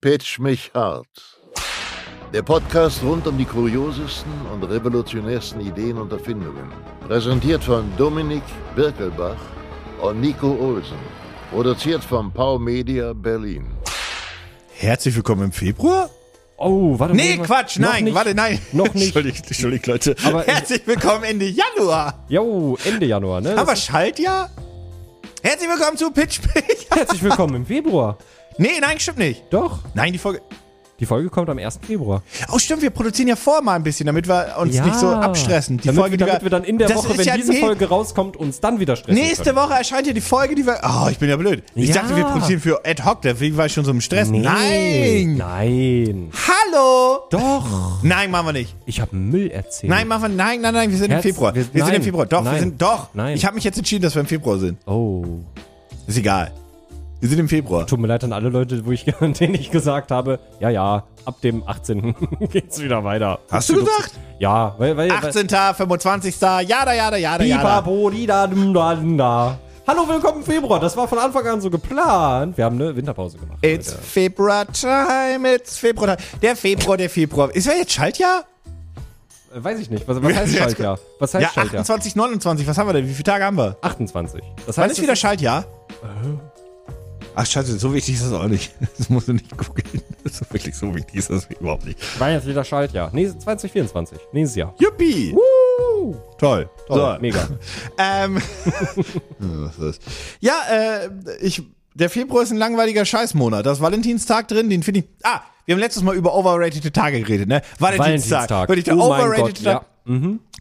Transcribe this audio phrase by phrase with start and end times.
[0.00, 1.08] Pitch mich hart.
[2.32, 6.70] Der Podcast rund um die kuriosesten und revolutionärsten Ideen und Erfindungen.
[7.08, 8.42] Präsentiert von Dominik
[8.76, 9.36] Birkelbach
[10.00, 10.98] und Nico Olsen.
[11.50, 13.66] Produziert von Pau Media Berlin.
[14.76, 16.08] Herzlich willkommen im Februar?
[16.58, 17.46] Oh, warte Nee, mal.
[17.46, 18.14] Quatsch, Noch nein, nicht.
[18.14, 18.60] warte, nein.
[18.72, 19.06] Noch nicht.
[19.06, 20.14] Entschuldigt, entschuldigt, Leute.
[20.24, 22.24] Aber- Herzlich willkommen Ende Januar.
[22.28, 23.54] Jo, Ende Januar, ne?
[23.56, 24.50] Das- Schaltjahr?
[25.42, 26.86] Herzlich willkommen zu Pitch Pitch.
[26.90, 28.18] Herzlich willkommen im Februar.
[28.58, 29.44] Nee, nein, stimmt nicht.
[29.50, 30.40] Doch, Nein, die Folge.
[31.00, 31.78] die Folge kommt am 1.
[31.86, 32.24] Februar.
[32.52, 34.84] Oh, stimmt, wir produzieren ja vor mal ein bisschen, damit wir uns Ja.
[34.84, 35.76] nicht so abstressen.
[35.78, 37.60] Die damit, Folge, wir, die damit wir dann in der Woche, wenn ja diese nee-
[37.60, 39.56] Folge rauskommt, uns dann wieder stressen Nächste können.
[39.58, 40.80] Woche erscheint ja die Folge, die wir.
[40.82, 41.62] Oh, ich bin ja blöd.
[41.76, 42.02] Ich Ja.
[42.02, 44.28] dachte, wir produzieren für ad hoc, deswegen war ich schon so im Stress.
[44.28, 45.36] Nee, Nein!
[45.36, 46.30] Nein.
[46.48, 47.20] Hallo!
[47.30, 48.02] Doch.
[48.02, 48.74] Nein, machen wir nicht.
[48.86, 49.90] Ich habe Müll erzählt.
[49.90, 51.54] Nein, machen wir Nein, nein, nein, wir sind Herz, im Februar.
[51.54, 52.26] Wir, wir- sind im Februar.
[52.26, 52.82] Doch, wir nein, sind.
[52.82, 53.08] Doch.
[53.14, 53.36] nein.
[53.36, 54.78] Ich habe mich jetzt entschieden, dass wir im Februar sind.
[54.84, 55.24] Oh.
[56.08, 56.50] Ist egal.
[57.20, 57.84] Wir sind im Februar.
[57.84, 61.40] Tut mir leid an alle Leute, wo ich, denen ich gesagt habe, ja, ja, ab
[61.40, 62.14] dem 18.
[62.52, 63.40] geht's wieder weiter.
[63.50, 64.12] Hast du gesagt?
[64.38, 67.42] Ja, weil, weil, 18., 25., jada, jada, jada, jada.
[67.42, 69.58] Pipapo, di da, dum, da, dum, da.
[69.84, 70.78] Hallo, willkommen im Februar.
[70.78, 72.56] Das war von Anfang an so geplant.
[72.56, 73.58] Wir haben eine Winterpause gemacht.
[73.62, 74.02] It's Leute.
[74.02, 76.28] Februar time, it's Februar time.
[76.40, 77.52] Der Februar, der Februar.
[77.52, 78.44] Ist ja jetzt Schaltjahr?
[79.52, 80.06] Äh, Weiß ich nicht.
[80.06, 80.98] Was, was heißt Schaltjahr?
[81.18, 81.80] Was heißt Ja, Schaltjahr?
[81.80, 82.66] 28, 29.
[82.68, 83.08] Was haben wir denn?
[83.08, 83.76] Wie viele Tage haben wir?
[83.80, 84.40] 28.
[84.66, 85.64] Das Wann heißt, ist wieder Schaltjahr?
[87.40, 88.72] Ach, scheiße, so wichtig ist das auch nicht.
[88.98, 90.02] Das musst du nicht googeln.
[90.24, 92.20] Das ist wirklich so wichtig ist das überhaupt nicht.
[92.20, 93.10] war jetzt wieder Schaltjahr.
[93.12, 94.18] Nee, 2024.
[94.32, 94.74] Nächstes Jahr.
[94.80, 95.32] Yuppie!
[95.34, 96.68] Uh, Toll.
[96.88, 97.20] toll, So.
[97.20, 97.48] mega.
[97.98, 98.38] Ähm,
[99.38, 99.98] was ist das?
[100.40, 101.62] Ja, äh, ich,
[101.94, 103.64] der Februar ist ein langweiliger Scheißmonat.
[103.64, 105.06] Da ist Valentinstag drin, den finde ich.
[105.22, 107.62] Ah, wir haben letztes Mal über overrated Tage geredet, ne?
[107.78, 108.50] Valentinstag.
[108.50, 108.68] Valentinstag.
[108.68, 109.72] Wirklich der Oh mein overrated Gott, ja.
[109.74, 109.86] Tag.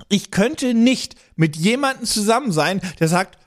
[0.09, 3.39] Ich könnte nicht mit jemandem zusammen sein, der sagt,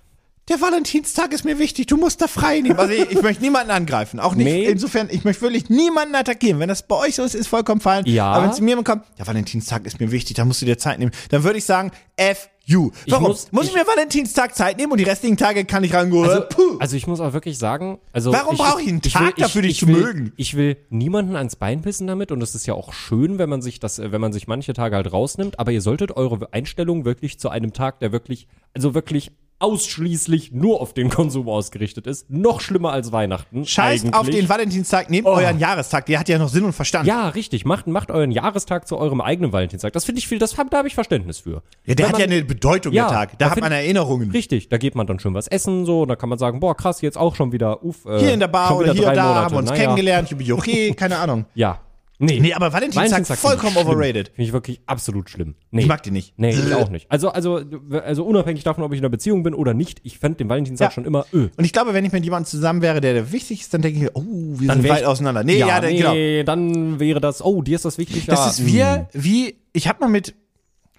[0.51, 2.79] der Valentinstag ist mir wichtig, du musst da frei nehmen.
[2.79, 4.21] Also ich, ich möchte niemanden angreifen.
[4.21, 4.67] Auch nicht, Nee.
[4.67, 6.59] insofern, ich möchte wirklich niemanden attackieren.
[6.59, 8.05] Wenn das bei euch so ist, ist vollkommen fein.
[8.07, 8.27] Ja.
[8.33, 10.77] Aber wenn zu mir jemand kommt, der Valentinstag ist mir wichtig, da musst du dir
[10.77, 12.91] Zeit nehmen, dann würde ich sagen, F you.
[13.09, 13.29] Warum?
[13.29, 16.25] muss, muss- ich, ich- mir Valentinstag Zeit nehmen und die restlichen Tage kann ich rangehen?
[16.25, 16.77] Also, Puh.
[16.79, 19.87] also ich muss auch wirklich sagen, also Warum brauche ich einen Tag dafür, dich zu
[19.89, 20.33] will, mögen?
[20.37, 23.63] Ich will niemanden ans Bein pissen damit und es ist ja auch schön, wenn man
[23.63, 27.05] sich das, äh, wenn man sich manche Tage halt rausnimmt, aber ihr solltet eure Einstellung
[27.05, 32.29] wirklich zu einem Tag, der wirklich, also wirklich ausschließlich nur auf den Konsum ausgerichtet ist,
[32.31, 33.65] noch schlimmer als Weihnachten.
[33.65, 34.15] Scheißt eigentlich.
[34.17, 37.07] auf den Valentinstag, nehmt euren Jahrestag, der hat ja noch Sinn und Verstand.
[37.07, 37.65] Ja, richtig.
[37.65, 39.93] Macht, macht euren Jahrestag zu eurem eigenen Valentinstag.
[39.93, 41.63] Das finde ich viel, das hab, da habe ich Verständnis für.
[41.87, 43.39] Ja, der Wenn hat ja man- eine Bedeutung, Ja, der Tag.
[43.39, 44.31] Da da hat man Erinnerungen.
[44.31, 46.77] Richtig, da geht man dann schön was essen, so, und da kann man sagen, boah,
[46.77, 49.23] krass, jetzt auch schon wieder, uff, äh, Hier in der Bar oder hier da Monate.
[49.23, 49.83] haben wir uns Naja.
[49.83, 51.45] kennengelernt, Jubiläe, keine Ahnung.
[51.55, 51.81] Ja.
[52.23, 54.29] Nee, Nee, aber Valentinstag vollkommen find ich overrated.
[54.29, 55.55] Finde ich wirklich absolut schlimm.
[55.71, 55.81] Nee.
[55.83, 56.35] Ich mag die nicht.
[56.39, 57.11] Nee, ich auch nicht.
[57.11, 57.61] Also, also,
[58.05, 60.91] also unabhängig davon, ob ich in einer Beziehung bin oder nicht, ich fand den Valentinstag
[60.91, 60.93] Ja.
[60.93, 61.49] schon immer öh.
[61.57, 64.05] Und ich glaube, wenn ich mit jemandem zusammen wäre, der der wichtig ist, dann denke
[64.05, 65.45] ich, oh, wir sind wär weit ich- auseinander.
[65.45, 65.97] Nee, ja, der, nee,
[66.43, 66.45] genau.
[66.45, 68.27] dann wäre das, oh, dir ist das wichtig.
[68.27, 68.67] ja, Das ist mm.
[68.67, 70.35] wir, wie, ich habe mal mit,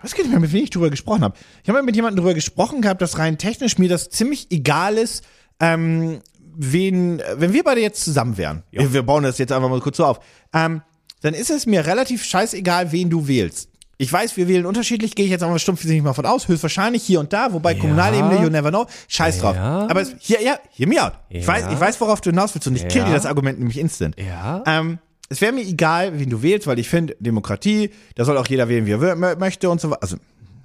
[0.01, 1.35] weiß gar nicht mehr, mit wem ich drüber gesprochen habe.
[1.61, 4.97] Ich habe mal mit jemandem drüber gesprochen gehabt, dass rein technisch mir das ziemlich egal
[4.97, 5.23] ist,
[5.59, 6.19] ähm,
[6.55, 9.97] wen, wenn wir beide jetzt zusammen wären, wir, wir bauen das jetzt einfach mal kurz
[9.97, 10.19] so auf,
[10.53, 10.81] ähm,
[11.21, 13.69] dann ist es mir relativ scheißegal, wen du wählst.
[13.97, 17.03] Ich weiß, wir wählen unterschiedlich, gehe ich jetzt aber stumpf nicht mal von aus, höchstwahrscheinlich
[17.03, 19.55] hier und da, wobei Kommunalebene, you never know, scheiß drauf.
[19.55, 19.87] Ja.
[19.87, 21.13] Aber es, hier, ja, hear me out.
[21.29, 21.47] Ich, Ja.
[21.47, 23.07] weiß, ich weiß, worauf du hinaus willst und ich kill Ja.
[23.09, 24.15] dir das Argument nämlich instant.
[24.19, 24.63] Ja.
[24.65, 24.97] Ähm,
[25.29, 28.67] es wäre mir egal, wen du wählst, weil ich finde, Demokratie, da soll auch jeder
[28.69, 30.01] wählen, wie er möchte und so weiter.
[30.01, 30.17] Also,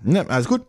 [0.03, 0.63] ne, alles gut.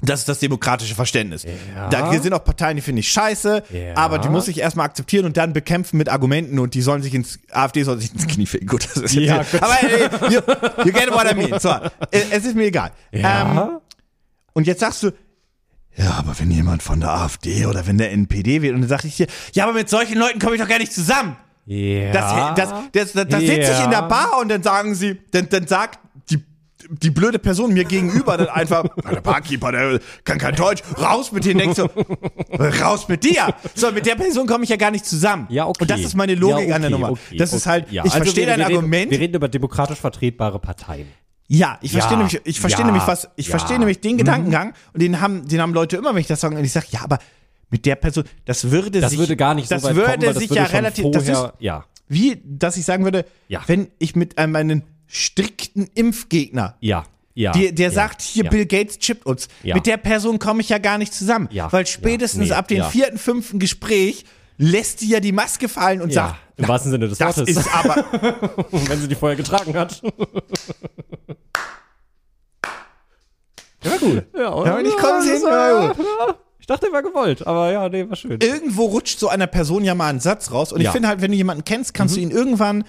[0.00, 1.44] Das ist das demokratische Verständnis.
[1.44, 1.88] Ja.
[1.88, 3.96] Da hier sind auch Parteien, die finde ich scheiße, Ja.
[3.96, 7.14] aber die muss ich erstmal akzeptieren und dann bekämpfen mit Argumenten und die sollen sich
[7.14, 8.66] ins, AfD soll sich ins Knie ficken.
[8.68, 9.62] Gut, das ist Ja, jetzt, gut.
[9.62, 10.02] aber ey,
[10.34, 10.40] you,
[10.84, 11.58] you get what I mean.
[11.60, 11.70] So,
[12.10, 12.90] äh, es ist mir egal.
[13.12, 13.80] Ähm, Ja.
[14.52, 15.10] und jetzt sagst du,
[15.96, 19.04] ja, aber wenn jemand von der AfD oder wenn der NPD wählt, und dann sag
[19.04, 21.36] ich dir, ja, aber mit solchen Leuten komme ich doch gar nicht zusammen.
[21.66, 22.10] ja.
[22.12, 25.48] Das, das, das, das, das sitze ich in der Bar und dann sagen sie, dann,
[25.48, 26.00] dann sagt
[26.88, 31.32] die, blöde Person mir gegenüber dann einfach, "Na, der Barkeeper, der kann kein Deutsch, raus
[31.32, 31.88] mit dir, denkst du,
[32.82, 33.54] raus mit dir.
[33.74, 35.46] So, mit der Person komme ich ja gar nicht zusammen.
[35.50, 35.82] Ja, okay.
[35.82, 37.12] Und das ist meine Logik ja, an der okay, Nummer.
[37.12, 37.70] okay, das ist okay.
[37.70, 39.10] halt, Ja, ich also verstehe dein reden- Argument.
[39.10, 41.08] Wir reden über demokratisch vertretbare Parteien.
[41.46, 43.46] Ja, ich verstehe Ja, nämlich, ich verstehe ja, nämlich was, ich.
[43.48, 43.50] Mhm.
[43.50, 46.56] verstehe nämlich den Gedankengang und den haben, den haben Leute immer, wenn ich das sage,
[46.56, 47.18] und ich sage, ja, aber
[47.70, 50.22] mit der Person, das würde Das sich, würde gar nicht so das weit würde kommen,
[50.22, 51.84] weil das sich würde ja relativ, das ist, vorher, ja.
[52.08, 53.26] wie, dass ich sagen würde,
[53.66, 57.04] wenn ich mit einem einen strikten Impfgegner, Ja,
[57.34, 57.52] ja.
[57.52, 58.50] die, der ja, sagt, hier ja.
[58.50, 59.74] Bill Gates chippt uns, Ja.
[59.74, 62.68] mit der Person komme ich ja gar nicht zusammen, Ja, weil spätestens ja, nee, ab
[62.68, 62.88] dem ja.
[62.90, 64.24] vierten, fünften Gespräch
[64.56, 67.56] lässt die ja die Maske fallen und Ja, sagt, im wahrsten Sinne des das Wortes.
[67.56, 67.96] ist aber,
[68.70, 70.00] wenn sie die vorher getragen hat.
[73.82, 74.24] ja gut.
[74.34, 76.06] Ja, Ja, und ich komme sehen, ja, gut.
[76.60, 78.40] Ich dachte, er war gewollt, aber ja, nee, war schön.
[78.40, 80.72] Irgendwo rutscht so einer Person ja mal ein Satz raus.
[80.72, 80.92] Und ich Ja.
[80.92, 82.84] finde halt, wenn du jemanden kennst, kannst du ihn irgendwann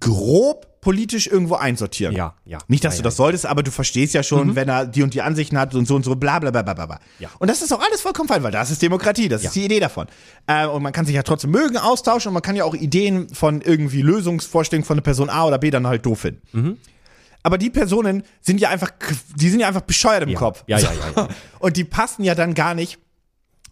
[0.00, 2.14] grob politisch irgendwo einsortieren.
[2.14, 2.58] Ja, ja.
[2.68, 5.02] Nicht, dass Ja, du ja, das solltest, aber du verstehst ja schon, wenn er die
[5.02, 6.86] und die Ansichten hat und so und so, bla bla bla bla bla.
[6.86, 7.00] bla.
[7.18, 7.28] Ja.
[7.40, 9.48] Und das ist auch alles vollkommen fein, weil das ist Demokratie, das Ja.
[9.48, 10.06] ist die Idee davon.
[10.46, 13.28] Äh, und man kann sich ja trotzdem mögen, austauschen und man kann ja auch Ideen
[13.34, 16.42] von irgendwie Lösungsvorstellungen von der Person A oder B dann halt doof finden.
[16.52, 16.76] Mhm.
[17.42, 18.90] Aber die Personen sind ja einfach,
[19.34, 20.38] die sind ja einfach bescheuert im Ja.
[20.38, 20.64] Kopf.
[20.68, 21.28] Ja, ja, ja, ja.
[21.58, 22.98] Und die passen ja dann gar nicht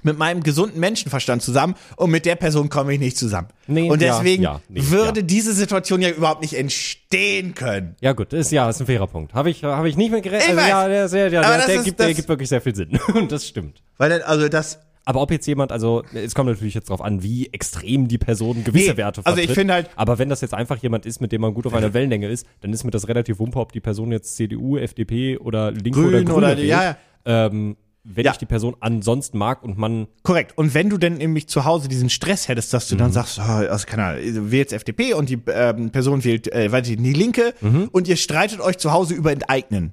[0.07, 3.49] mit meinem gesunden Menschenverstand zusammen und mit der Person komme ich nicht zusammen.
[3.67, 5.27] Nee, und ja, deswegen ja, nee, würde ja.
[5.27, 7.97] diese Situation ja überhaupt nicht entstehen können.
[8.01, 9.35] Ja, gut, ist ja, ist ein fairer Punkt.
[9.35, 10.57] Habe ich, habe ich nicht mit gerechnet.
[10.57, 12.75] Also, ja, der, der, der, der, das der, ist- gibt, der gibt wirklich sehr viel
[12.75, 12.99] Sinn.
[13.15, 13.83] Und das stimmt.
[13.99, 17.23] Weil dann, also das, Aber ob jetzt jemand, also es kommt natürlich jetzt drauf an,
[17.23, 19.51] wie extrem die Person gewisse Nee, Werte also vertritt.
[19.51, 21.75] ich finde halt- Aber wenn das jetzt einfach jemand ist, mit dem man gut auf
[21.75, 25.39] einer Wellenlänge ist, dann ist mir das relativ wumpe, ob die Person jetzt CDU, FDP
[25.39, 26.97] oder Linke Grün oder Grüne oder- ja, ja.
[27.25, 27.77] Ähm,
[28.09, 28.33] wenn Ja.
[28.33, 30.57] ich die Person ansonsten mag und man korrekt.
[30.57, 32.99] Und wenn du denn nämlich zu Hause diesen Stress hättest, dass du Mhm.
[32.99, 36.89] dann sagst, oh, also keine Ahnung, wählst FDP und die ähm, Person wählt, äh, weiß
[36.89, 37.89] ich, die Linke Mhm.
[37.91, 39.93] und ihr streitet euch zu Hause über Enteignen.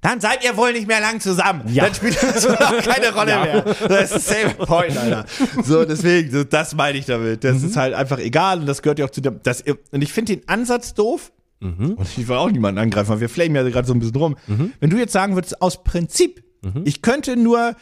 [0.00, 1.62] Dann seid ihr wohl nicht mehr lang zusammen.
[1.72, 1.84] Ja.
[1.84, 3.44] Dann spielt das auch keine Rolle Ja.
[3.44, 3.64] mehr.
[3.88, 5.26] Das ist same point, Alter.
[5.62, 7.44] So, deswegen, das meine ich damit.
[7.44, 7.66] Das Mhm.
[7.68, 9.62] ist halt einfach egal und das gehört ja auch zu dem, das,
[9.92, 11.30] und ich finde den Ansatz doof.
[11.60, 11.92] Mhm.
[11.92, 14.36] Und ich will auch niemanden angreifen, weil wir flamen ja gerade so ein bisschen rum.
[14.80, 16.82] Wenn du jetzt sagen würdest, aus Prinzip, Mhm.
[16.84, 17.74] ich könnte nur äh,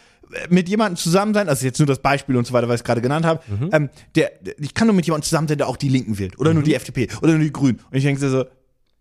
[0.49, 3.01] mit jemandem zusammen sein, also jetzt nur das Beispiel und so weiter, was ich gerade
[3.01, 3.69] genannt habe, Mhm.
[3.73, 6.39] ähm, der, ich kann nur mit jemandem zusammen sein, der auch die Linken wählt.
[6.39, 7.09] Oder nur die FDP.
[7.23, 7.81] Oder nur die Grünen.
[7.91, 8.45] Und ich denke so,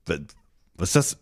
[0.06, 0.18] wa-
[0.76, 1.18] was ist das?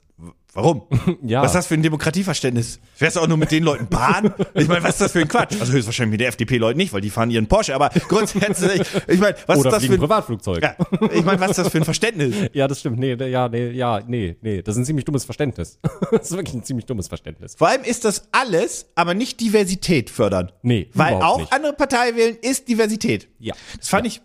[0.57, 0.81] Warum?
[1.21, 1.41] Ja.
[1.41, 2.79] Was ist das für ein Demokratieverständnis?
[2.97, 4.33] Wärst du auch nur mit den Leuten Bahn?
[4.55, 5.55] Ich meine, was ist das für ein Quatsch?
[5.59, 9.35] Also höchstwahrscheinlich mit der FDP-Leuten nicht, weil die fahren ihren Porsche, aber grundsätzlich, ich meine,
[9.45, 10.63] was oder ist das für ein, Privatflugzeug.
[10.63, 10.75] ja,
[11.13, 12.35] ich meine, was ist das für ein Verständnis?
[12.53, 12.97] Ja, das stimmt.
[12.97, 14.61] Nee, nee, ja, nee, ja, nee, nee.
[14.63, 15.79] Das ist ein ziemlich dummes Verständnis.
[16.11, 17.55] das ist wirklich ein ziemlich dummes Verständnis.
[17.55, 20.51] Vor allem ist das alles, aber nicht Diversität fördern.
[20.63, 21.53] Nee, Weil auch nicht.
[21.53, 23.27] andere Partei wählen ist Diversität.
[23.37, 23.53] Ja.
[23.77, 24.21] Das fand ich.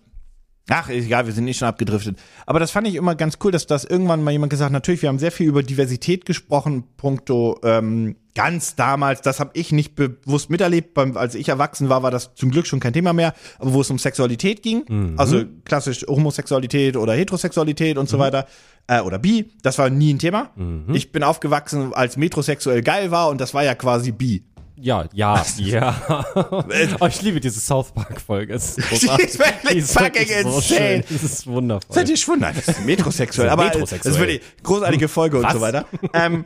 [0.68, 2.18] Ach, egal, wir sind eh schon abgedriftet.
[2.46, 5.02] Aber das fand ich immer ganz cool, dass das irgendwann mal jemand gesagt hat, natürlich,
[5.02, 9.96] wir haben sehr viel über Diversität gesprochen, punkto ähm, ganz damals, das habe ich nicht
[9.96, 10.94] bewusst miterlebt.
[10.94, 13.80] Beim, als ich erwachsen war, war das zum Glück schon kein Thema mehr, aber wo
[13.80, 15.14] es um Sexualität ging, Mhm.
[15.18, 18.00] also klassisch Homosexualität oder Heterosexualität Mhm.
[18.02, 18.46] und so weiter,
[18.86, 20.50] äh, oder bi, das war nie ein Thema.
[20.54, 20.94] Mhm.
[20.94, 24.44] Ich bin aufgewachsen, als metrosexuell geil war und das war ja quasi bi.
[24.76, 26.24] Ja, ja, ja.
[27.00, 28.54] oh, ich liebe diese South Park-Folge.
[28.54, 29.30] Es ist großartig.
[29.70, 30.62] Die ist fucking so insane.
[30.62, 31.04] schön.
[31.08, 31.94] Das ist wundervoll.
[31.94, 32.46] Seid ihr schwunden?
[32.54, 33.48] Das ist metrosexuell.
[33.48, 34.00] Das ist aber metrosexuell.
[34.00, 35.52] das ist wirklich eine großartige Folge und Was?
[35.52, 35.86] so weiter.
[36.14, 36.44] Ähm,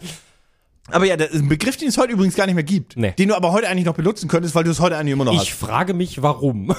[0.88, 2.96] aber ja, das ist ein Begriff, den es heute übrigens gar nicht mehr gibt.
[2.96, 3.12] Nee.
[3.12, 5.42] Den du aber heute eigentlich noch benutzen könntest, weil du es heute eigentlich immer noch
[5.42, 6.74] Ich frage mich, warum.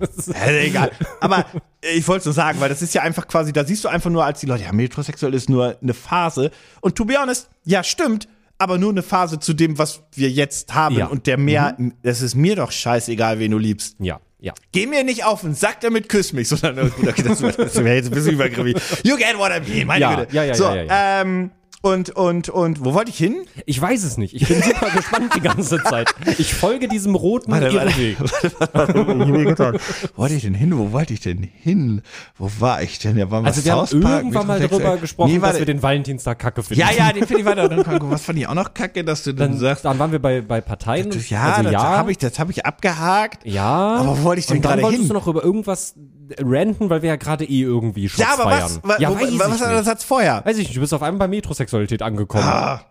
[0.00, 0.28] hast.
[0.34, 0.90] Äh, egal.
[1.20, 1.46] Aber
[1.94, 4.10] ich wollte es nur sagen, weil das ist ja einfach quasi, da siehst du einfach
[4.10, 6.50] nur als die Leute, ja, metrosexuell ist nur eine Phase.
[6.80, 8.28] Und to be honest, ja, stimmt,
[8.58, 10.96] aber nur eine Phase zu dem, was wir jetzt haben.
[10.96, 11.06] Ja.
[11.06, 13.96] Und der mehr, das ist mir doch scheißegal, wen du liebst.
[13.98, 14.52] ja, ja.
[14.72, 16.48] Geh mir nicht auf den Sack damit, küss mich.
[16.50, 18.76] Sondern, okay, das wäre das wär jetzt ein bisschen übergriffig.
[19.02, 20.34] You get what I mean, meine Ja, Güte.
[20.34, 21.50] ja, ja, so, ja, ja, Ähm,
[21.84, 23.44] und, und, und, wo wollte ich hin?
[23.66, 24.32] Ich weiß es nicht.
[24.34, 26.14] Ich bin super gespannt die ganze Zeit.
[26.38, 28.16] Ich folge diesem roten Irrweg.
[28.72, 30.78] Wo wollte ich denn hin?
[30.78, 32.00] Wo wollte ich denn hin?
[32.38, 33.18] Wo war ich denn?
[33.18, 35.58] Ja, war mal Also wir haben irgendwann mal darüber gesprochen, Nee, dass warte.
[35.58, 36.80] wir den Valentinstag kacke finden.
[36.80, 37.68] Ja, ja, den finde ich weiter.
[38.10, 40.40] Was fand ich auch noch kacke, dass du dann, Dann, sagst, dann waren wir bei,
[40.40, 41.10] bei Parteien.
[41.28, 41.82] ja, also das ja.
[41.82, 43.44] habe ich, das habe ich abgehakt.
[43.46, 43.96] Ja.
[43.96, 45.08] Aber wo wollte ich denn Und dann gerade wolltest hin?
[45.08, 45.94] du noch über irgendwas
[46.38, 48.80] ranten, weil wir ja gerade eh irgendwie Shots Ja, aber was, feiern.
[48.82, 49.84] wa, ja, wo, weiß ich was war der.
[49.84, 50.44] Satz vorher?
[50.44, 52.44] Weiß ich nicht, du bist auf einmal bei Metrosexualität angekommen.
[52.44, 52.84] Ah,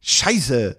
[0.00, 0.76] scheiße.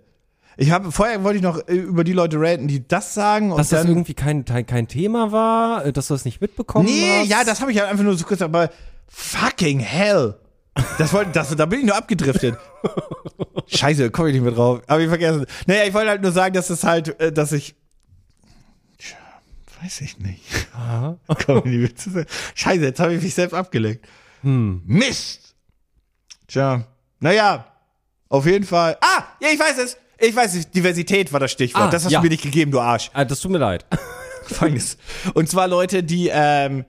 [0.60, 3.58] Ich habe, vorher wollte ich noch äh, über die Leute ranten, die das sagen und
[3.60, 7.20] dass das dann, irgendwie kein, kein, Thema war, äh, dass du das nicht mitbekommen Nee,
[7.22, 7.30] hast.
[7.30, 8.72] ja, das habe ich halt einfach nur so kurz, aber
[9.08, 10.36] fucking hell.
[10.98, 12.58] Das wollte, das, da bin ich nur abgedriftet.
[13.68, 14.82] Scheiße, komme ich nicht mehr drauf.
[14.88, 15.46] Hab ich vergessen.
[15.66, 17.76] Naja, ich wollte halt nur sagen, dass es halt, äh, dass ich.
[19.82, 20.42] Weiß ich nicht.
[21.46, 22.26] Komm, die Witze.
[22.56, 24.06] Scheiße, jetzt habe ich mich selbst abgelenkt.
[24.42, 24.82] Hm.
[24.86, 25.56] Mist.
[26.48, 26.88] Tja,
[27.20, 27.66] naja,
[28.30, 28.98] auf jeden Fall.
[29.02, 29.98] Ah, ja, ich weiß es.
[30.20, 30.72] Ich weiß es.
[30.72, 31.84] Diversität war das Stichwort.
[31.86, 32.20] Ah, das hast ja.
[32.20, 33.12] du mir nicht gegeben, du Arsch.
[33.14, 33.86] Ah, das tut mir leid.
[34.46, 34.98] Folgendes.
[35.34, 36.86] Und zwar Leute, die ähm,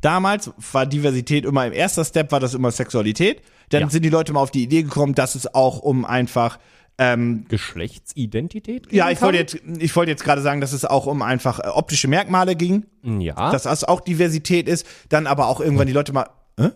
[0.00, 3.42] damals war Diversität immer im erster Step war das immer Sexualität.
[3.70, 3.90] Dann Ja.
[3.90, 6.58] sind die Leute mal auf die Idee gekommen, dass es auch um einfach
[7.02, 8.92] ähm, Geschlechtsidentität?
[8.92, 11.68] ja, ich wollte jetzt ich wollte jetzt gerade sagen, dass es auch um einfach äh,
[11.68, 13.50] optische Merkmale ging, Ja.
[13.50, 14.86] dass das auch Diversität ist.
[15.08, 16.70] Dann aber auch irgendwann die Leute mal äh?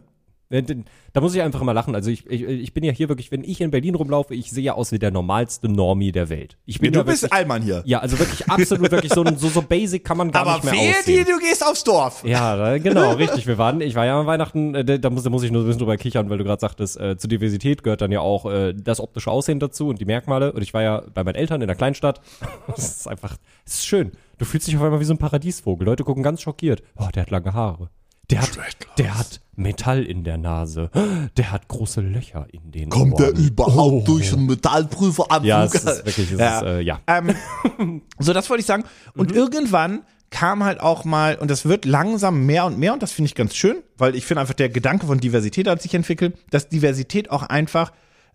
[1.17, 1.95] Da muss ich einfach mal lachen.
[1.95, 4.63] Also ich, ich, ich bin ja hier wirklich, wenn ich in Berlin rumlaufe, ich sehe
[4.63, 6.59] ja aus wie der normalste Normie der Welt.
[6.67, 7.83] Ich bin du ja bist Allmann hier.
[7.87, 10.75] Ja, also wirklich absolut wirklich so, so, so basic kann man gar Aber nicht mehr
[10.75, 11.25] aussehen.
[11.25, 12.23] dir, du gehst aufs Dorf.
[12.23, 13.47] Ja, genau, richtig.
[13.47, 15.67] Wir waren, ich war ja an Weihnachten, äh, da muss, da muss ich nur ein
[15.67, 18.75] bisschen drüber kichern, weil du gerade sagtest, äh, zur Diversität gehört dann ja auch äh,
[18.75, 20.53] das optische Aussehen dazu und die Merkmale.
[20.53, 22.21] Und ich war ja bei meinen Eltern in der Kleinstadt.
[22.67, 24.13] Das ist einfach, es ist schön.
[24.37, 25.87] Du fühlst dich auf einmal wie so ein Paradiesvogel.
[25.87, 26.83] Leute gucken ganz schockiert.
[26.99, 27.89] Oh, der hat lange Haare.
[28.31, 28.59] Der hat,
[28.99, 30.91] der hat Metall in der Nase.
[31.37, 33.37] Der hat große Löcher in den Kommt der Ohren.
[33.47, 34.03] überhaupt Oh.
[34.05, 35.47] durch einen Metallprüferanzug?
[35.47, 36.59] Ja, es ist wirklich, es Ja.
[36.59, 37.01] ist, äh, ja.
[37.07, 38.85] Ähm, so, das wollte ich sagen.
[39.15, 43.13] Und irgendwann kam halt auch mal, und das wird langsam mehr und mehr, und das
[43.13, 46.37] finde ich ganz schön, weil ich finde einfach, der Gedanke von Diversität hat sich entwickelt,
[46.51, 47.93] dass Diversität auch einfach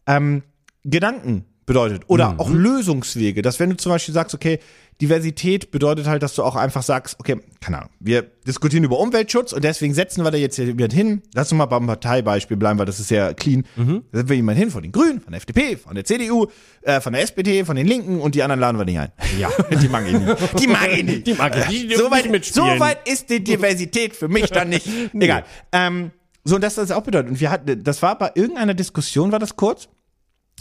[0.08, 0.44] ähm,
[0.86, 3.42] Gedanken bedeutet oder auch Lösungswege.
[3.42, 4.60] Dass wenn du zum Beispiel sagst, okay,
[5.02, 9.52] Diversität bedeutet halt, dass du auch einfach sagst, okay, keine Ahnung, wir diskutieren über Umweltschutz
[9.52, 11.24] und deswegen setzen wir da jetzt jemand hin.
[11.34, 13.66] Lass uns mal beim Parteibeispiel bleiben, weil das ist sehr clean.
[13.76, 13.84] Da
[14.20, 16.48] setzen wir jemanden hin von den Grünen, von der FDP, von der CDU,
[16.84, 19.12] äh, von der SPD, von den Linken und die anderen laden wir nicht ein.
[19.40, 19.50] Ja.
[19.82, 20.60] Die mag ich nicht.
[20.60, 21.28] Die mag ich nicht.
[21.28, 21.92] Die mag ich nicht.
[21.92, 24.88] Die So dürfen weit, nicht so weit ist die Diversität für mich dann nicht.
[25.14, 25.46] Egal.
[25.72, 26.12] Ähm,
[26.44, 27.32] so, und das das auch bedeutet.
[27.32, 29.90] Und wir hatten, das war bei irgendeiner Diskussion, war das kurz.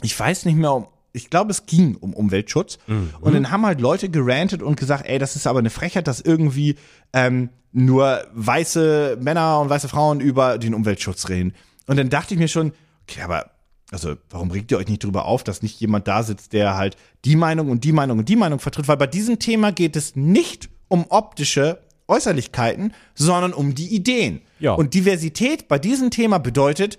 [0.02, 2.78] Ich weiß nicht mehr, um, ich glaube, es ging um Umweltschutz.
[3.20, 6.20] Und dann haben halt Leute gerantet und gesagt, ey, das ist aber eine Frechheit, dass
[6.20, 6.76] irgendwie
[7.12, 11.54] ähm, nur weiße Männer und weiße Frauen über den Umweltschutz reden.
[11.86, 12.72] Und dann dachte ich mir schon,
[13.08, 13.50] okay, aber
[13.90, 16.96] also warum regt ihr euch nicht drüber auf, dass nicht jemand da sitzt, der halt
[17.24, 18.88] die Meinung und die Meinung und die Meinung vertritt?
[18.88, 24.42] Weil bei diesem Thema geht es nicht um optische Äußerlichkeiten, sondern um die Ideen.
[24.58, 24.74] Ja.
[24.74, 26.98] Und Diversität bei diesem Thema bedeutet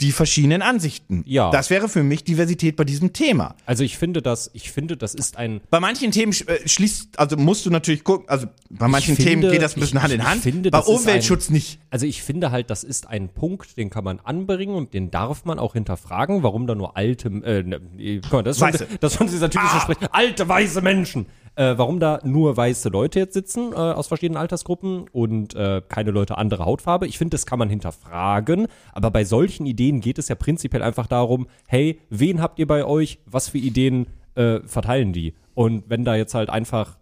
[0.00, 1.22] die verschiedenen Ansichten.
[1.26, 1.50] Ja.
[1.50, 3.54] Das wäre für mich Diversität bei diesem Thema.
[3.66, 7.36] Also ich finde das, ich finde, das ist ein, Bei manchen Themen äh, schließt, also
[7.36, 10.12] musst du natürlich gucken, also bei manchen finde- Themen geht das ein bisschen ich- Hand
[10.14, 10.42] in ich Hand.
[10.42, 11.80] finde, bei Umweltschutz nicht.
[11.90, 15.44] Also ich finde halt, das ist ein Punkt, den kann man anbringen und den darf
[15.44, 17.80] man auch hinterfragen, warum da nur alte, äh, ne,
[18.22, 21.26] guck mal, das ist schon, das ist schon dieser typische Sprech, alte weiße Menschen.
[21.54, 26.10] Äh, warum da nur weiße Leute jetzt sitzen äh, aus verschiedenen Altersgruppen und äh, keine
[26.10, 27.06] Leute anderer Hautfarbe.
[27.06, 31.06] Ich finde, das kann man hinterfragen, aber bei solchen Ideen geht es ja prinzipiell einfach
[31.06, 35.34] darum, hey, wen habt ihr bei euch, was für Ideen äh, verteilen die?
[35.54, 36.96] Und wenn da jetzt halt einfach,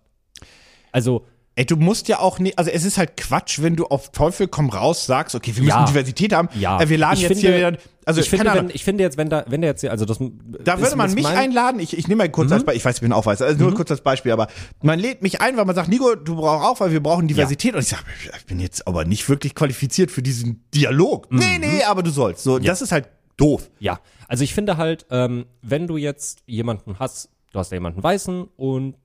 [0.90, 1.24] also
[1.56, 4.46] Ey, du musst ja auch nicht, also es ist halt Quatsch, wenn du auf Teufel
[4.48, 5.84] komm raus sagst, okay, wir müssen Ja.
[5.84, 6.48] Diversität haben.
[6.58, 9.04] Ja, Äh, wir laden ich jetzt finde, hier wieder, also ich finde, wenn, ich finde
[9.04, 11.96] jetzt, wenn da, wenn der jetzt, hier- also das, da würde man mich einladen, ich,
[11.96, 12.32] ich nehme mal Mhm.
[12.32, 14.48] kurz als Beispiel, ich weiß, ich bin auch weiß, also nur kurz als Beispiel, aber
[14.82, 17.74] man lädt mich ein, weil man sagt, Nico, du brauchst auch, weil wir brauchen Diversität.
[17.74, 18.02] Und ich sage,
[18.38, 21.30] ich bin jetzt aber nicht wirklich qualifiziert für diesen Dialog.
[21.30, 21.60] Nee, Mhm.
[21.60, 22.42] nee, aber du sollst.
[22.42, 23.70] So, das ist halt doof.
[23.78, 28.02] Ja, also ich finde halt, ähm, wenn du jetzt jemanden hast, du hast da jemanden
[28.02, 28.96] Weißen und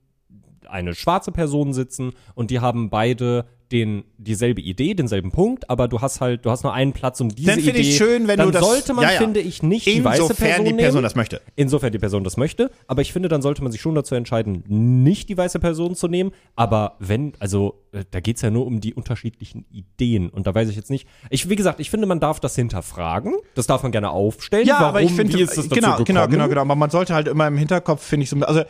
[0.68, 6.00] eine schwarze Person sitzen und die haben beide den dieselbe Idee, denselben Punkt, aber du
[6.00, 7.88] hast halt, du hast nur einen Platz um diese Dann finde Idee.
[7.90, 9.18] ich schön, wenn dann du das- sollte man, ja, ja.
[9.18, 11.02] finde ich, nicht die weiße Insofern Person die Person nehmen.
[11.02, 11.40] das möchte.
[11.56, 14.62] Insofern die Person das möchte, aber ich finde, dann sollte man sich schon dazu entscheiden,
[14.68, 16.30] nicht die weiße Person zu nehmen.
[16.54, 20.28] Aber wenn, also äh, da geht's ja nur um die unterschiedlichen Ideen.
[20.30, 21.08] Und da weiß ich jetzt nicht.
[21.30, 23.34] Ich, wie gesagt, ich finde, man darf das hinterfragen.
[23.56, 24.66] Das darf man gerne aufstellen.
[24.66, 26.60] Ja, Warum, aber ich finde, wie ist es dazu genau, genau, genau, genau.
[26.60, 28.62] Aber man sollte halt immer im Hinterkopf, finde ich so, also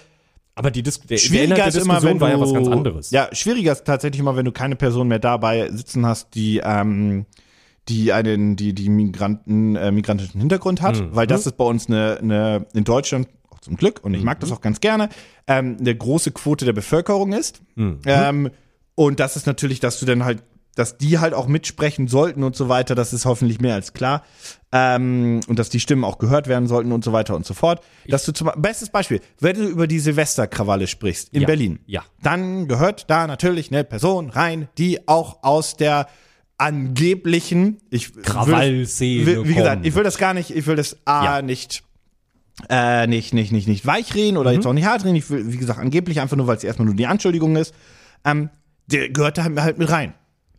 [0.56, 2.40] Aber die Dis der, der schwieriger Inhalt ist der immer, Diskussion wenn du, war ja
[2.40, 3.10] was ganz anderes.
[3.12, 7.26] Ja, schwieriger ist tatsächlich immer, wenn du keine Person mehr dabei sitzen hast, die ähm,
[7.88, 11.08] die einen, die die Migranten äh, migrantischen Hintergrund hat, Mhm.
[11.14, 14.38] weil das ist bei uns eine, eine in Deutschland auch zum Glück und ich mag
[14.38, 14.40] Mhm.
[14.40, 15.08] das auch ganz gerne
[15.46, 17.60] ähm, eine große Quote der Bevölkerung ist.
[17.76, 18.00] Mhm.
[18.06, 18.50] Ähm,
[18.96, 20.42] und das ist natürlich, dass du dann halt
[20.76, 24.22] dass die halt auch mitsprechen sollten und so weiter, das ist hoffentlich mehr als klar.
[24.70, 27.82] Ähm, und dass die Stimmen auch gehört werden sollten und so weiter und so fort.
[28.06, 32.04] Dass du zum bestes Beispiel, wenn du über die Silvesterkrawalle sprichst in Ja, Berlin, ja.
[32.22, 36.06] dann gehört da natürlich eine Person rein, die auch aus der
[36.58, 41.24] angeblichen ich Krawallszene will, wie gesagt, ich will das gar nicht, ich will das A
[41.24, 41.42] Ja.
[41.42, 41.82] nicht
[42.70, 44.56] äh, nicht, nicht, nicht, nicht weich reden oder Mhm.
[44.56, 45.14] jetzt auch nicht hart reden.
[45.16, 47.74] Ich will, wie gesagt, angeblich einfach nur, weil es erstmal nur die Anschuldigung ist.
[48.24, 48.48] Ähm,
[48.86, 50.14] der gehört da halt mit rein.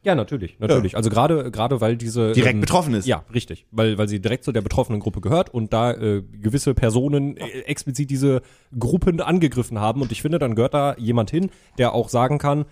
[0.08, 0.96] Ja, natürlich, natürlich.
[0.96, 3.06] Also gerade gerade weil diese Direkt betroffen ist.
[3.06, 6.74] Ja, richtig, weil weil sie direkt zu der betroffenen Gruppe gehört und da äh, gewisse
[6.74, 8.42] Personen äh, explizit diese
[8.80, 12.64] Gruppen angegriffen haben und ich finde, dann gehört da jemand hin, der auch sagen kann,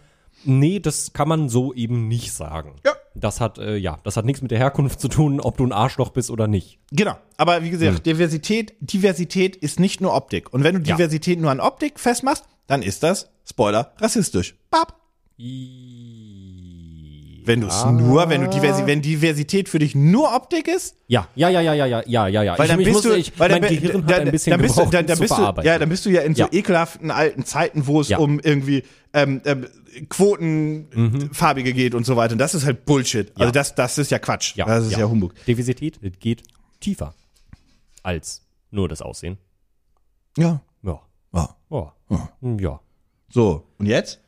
[0.46, 2.78] nee, das kann man so eben nicht sagen.
[2.86, 2.94] Ja.
[3.16, 5.74] Das hat äh, ja, das hat nichts mit der Herkunft zu tun, ob du ein
[5.74, 6.80] Arschloch bist oder nicht.
[6.94, 7.18] Genau.
[7.36, 10.54] Aber wie gesagt, Diversität, Diversität ist nicht nur Optik.
[10.54, 10.96] Und wenn du Ja.
[10.96, 14.56] Diversität nur an Optik festmachst, dann ist das, Spoiler, rassistisch.
[14.72, 15.02] Bab.
[17.46, 21.28] Wenn du es nur, wenn du Diversi wenn Diversität für dich nur Optik ist, Ja,
[21.36, 22.58] ja, ja, ja, ja, ja, ja, ja, ja.
[22.58, 24.52] weil ich, dann bist musste, du, ich, weil mein dann, Gehirn dann, hat ein bisschen
[24.52, 26.36] dann bist du, gebraucht, dann, dann um bist du, ja, dann bist du ja in
[26.36, 26.50] so Ja.
[26.52, 28.18] ekelhaften alten Zeiten, wo es Ja.
[28.18, 28.84] um irgendwie
[29.14, 29.68] ähm, ähm,
[30.10, 32.34] Quotenfarbige geht und so weiter.
[32.34, 33.32] Und das ist halt Bullshit.
[33.36, 33.52] Also Ja.
[33.52, 34.56] das, das ist ja Quatsch.
[34.56, 35.34] ja, das ist ja, Humbug.
[35.46, 36.44] Diversität geht
[36.80, 37.14] tiefer
[38.04, 39.38] als nur das Aussehen.
[40.38, 40.62] Ja.
[40.84, 41.00] Ja.
[41.34, 41.56] ja.
[41.72, 41.94] Ja.
[42.60, 42.80] ja.
[43.30, 44.20] So, und jetzt?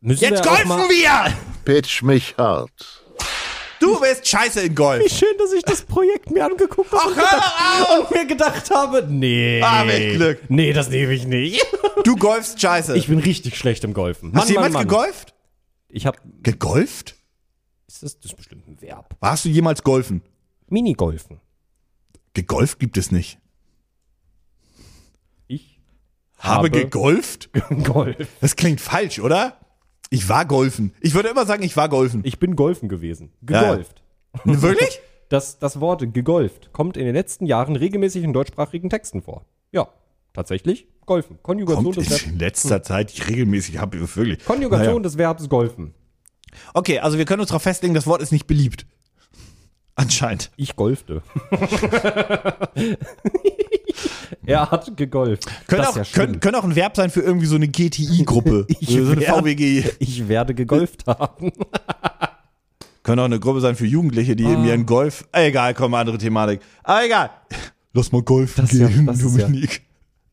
[0.00, 1.32] Müssen Jetzt wir golfen mal, wir!
[1.64, 3.02] Pitch mich hart.
[3.80, 5.02] Du bist scheiße in Golf.
[5.12, 7.98] Schön, dass ich das Projekt mir angeguckt habe Ach, und, hör gedacht- auf!
[7.98, 9.60] und mir gedacht habe, nee.
[9.60, 10.40] Ah, mit Glück.
[10.48, 11.64] Nee, das nehme ich nicht.
[12.04, 12.96] Du golfst scheiße.
[12.96, 14.32] Ich bin richtig schlecht im Golfen.
[14.34, 15.34] Hast du jemals gegolft?
[15.88, 17.16] Ich habe, Gegolft?
[17.88, 19.16] ist das, das ist bestimmt ein Verb.
[19.20, 20.22] Warst du jemals golfen?
[20.68, 21.40] Minigolfen.
[22.34, 23.38] Gegolft gibt es nicht.
[25.48, 25.80] Ich
[26.38, 27.50] Habe habe gegolft?
[27.84, 28.28] Golf.
[28.40, 29.58] Das klingt falsch, oder?
[30.12, 30.92] Ich war golfen.
[31.00, 32.20] Ich würde immer sagen, ich war golfen.
[32.24, 33.32] Ich bin golfen gewesen.
[33.42, 34.02] Gegolft.
[34.44, 35.00] Wirklich?
[35.28, 39.46] Das, das Wort gegolft kommt in den letzten Jahren regelmäßig in deutschsprachigen Texten vor.
[39.70, 39.88] Ja,
[40.34, 40.86] tatsächlich.
[41.06, 41.38] Golfen.
[41.42, 44.44] Konjugation, Kommt des, Verbs, in letzter Zeit ich regelmäßig habe wirklich.
[44.44, 45.02] Konjugation Naja.
[45.04, 45.94] des Verbs golfen.
[46.74, 48.84] Okay, also wir können uns darauf festlegen, das Wort ist nicht beliebt.
[49.94, 50.50] Anscheinend.
[50.58, 51.22] Ich golfte.
[54.46, 55.46] er hat gegolft.
[55.66, 58.66] Können auch, ja können, können auch ein Verb sein für irgendwie so eine GTI-Gruppe.
[58.80, 59.84] Ich so eine werde- VWG.
[59.98, 61.52] Ich werde gegolft haben.
[63.02, 64.52] Können auch eine Gruppe sein für Jugendliche, die Ah.
[64.52, 65.24] in ihren Golf.
[65.32, 66.60] Ah, Egal, komm, andere Thematik.
[66.84, 67.30] Aber egal.
[67.92, 69.82] Lass mal golfen Das ist ja- gehen, das ja- Dominik.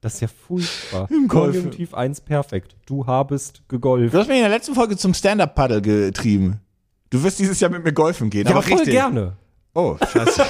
[0.01, 1.10] Das ist ja furchtbar.
[1.12, 1.56] Im Golf.
[1.56, 2.75] Konjunktiv 1 perfekt.
[2.86, 4.13] Du habest gegolft.
[4.13, 6.62] Du hast mich in der letzten Folge zum Stand-Up-Paddle getrieben.
[7.10, 8.46] Du wirst dieses Jahr mit mir golfen gehen.
[8.46, 8.94] Ja, aber aber voll richtig.
[8.94, 9.36] gerne.
[9.73, 10.45] Oh, scheiße.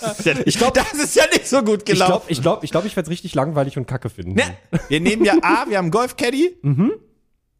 [0.00, 2.10] Das ist ja, ich glaub, das ist ja nicht so gut Ich gelaufen.
[2.10, 4.34] glaube, ich glaub, ich glaub, ich werde es richtig langweilig und kacke finden.
[4.34, 4.56] Ne,
[4.88, 6.58] wir nehmen ja A, wir haben Golf-Caddy.
[6.62, 6.92] Mhm.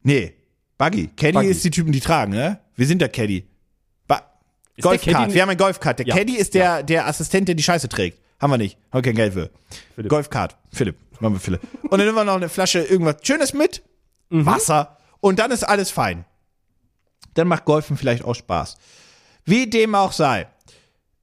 [0.02, 0.34] Nee,
[0.78, 1.08] Buggy.
[1.16, 1.48] Caddy Buggy.
[1.48, 2.58] ist die Typen, die tragen, ne?
[2.76, 3.46] Wir sind der Caddy.
[4.06, 4.24] Ba Ist
[4.76, 5.34] der Golfcard.
[5.34, 5.98] Wir haben einen Golfcard.
[5.98, 6.16] Der Ja.
[6.16, 8.18] Caddy ist der, der Assistent, der die Scheiße trägt.
[8.40, 8.76] Haben wir nicht.
[8.90, 9.50] Haben wir kein Geld für.
[9.94, 10.08] Philipp.
[10.10, 10.56] Golfcard.
[10.72, 10.96] Philipp.
[11.20, 11.60] Machen wir Philipp.
[11.82, 13.82] Und dann nehmen wir noch eine Flasche irgendwas Schönes mit.
[14.30, 14.46] Mhm.
[14.46, 14.96] Wasser.
[15.20, 16.24] Und dann ist alles fein.
[17.34, 18.76] Dann macht Golfen vielleicht auch Spaß.
[19.44, 20.48] Wie dem auch sei.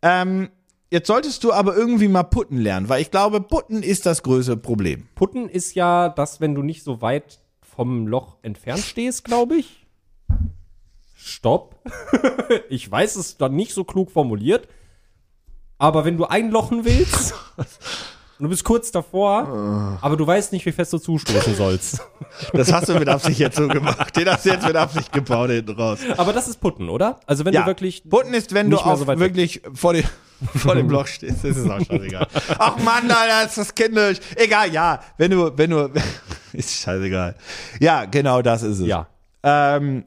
[0.01, 0.50] Ähm,
[0.91, 4.58] jetzt solltest du aber irgendwie mal putten lernen, weil ich glaube, putten ist das größte
[4.58, 5.08] Problem.
[5.15, 9.86] Putten ist ja das, wenn du nicht so weit vom Loch entfernt stehst, glaube ich.
[11.15, 11.75] Stopp.
[12.70, 14.68] ich weiß es dann nicht so klug formuliert.
[15.77, 17.34] Aber wenn du einlochen willst
[18.39, 22.01] und du bist kurz davor, aber du weißt nicht, wie fest du zustoßen sollst.
[22.53, 24.15] Das hast du mit Absicht jetzt so gemacht.
[24.15, 26.00] Den hast du jetzt mit Absicht gebaut hinten raus.
[26.15, 27.19] Aber das ist Putten, oder?
[27.25, 28.08] Also wenn Ja, du wirklich.
[28.08, 29.19] Putten ist, wenn du auf so weg.
[29.19, 30.05] wirklich vor dem,
[30.56, 31.43] vor dem Loch stehst.
[31.43, 32.28] Das ist auch scheißegal.
[32.60, 34.19] Ach Mann, Alter, ist das kindisch.
[34.36, 35.02] Egal, ja.
[35.17, 35.91] Wenn du, wenn du,
[36.54, 37.36] ist scheißegal.
[37.80, 38.88] Ja, genau das ist es.
[38.88, 39.08] Ja.
[39.43, 40.06] Ähm,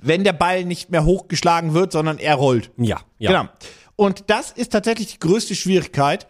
[0.00, 2.70] wenn der Ball nicht mehr hochgeschlagen wird, sondern er rollt.
[2.76, 3.30] Ja, ja.
[3.30, 3.48] Genau.
[3.94, 6.26] Und das ist tatsächlich die größte Schwierigkeit.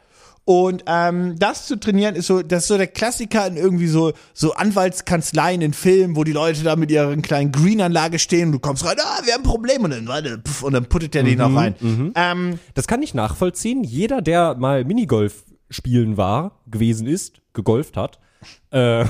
[0.49, 4.13] Und ähm, das zu trainieren ist so, das ist so der Klassiker in irgendwie so
[4.33, 8.59] so Anwaltskanzleien in Filmen, wo die Leute da mit ihren kleinen Greenanlage stehen und du
[8.61, 11.25] kommst rein, ah, wir haben ein Problem und dann, warte, pff, und dann puttet der
[11.25, 11.75] den noch rein.
[12.15, 13.83] Ähm, Das kann ich nachvollziehen.
[13.83, 18.21] Jeder, der mal Minigolf spielen war, gewesen ist, gegolft hat,
[18.71, 19.05] äh,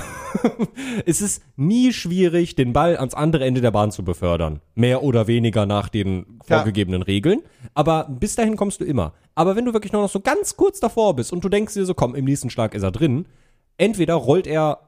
[1.05, 4.61] es ist nie schwierig, den Ball ans andere Ende der Bahn zu befördern.
[4.75, 6.57] Mehr oder weniger nach den Ja.
[6.57, 7.41] vorgegebenen Regeln.
[7.73, 9.13] Aber bis dahin kommst du immer.
[9.35, 11.85] Aber wenn du wirklich nur noch so ganz kurz davor bist und du denkst dir
[11.85, 13.25] so, komm, im nächsten Schlag ist er drin,
[13.77, 14.79] entweder rollt er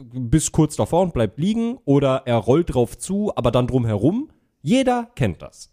[0.00, 4.30] bis kurz davor und bleibt liegen oder er rollt drauf zu, aber dann drum herum.
[4.62, 5.70] Jeder kennt das.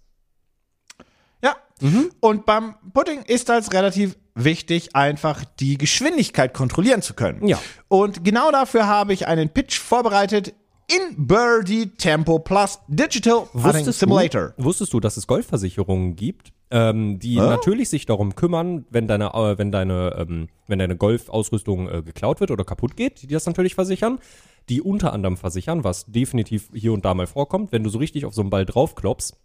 [1.82, 1.90] Ja.
[2.20, 7.48] Und beim Putting ist als relativ wichtig, einfach die Geschwindigkeit kontrollieren zu können.
[7.48, 7.60] Ja.
[7.88, 10.54] Und genau dafür habe ich einen Pitch vorbereitet
[10.88, 14.54] in Birdie Tempo Plus Digital Putting Simulator.
[14.58, 19.34] Du, wusstest du, dass es Golfversicherungen gibt, ähm, die natürlich sich darum kümmern, wenn deine,
[19.34, 23.46] äh, wenn deine, ähm, wenn deine Golfausrüstung äh, geklaut wird oder kaputt geht, die das
[23.46, 24.20] natürlich versichern,
[24.68, 28.26] die unter anderem versichern, was definitiv hier und da mal vorkommt, wenn du so richtig
[28.26, 29.36] auf so einen Ball draufklopfst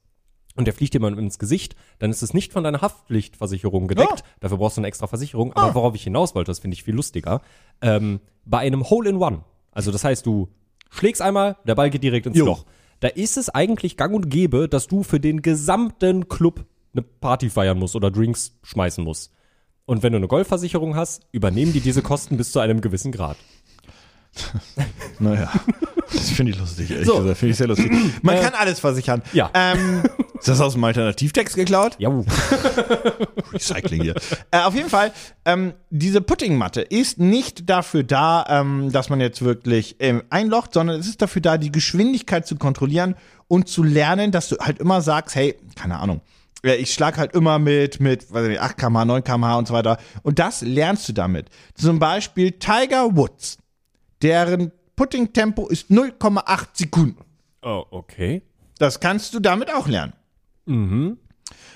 [0.57, 4.23] und der fliegt dir mal ins Gesicht, dann ist es nicht von deiner Haftpflichtversicherung gedeckt.
[4.25, 4.29] Ah.
[4.41, 5.53] Dafür brauchst du eine extra Versicherung.
[5.55, 7.41] Aber worauf ich hinaus wollte, das finde ich viel lustiger,
[7.81, 9.45] ähm, bei einem Hole-in-One.
[9.73, 10.49] Also das heißt, du
[10.91, 12.47] schlägst einmal, der Ball geht direkt ins Jo.
[12.47, 12.65] Loch.
[13.01, 17.51] Da ist es eigentlich gang und gäbe, dass du für den gesamten Club eine Party
[17.51, 19.33] feiern musst oder Drinks schmeißen musst.
[19.87, 23.37] Und wenn du eine Golfversicherung hast, übernehmen die diese Kosten bis zu einem gewissen Grad.
[25.21, 25.51] Naja,
[26.13, 27.19] das finde ich lustig, ehrlich So.
[27.19, 27.39] gesagt.
[27.39, 27.91] Finde ich sehr lustig.
[28.23, 29.23] Man kann alles versichern.
[29.33, 29.51] Ja.
[29.55, 30.03] Ähm,
[30.39, 31.95] ist das aus dem Alternativtext geklaut?
[31.99, 32.11] Ja,
[33.53, 34.15] Recycling hier.
[34.51, 35.13] äh, auf jeden Fall,
[35.45, 40.99] ähm, diese Puttingmatte ist nicht dafür da, ähm, dass man jetzt wirklich ähm, einlocht, sondern
[41.01, 43.15] es ist dafür da, die Geschwindigkeit zu kontrollieren
[43.49, 46.21] und zu lernen, dass du halt immer sagst, hey, keine Ahnung,
[46.65, 49.75] äh, ich schlag halt immer mit, mit weiß nicht, 8 kmh, 9 kmh und so
[49.75, 49.99] weiter.
[50.23, 51.49] Und das lernst du damit.
[51.75, 53.59] Zum Beispiel Tiger Woods,
[54.25, 57.25] deren Putting-Tempo ist 0,8 Sekunden.
[57.63, 58.43] Oh, okay.
[58.79, 60.15] Das kannst du damit auch lernen.
[60.67, 61.19] Mhm.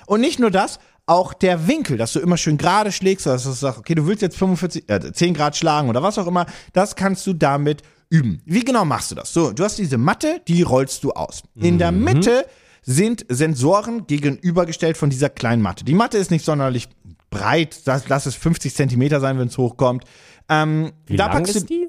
[0.07, 3.51] Und nicht nur das, auch der Winkel, dass du immer schön gerade schlägst, dass du
[3.51, 6.95] sagst, okay, du willst jetzt 45, äh, 10 Grad schlagen oder was auch immer, das
[6.95, 8.41] kannst du damit üben.
[8.45, 9.33] Wie genau machst du das?
[9.33, 11.43] So, du hast diese Matte, die rollst du aus.
[11.55, 12.45] In der Mitte
[12.81, 15.83] sind Sensoren gegenübergestellt von dieser kleinen Matte.
[15.83, 16.89] Die Matte ist nicht sonderlich
[17.29, 20.05] breit, lass, lass es 50 Zentimeter sein, wenn es hochkommt.
[20.47, 21.87] Ähm, Wie lang ist die?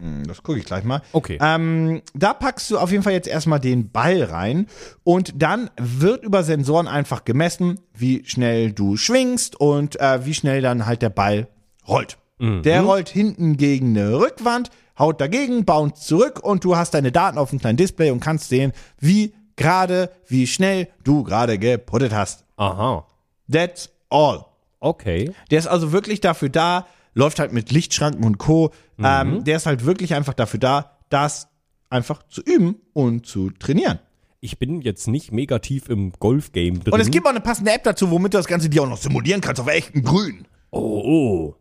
[0.00, 1.02] Hm, das gucke ich gleich mal.
[1.12, 1.38] Okay.
[1.40, 4.66] Ähm, da packst du auf jeden Fall jetzt erstmal den Ball rein
[5.04, 10.62] und dann wird über Sensoren einfach gemessen, wie schnell du schwingst und äh, wie schnell
[10.62, 11.48] dann halt der Ball
[11.86, 12.18] rollt.
[12.42, 17.36] Der rollt hinten gegen eine Rückwand, haut dagegen, bounce zurück und du hast deine Daten
[17.36, 22.46] auf einem kleinen Display und kannst sehen, wie gerade, wie schnell du gerade geputtet hast.
[22.56, 23.06] Aha.
[23.52, 24.46] That's all.
[24.80, 25.34] Okay.
[25.50, 28.72] Der ist also wirklich dafür da, läuft halt mit Lichtschranken und Co.
[28.96, 29.04] Mhm.
[29.04, 31.48] Ähm, der ist halt wirklich einfach dafür da, das
[31.88, 33.98] einfach zu üben und zu trainieren.
[34.40, 36.94] Ich bin jetzt nicht mega tief im Golf-Game drin.
[36.94, 38.96] Und es gibt auch eine passende App dazu, womit du das Ganze dir auch noch
[38.96, 40.46] simulieren kannst auf echtem Grün.
[40.70, 41.54] oh, oh.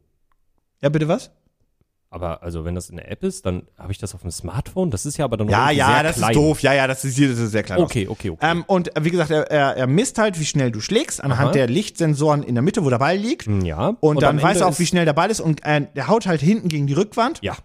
[0.82, 1.32] Ja, bitte was?
[2.12, 4.90] Aber also wenn das eine App ist, dann habe ich das auf dem Smartphone.
[4.90, 6.32] Das ist ja aber dann noch Ja, ja, sehr das klein.
[6.32, 6.60] ist doof.
[6.62, 7.80] Ja, ja, das ist das ist sehr klein.
[7.80, 8.48] Okay, okay, okay.
[8.50, 11.50] Ähm, und äh, wie gesagt, er, er, er misst halt, wie schnell du schlägst, anhand
[11.50, 11.52] Aha.
[11.52, 13.46] der Lichtsensoren in der Mitte, wo der Ball liegt.
[13.64, 13.96] ja.
[14.00, 15.40] Und, dann am weiß er auch, wie schnell der Ball ist.
[15.40, 17.40] Und äh, der haut halt hinten gegen die Rückwand.
[17.44, 17.56] Ja.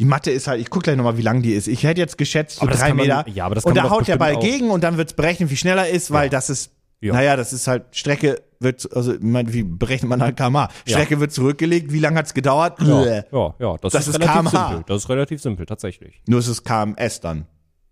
[0.00, 1.68] Die Matte ist halt, ich guck gleich nochmal, wie lang die ist.
[1.68, 3.24] Ich hätte jetzt geschätzt, so drei man- Meter.
[3.28, 4.96] ja, aber das und kann da man doch haut der Ball auch- gegen und dann
[4.96, 7.12] wird's berechnet, wie schnell er ist, weil das ist, Ja.
[7.14, 10.68] naja, das ist halt, Strecke wird, also, wie berechnet man halt kmh?
[10.86, 12.80] Strecke wird zurückgelegt, wie lange hat's gedauert?
[12.80, 14.68] Ja, ja, ja, das, Das ist, ist relativ kmh.
[14.68, 14.84] simpel.
[14.86, 16.22] Das ist relativ simpel, tatsächlich.
[16.28, 17.46] Nur ist es KMS dann.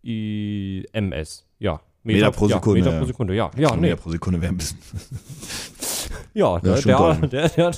[0.05, 1.81] I MS, ja.
[2.05, 2.99] Meter pro ja, Sekunde, Meter ja.
[3.01, 3.51] pro Sekunde, ja.
[3.57, 3.81] Ja, nee.
[3.83, 4.79] Meter pro Sekunde wäre ein bisschen.
[6.33, 7.73] Ja, der, der, der,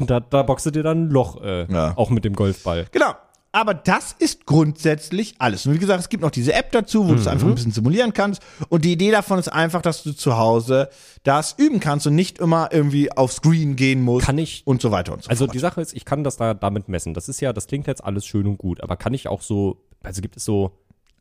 [0.00, 1.94] der, da, boxt dir dann ein Loch, äh, Ja.
[1.96, 2.86] auch mit dem Golfball.
[2.92, 3.14] Genau.
[3.54, 5.64] Aber das ist grundsätzlich alles.
[5.64, 7.52] Und wie gesagt, es gibt noch diese App dazu, wo du es einfach Mhm.
[7.52, 8.42] ein bisschen simulieren kannst.
[8.68, 10.88] Und die Idee davon ist einfach, dass du zu Hause
[11.22, 14.26] das üben kannst und nicht immer irgendwie auf Screen gehen musst.
[14.26, 15.54] Kann ich- Und so weiter und so Also fort.
[15.54, 17.14] die Sache ist, ich kann das da damit messen.
[17.14, 19.76] Das ist ja, das klingt jetzt alles schön und gut, aber kann ich auch so,
[20.02, 20.72] also gibt es so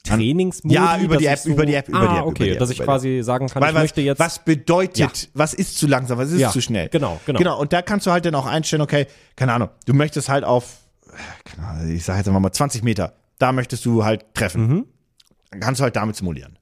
[0.04, 0.76] Trainingsmodi?
[0.76, 2.52] Ja, über die App, so, über die App, über ah, die App, okay, über die
[2.54, 4.98] App, dass ich über die quasi sagen kann, Weil ich was, möchte jetzt, was bedeutet,
[4.98, 5.10] Ja.
[5.34, 6.90] was ist zu langsam, was ist Ja, zu schnell?
[6.90, 7.38] genau, genau.
[7.38, 10.44] Genau, und da kannst du halt dann auch einstellen, okay, keine Ahnung, du möchtest halt
[10.44, 10.80] auf,
[11.90, 14.68] ich sag jetzt einfach mal 20 Meter, da möchtest du halt treffen.
[14.68, 14.86] Mhm.
[15.52, 16.58] Dann kannst du halt damit simulieren.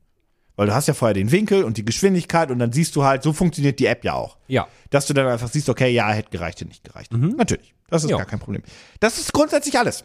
[0.58, 3.24] Weil du hast ja vorher den Winkel und die Geschwindigkeit und dann siehst du halt,
[3.24, 4.38] so funktioniert die App ja auch.
[4.48, 7.12] ja, Dass du dann einfach siehst, okay, ja, hätte gereicht, hätte nicht gereicht.
[7.14, 8.12] Natürlich, das ist Mhm.
[8.12, 8.18] Ja.
[8.18, 8.62] gar kein Problem.
[9.00, 10.04] Das ist grundsätzlich alles.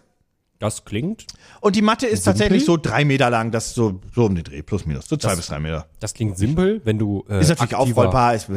[0.58, 1.26] das klingt,
[1.60, 2.38] Und die Matte ist Simpel?
[2.40, 5.16] tatsächlich so drei Meter lang, das ist so, so um den Dreh, plus minus, so
[5.18, 5.86] zwei bis drei Meter.
[6.00, 8.48] das klingt simpel, wenn du, äh, Ist natürlich aufrollbar, ist,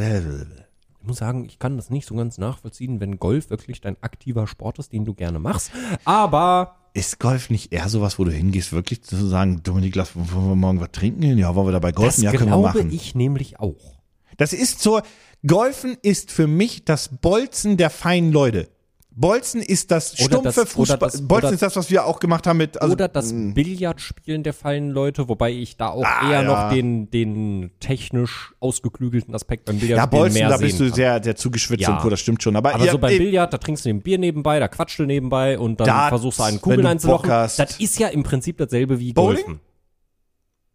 [1.01, 4.47] Ich muss sagen, ich kann das nicht so ganz nachvollziehen, wenn Golf wirklich dein aktiver
[4.47, 5.71] Sport ist, den du gerne machst.
[6.05, 10.49] Aber Ist Golf nicht eher sowas, wo du hingehst, wirklich zu sagen, Dominik, lass, wollen
[10.49, 11.37] wir morgen was trinken?
[11.37, 12.23] Ja, wollen wir dabei das golfen?
[12.23, 12.91] Ja, können wir glaube machen.
[12.91, 13.99] ich nämlich auch.
[14.37, 15.01] Das ist so,
[15.47, 18.67] Golfen ist für mich das Bolzen der feinen Leute.
[19.21, 20.97] Bolzen ist das stumpfe das- Fußball.
[20.97, 24.53] das- Bolzen ist das, was wir auch gemacht haben mit, also, Oder das Billardspielen der
[24.53, 26.43] feinen Leute, wobei ich da auch Ah, eher ja.
[26.43, 30.85] noch den, den technisch ausgeklügelten Aspekt beim ja, Billardspielen Bolzen, mehr da sehen bist du
[30.85, 30.93] kann.
[30.93, 31.93] sehr, sehr zugeschwitzt Ja.
[31.95, 32.55] und Co., das stimmt schon.
[32.55, 35.03] Aber, Aber ihr- so beim Billard, da trinkst du ein Bier nebenbei, da quatscht du
[35.05, 37.23] nebenbei und dann Darts, versuchst du einen Kugeln einzulochen.
[37.29, 37.59] Bock hast.
[37.59, 39.35] Das ist ja im Prinzip dasselbe wie Bowling?
[39.43, 39.59] Golfen.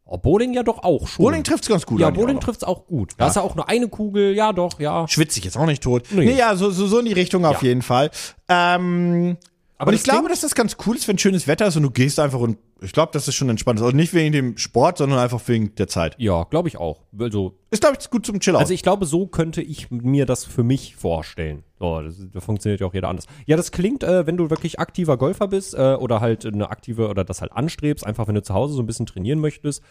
[0.07, 1.25] Oh, Bowling ja doch auch schon.
[1.25, 1.99] Bowling trifft's ganz gut.
[2.01, 2.45] Ja, eigentlich Bowling auch noch.
[2.47, 3.13] trifft's auch gut.
[3.17, 5.09] Da ist ja auch nur eine Kugel, ja doch, ja.
[5.09, 6.05] Schwitze ich jetzt auch nicht tot.
[6.11, 6.27] Nee.
[6.27, 7.69] Nee, ja, so, so, so in die Richtung auf Ja.
[7.69, 8.11] jeden Fall.
[8.49, 9.37] Ähm,
[9.79, 11.83] Aber und das ich glaube, dass das ganz cool ist, wenn schönes Wetter ist und
[11.85, 13.81] du gehst einfach und ich glaube, das ist schon entspannt.
[13.81, 16.17] Also nicht wegen dem Sport, sondern einfach wegen der Zeit.
[16.19, 17.03] Ja, glaube ich auch.
[17.19, 20.45] Also, Ist, glaube ich, gut zum Chill also ich glaube, so könnte ich mir das
[20.45, 21.65] für mich vorstellen.
[21.79, 23.27] So, das, das funktioniert ja auch jeder anders.
[23.47, 27.09] Ja, das klingt, äh, wenn du wirklich aktiver Golfer bist äh, oder halt eine aktive
[27.09, 29.83] oder das halt anstrebst, einfach wenn du zu Hause so ein bisschen trainieren möchtest.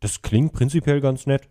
[0.00, 1.48] Das klingt prinzipiell ganz nett.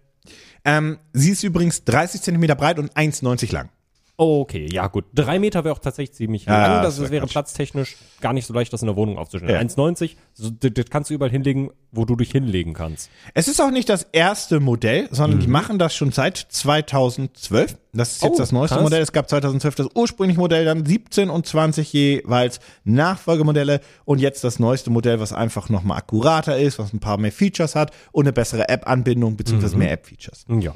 [0.63, 3.69] ähm, sie ist übrigens 30 Zentimeter breit und 1,90 lang.
[4.17, 5.03] Okay, ja gut.
[5.13, 6.83] Drei Meter wäre auch tatsächlich ziemlich Ja, lang.
[6.83, 9.53] Das, das wär wäre platztechnisch gar nicht so leicht, das in der Wohnung aufzustellen.
[9.53, 9.59] Ja.
[9.59, 13.09] 1,90, so, das, kannst du überall hinlegen, wo du dich hinlegen kannst.
[13.33, 17.77] Es ist auch nicht das erste Modell, sondern die machen das schon seit 2012.
[17.91, 18.83] Das ist jetzt Oh, das neueste krass.
[18.83, 19.01] Modell.
[19.01, 24.59] Es gab 2012 das ursprüngliche Modell, dann 17 und 20 jeweils Nachfolgemodelle und jetzt das
[24.59, 28.33] neueste Modell, was einfach nochmal akkurater ist, was ein paar mehr Features hat und eine
[28.33, 30.45] bessere App-Anbindung beziehungsweise mehr App-Features.
[30.61, 30.73] Ja.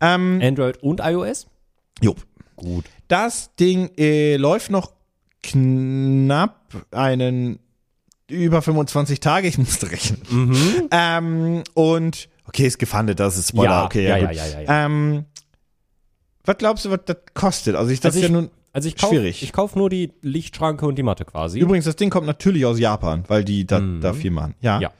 [0.00, 1.46] Ähm, Android und iOS?
[2.00, 2.14] jo.
[2.60, 2.84] Gut.
[3.08, 4.92] Das Ding äh, läuft noch
[5.42, 7.58] knapp einen
[8.28, 10.88] über 25 Tage, ich musste rechnen.
[10.92, 13.70] Ähm, und Okay, ist gefundet, das ist Spoiler.
[13.70, 14.36] Ja, okay, ja, ja, gut.
[14.36, 14.86] ja, ja, ja.
[14.86, 15.24] Ähm,
[16.44, 17.76] was glaubst du, was das kostet?
[17.76, 19.42] Also ich, das Also ist ja ich- nun Also ich kauf, schwierig.
[19.42, 21.58] Ich kaufe nur die Lichtschranke und die Matte quasi.
[21.60, 24.54] Übrigens, das Ding kommt natürlich aus Japan, weil die da, da viel machen.
[24.60, 24.76] Ja.
[24.76, 24.82] Mhm.
[24.82, 24.92] Ja.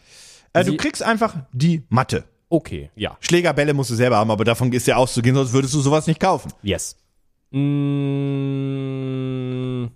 [0.52, 2.24] Äh, du kriegst einfach die Matte.
[2.48, 3.16] Okay, ja.
[3.20, 6.18] Schlägerbälle musst du selber haben, aber davon ist ja auszugehen, sonst würdest du sowas nicht
[6.18, 6.52] kaufen.
[6.62, 6.96] Yes.
[8.60, 9.88] Mm.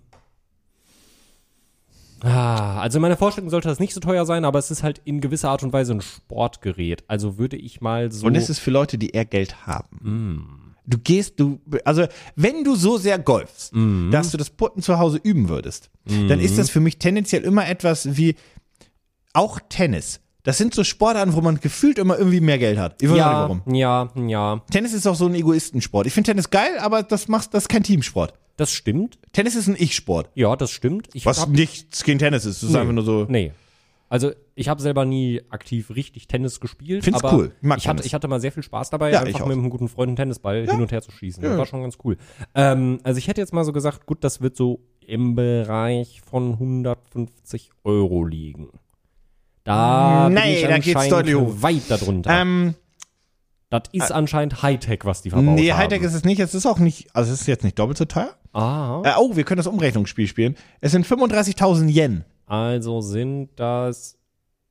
[2.21, 4.99] Ah, also in meiner Vorstellung sollte das nicht so teuer sein, aber es ist halt
[5.05, 7.03] in gewisser Art und Weise ein Sportgerät.
[7.07, 8.25] Also würde ich mal so.
[8.25, 9.97] Und es ist für Leute, die eher Geld haben.
[10.01, 10.73] Mm.
[10.87, 14.11] Du gehst, du, also wenn du so sehr golfst, Mm.
[14.11, 17.67] dass du das Putten zu Hause üben würdest, dann ist das für mich tendenziell immer
[17.67, 18.35] etwas wie
[19.33, 20.21] auch Tennis.
[20.45, 23.01] Das sind so Sportarten, wo man gefühlt immer irgendwie mehr Geld hat.
[23.01, 23.75] Ich weiß ja, nicht warum.
[23.75, 26.07] ja, ja, Tennis ist auch so ein Egoistensport.
[26.07, 28.33] Ich finde Tennis geil, aber das macht, das ist kein Teamsport.
[28.55, 29.17] das stimmt.
[29.33, 30.29] Tennis ist ein Ich-Sport.
[30.35, 31.09] Ja, das stimmt.
[31.13, 32.63] Ich Was nichts gegen Tennis ist.
[32.63, 33.25] Das ist einfach nur so.
[33.27, 33.51] Nee.
[34.07, 37.03] Also ich habe selber nie aktiv richtig Tennis gespielt.
[37.03, 37.51] Find's aber cool.
[37.59, 38.05] Ich mag ich, hatte, Tennis.
[38.05, 40.67] ich hatte mal sehr viel Spaß dabei, Ja, einfach mit einem guten Freund einen Tennisball
[40.69, 41.41] hin und her zu schießen.
[41.43, 42.17] Das war schon ganz cool.
[42.53, 46.53] Ähm, also ich hätte jetzt mal so gesagt, gut, das wird so im Bereich von
[46.53, 48.69] 150 Euro liegen.
[49.65, 51.55] Da bin Nee, ich da geht's deutlich hoch.
[51.61, 52.29] weit darunter.
[52.41, 52.75] Ähm,
[53.69, 55.79] das ist anscheinend Hightech, was die verbaut nee, haben.
[55.79, 56.39] Hightech ist es nicht.
[56.39, 58.33] Es ist auch nicht, also es ist jetzt nicht doppelt so teuer.
[58.53, 59.01] Aha.
[59.03, 60.55] Äh, oh, wir können das Umrechnungsspiel spielen.
[60.79, 62.23] Es sind 35.000 Yen.
[62.45, 64.17] Also sind das,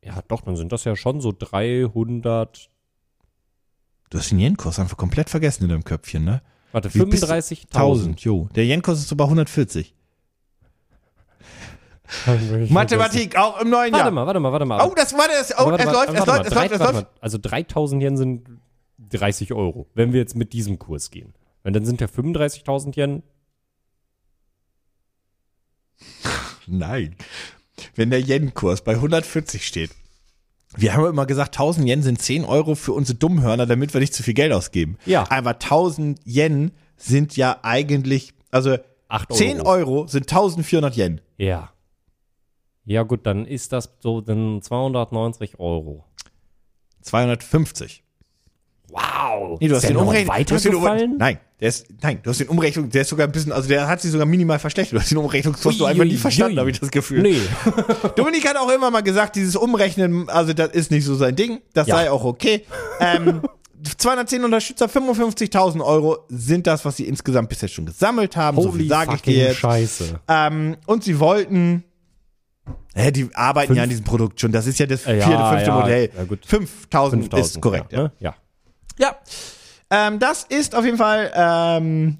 [0.03, 2.71] ja doch, dann sind das ja schon so 300,
[4.11, 6.41] Du hast den Yen-Kurs einfach komplett vergessen in deinem Köpfchen, ne?
[6.71, 7.75] warte, Wie bist du- 35.000.
[7.75, 8.49] 1000, jo.
[8.55, 9.93] Der Yen-Kurs ist sogar 140.
[12.71, 14.11] Mathematik, auch im neuen Warte Jahr.
[14.11, 14.87] mal, warte mal, warte mal.
[14.87, 15.53] Oh, das war das.
[15.59, 17.07] Oh, Warte es läuft, es warte mal, läuft, es läuft, es warte läuft.
[17.21, 18.49] Also 3000 Yen sind
[19.11, 21.35] 30 Euro, wenn wir jetzt mit diesem Kurs gehen.
[21.63, 23.23] Und dann sind ja 35.000 Yen.
[26.67, 27.17] Nein.
[27.95, 29.91] Wenn der Yen-Kurs bei 140 steht.
[30.77, 34.15] Wir haben immer gesagt, 1000 Yen sind 10 Euro für unsere Dummhörner, damit wir nicht
[34.15, 34.99] zu viel Geld ausgeben.
[35.07, 35.25] Ja.
[35.31, 38.77] Aber 1000 Yen sind ja eigentlich, also
[39.09, 39.69] Acht 10 Euro.
[39.69, 41.21] Euro sind 1400 Yen.
[41.37, 41.71] Ja.
[42.87, 46.05] Ja gut, dann ist das so dann 290 Euro.
[47.03, 48.03] 250.
[48.89, 49.59] Wow.
[49.61, 50.37] Nee, du hast den Umrechnung.
[50.47, 51.17] du hast den Umre- weitergefallen?
[51.19, 53.89] Nein, der ist, nein, du hast den Umrechnung, der ist sogar ein bisschen, also der
[53.89, 54.97] hat sich sogar minimal verschlechtert.
[54.97, 56.61] Du hast den Umrechnungskurs so Ui, einfach nie ui, verstanden, ui.
[56.61, 57.23] habe ich das Gefühl.
[57.23, 57.41] Nee.
[58.17, 61.61] Dominik hat auch immer mal gesagt, dieses Umrechnen, also das ist nicht so sein Ding,
[61.73, 61.97] das Ja.
[61.97, 62.65] sei auch okay.
[63.01, 63.43] Ähm,
[63.99, 68.61] 210 Unterstützer, 55.000 Euro sind das, was sie insgesamt bisher schon gesammelt haben.
[68.61, 69.57] so Holy viel sage ich dir jetzt.
[69.57, 70.21] Scheiße.
[70.29, 71.83] Ähm, und sie wollten,
[72.95, 74.53] hä, die arbeiten Fünf- ja an diesem Produkt schon.
[74.53, 76.11] Das ist ja das vierte, ja, fünfte ja, Modell.
[76.17, 76.47] ja, gut.
[76.47, 77.99] 5000 5000 ist korrekt, ja.
[77.99, 78.13] Ja, ne?
[78.21, 78.35] ja.
[78.99, 79.17] Ja.
[79.91, 82.19] Ähm, das ist auf jeden Fall ähm,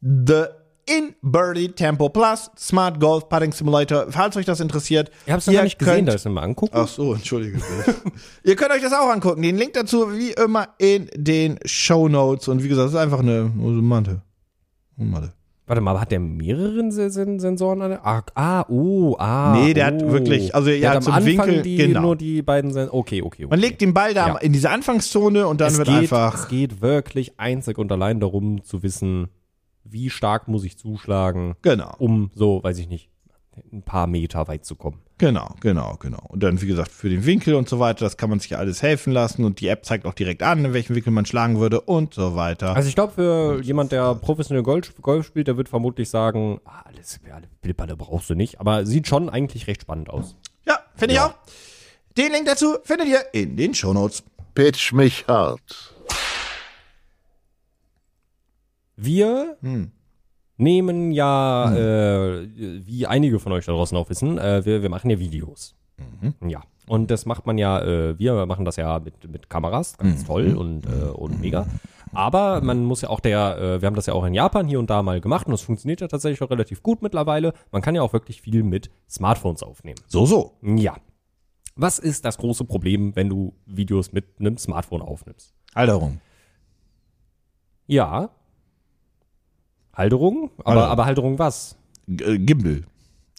[0.00, 0.44] The
[0.86, 4.06] In Birdie Tempo Plus Smart Golf Putting Simulator.
[4.10, 6.74] Falls euch das interessiert, Ich hab's noch gar nicht gesehen, da ist mal angucken.
[6.74, 7.60] Ach so, entschuldige.
[8.42, 9.42] Ihr könnt euch das auch angucken.
[9.42, 12.48] Den Link dazu wie immer in den Show Notes.
[12.48, 14.22] Und wie gesagt, es ist einfach eine, eine Matte.
[14.98, 15.32] Eine Matte.
[15.68, 17.82] Warte mal, hat der mehreren Se- Sen- Sensoren?
[17.82, 19.52] an der- Ah, ah, oh, ah.
[19.54, 20.10] Nee, der hat oh.
[20.12, 22.00] wirklich- also der ja, hat zum Anfang Winkel, die, genau.
[22.00, 23.46] nur die beiden Sen Okay, okay, okay.
[23.50, 24.36] Man legt den Ball da Ja.
[24.38, 26.34] in diese Anfangszone und dann es wird geht, einfach.
[26.34, 29.28] Es geht wirklich einzig und allein darum zu wissen,
[29.84, 33.10] wie stark muss ich zuschlagen, Genau, um so, weiß ich nicht,
[33.72, 34.98] ein paar Meter weit zu kommen.
[35.18, 36.24] Genau, genau, genau.
[36.28, 38.58] Und dann, wie gesagt, für den Winkel und so weiter, das kann man sich ja
[38.58, 39.44] alles helfen lassen.
[39.44, 42.34] Und die App zeigt auch direkt an, in welchem Winkel man schlagen würde und so
[42.36, 42.74] weiter.
[42.76, 46.82] Also ich glaube, für jemand, der professionell Golf, Golf spielt, der wird vermutlich sagen, ah,
[46.84, 47.20] alles,
[47.76, 50.36] alle brauchst du nicht, aber sieht schon eigentlich recht spannend aus.
[50.66, 51.26] ja, finde ich Ja.
[51.26, 51.34] auch.
[52.16, 54.22] Den Link dazu findet ihr in den Show Notes.
[54.54, 55.94] Pitch mich hart.
[58.96, 59.56] Wir
[60.58, 62.48] nehmen ja, äh,
[62.84, 65.74] wie einige von euch da draußen auch wissen, äh, wir, wir machen ja Videos.
[66.46, 66.62] Ja.
[66.86, 70.56] Und das macht man ja, äh, wir machen das ja mit, mit Kameras, ganz toll
[70.56, 71.66] und, äh, und mega.
[72.12, 74.78] Aber man muss ja auch der, äh, wir haben das ja auch in Japan hier
[74.78, 77.52] und da mal gemacht und das funktioniert ja tatsächlich auch relativ gut mittlerweile.
[77.70, 80.00] Man kann ja auch wirklich viel mit Smartphones aufnehmen.
[80.06, 80.56] So, so.
[80.62, 80.96] Ja.
[81.76, 85.54] Was ist das große Problem, wenn du Videos mit einem Smartphone aufnimmst?
[85.74, 86.20] Halterung.
[87.86, 88.30] Ja.
[89.98, 90.50] Halterung?
[90.58, 90.90] Aber, Halterung.
[90.90, 91.76] aber Halterung was?
[92.06, 92.84] G äh, Gimbal.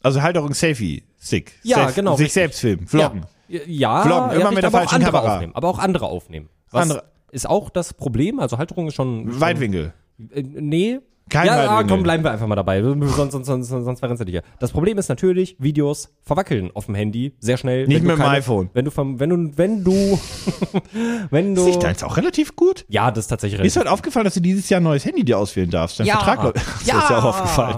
[0.04, 1.54] Also Halterung Selfie Stick.
[1.64, 2.34] Ja, Self genau, Sich richtig.
[2.34, 3.26] selbst filmen, vloggen.
[3.48, 5.34] Ja, ja Vloggen, immer ja, mit der aber auch falschen andere Kamera.
[5.36, 6.50] Aufnehmen, aber auch andere aufnehmen.
[6.72, 7.04] Was Andere.
[7.32, 8.40] ist auch das Problem?
[8.40, 9.40] Also Halterung ist schon.
[9.42, 9.94] Weitwinkel.
[10.18, 12.82] Schon, äh, nee, Kein Ja, ah, komm, bleiben wir einfach mal dabei.
[12.82, 14.44] Sonst, sonst, sonst, sonst verrennst du dich hier.
[14.60, 17.88] Das Problem ist natürlich, Videos verwackeln auf dem Handy sehr schnell.
[17.88, 18.70] Nicht mit dem iPhone.
[18.74, 20.20] Wenn du vom, wenn du, wenn du,
[21.32, 21.64] wenn du.
[21.66, 22.86] Sieht deins auch relativ gut?
[22.88, 25.24] Ja, das ist tatsächlich Mir ist heute aufgefallen, dass du dieses Jahr ein neues Handy
[25.24, 26.00] dir auswählen darfst.
[26.00, 26.16] Dein Ja.
[26.18, 26.56] Vertrag läuft.
[26.80, 27.00] Das Ja.
[27.00, 27.78] ist ja auch aufgefallen.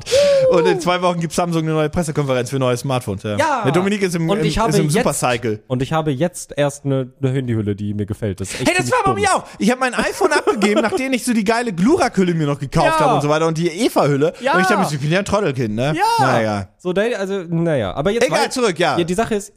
[0.51, 3.23] Und in zwei Wochen gibt Samsung eine neue Pressekonferenz für neue Smartphones.
[3.23, 3.37] Ja.
[3.37, 3.61] Ja.
[3.63, 5.63] Der Dominik ist im, Und im, ich habe ist im jetzt- Supercycle.
[5.67, 8.39] Und ich habe jetzt erst eine, eine Handyhülle, die mir gefällt.
[8.41, 9.43] Das ist echt Hey, das war bei mir auch.
[9.59, 13.05] Ich habe mein iPhone abgegeben, nachdem ich so die geile Glurak-Hülle mir noch gekauft Ja.
[13.05, 14.34] habe und so weiter und die Eva-Hülle.
[14.41, 14.56] Ja.
[14.56, 15.93] Und ich dachte ich bin ja ein Trottelkind, ne?
[15.95, 16.04] Ja.
[16.25, 16.69] Naja.
[16.77, 17.93] So, also, naja.
[17.93, 18.25] Aber jetzt.
[18.27, 18.97] Egal, zurück, ja.
[18.97, 19.04] ja.
[19.04, 19.54] Die Sache ist,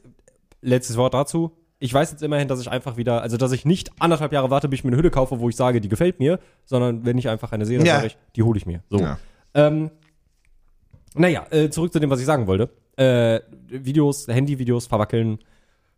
[0.61, 1.53] letztes Wort dazu.
[1.81, 4.69] Ich weiß jetzt immerhin, dass ich einfach wieder, also dass ich nicht anderthalb Jahre warte,
[4.69, 7.29] bis ich mir eine Hülle kaufe, wo ich sage, die gefällt mir, sondern wenn ich
[7.29, 7.97] einfach eine sehe, dann Ja.
[7.97, 8.83] sage ich, die hole ich mir.
[8.89, 8.99] So.
[9.01, 9.19] Ja.
[9.53, 9.91] Ähm,
[11.15, 12.71] naja, äh, zurück zu dem, was ich sagen wollte.
[12.97, 15.39] Äh, Videos, Handyvideos verwackeln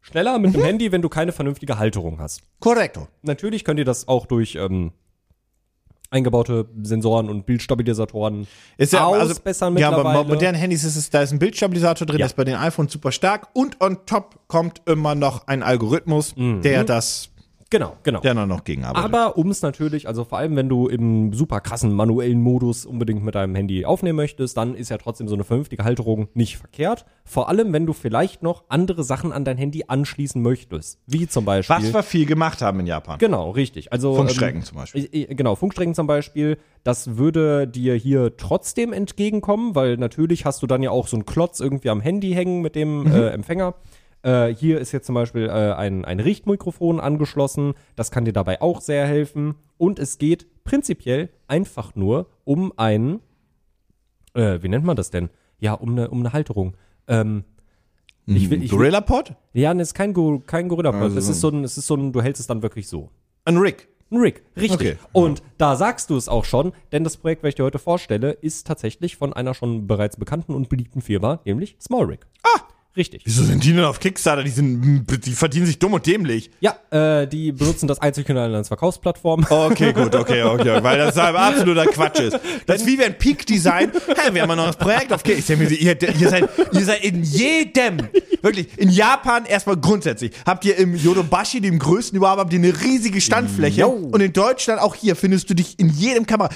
[0.01, 0.65] schneller mit dem Mhm.
[0.67, 2.43] Handy, wenn du keine vernünftige Halterung hast.
[2.61, 3.07] Korrekto.
[3.23, 4.93] Natürlich könnt ihr das auch durch ähm,
[6.17, 10.19] eingebaute Sensoren und Bildstabilisatoren Ist ja, also, ausbessern ja, mittlerweile.
[10.19, 12.25] aber bei modernen Handys ist es, da ist ein Bildstabilisator drin, Ja.
[12.25, 16.35] das ist bei den iPhones super stark und on top kommt immer noch ein Algorithmus,
[16.37, 17.29] der das,
[17.71, 18.21] genau, genau.
[18.21, 19.05] der dann noch gegenarbeitet.
[19.15, 23.25] Aber um es natürlich, also vor allem wenn du im super krassen manuellen Modus unbedingt
[23.25, 27.05] mit deinem Handy aufnehmen möchtest, dann ist ja trotzdem so eine vernünftige Halterung nicht verkehrt.
[27.25, 31.01] Vor allem, wenn du vielleicht noch andere Sachen an dein Handy anschließen möchtest.
[31.07, 31.77] Wie zum Beispiel.
[31.77, 33.19] Was wir viel gemacht haben in Japan.
[33.19, 33.93] Genau, richtig.
[33.93, 35.09] Also Funkstrecken ähm, zum Beispiel.
[35.13, 36.59] äh, äh, Genau, Funkstrecken zum Beispiel.
[36.85, 41.27] Das würde dir hier trotzdem entgegenkommen, weil natürlich hast du dann ja auch so einen
[41.27, 43.13] Klotz irgendwie am Handy hängen mit dem Mhm.
[43.13, 43.75] äh, Empfänger.
[44.27, 47.75] Äh, hier ist jetzt zum Beispiel äh, ein, ein Richtmikrofon angeschlossen.
[47.95, 49.55] Das kann dir dabei auch sehr helfen.
[49.79, 53.21] Und es geht prinzipiell einfach nur um einen,
[54.35, 55.31] äh, wie nennt man das denn?
[55.61, 56.77] Ja, um eine, um eine Halterung.
[57.07, 57.45] Ähm,
[58.27, 59.37] ich will, ich will, Gorilla Pod?
[59.53, 61.03] ja, ne, ist kein, Go, kein Gorilla Pod.
[61.03, 63.11] Also es ist so ein, es ist so ein, du hältst es dann wirklich so.
[63.45, 63.87] Ein Rig.
[64.11, 64.73] Ein Rig, richtig.
[64.73, 64.97] Okay.
[65.13, 68.33] Und da sagst du es auch schon, denn das Projekt, welches ich dir heute vorstelle,
[68.33, 72.27] ist tatsächlich von einer schon bereits bekannten und beliebten Firma, nämlich Small Rig.
[72.43, 72.63] Ah!
[72.97, 73.23] Richtig.
[73.25, 74.43] Wieso sind die denn auf Kickstarter?
[74.43, 76.51] Die sind, die verdienen sich dumm und dämlich.
[76.61, 79.45] Ja, äh, die benutzen das Einzelkanal als Verkaufsplattform.
[79.49, 82.39] Okay, gut, okay, okay, weil das aber absoluter Quatsch ist.
[82.67, 85.39] Das ist wie wenn Peak Design, hey, wir haben ein neues Projekt auf Kick.
[85.39, 87.99] Ich denke mir, ihr, ihr, seid, ihr seid in jedem,
[88.43, 92.73] wirklich, in Japan erstmal grundsätzlich, habt ihr im Yodobashi, dem größten überhaupt, habt ihr eine
[92.83, 93.89] riesige Standfläche Jo.
[93.91, 96.49] und in Deutschland auch hier findest du dich in jedem Kamera.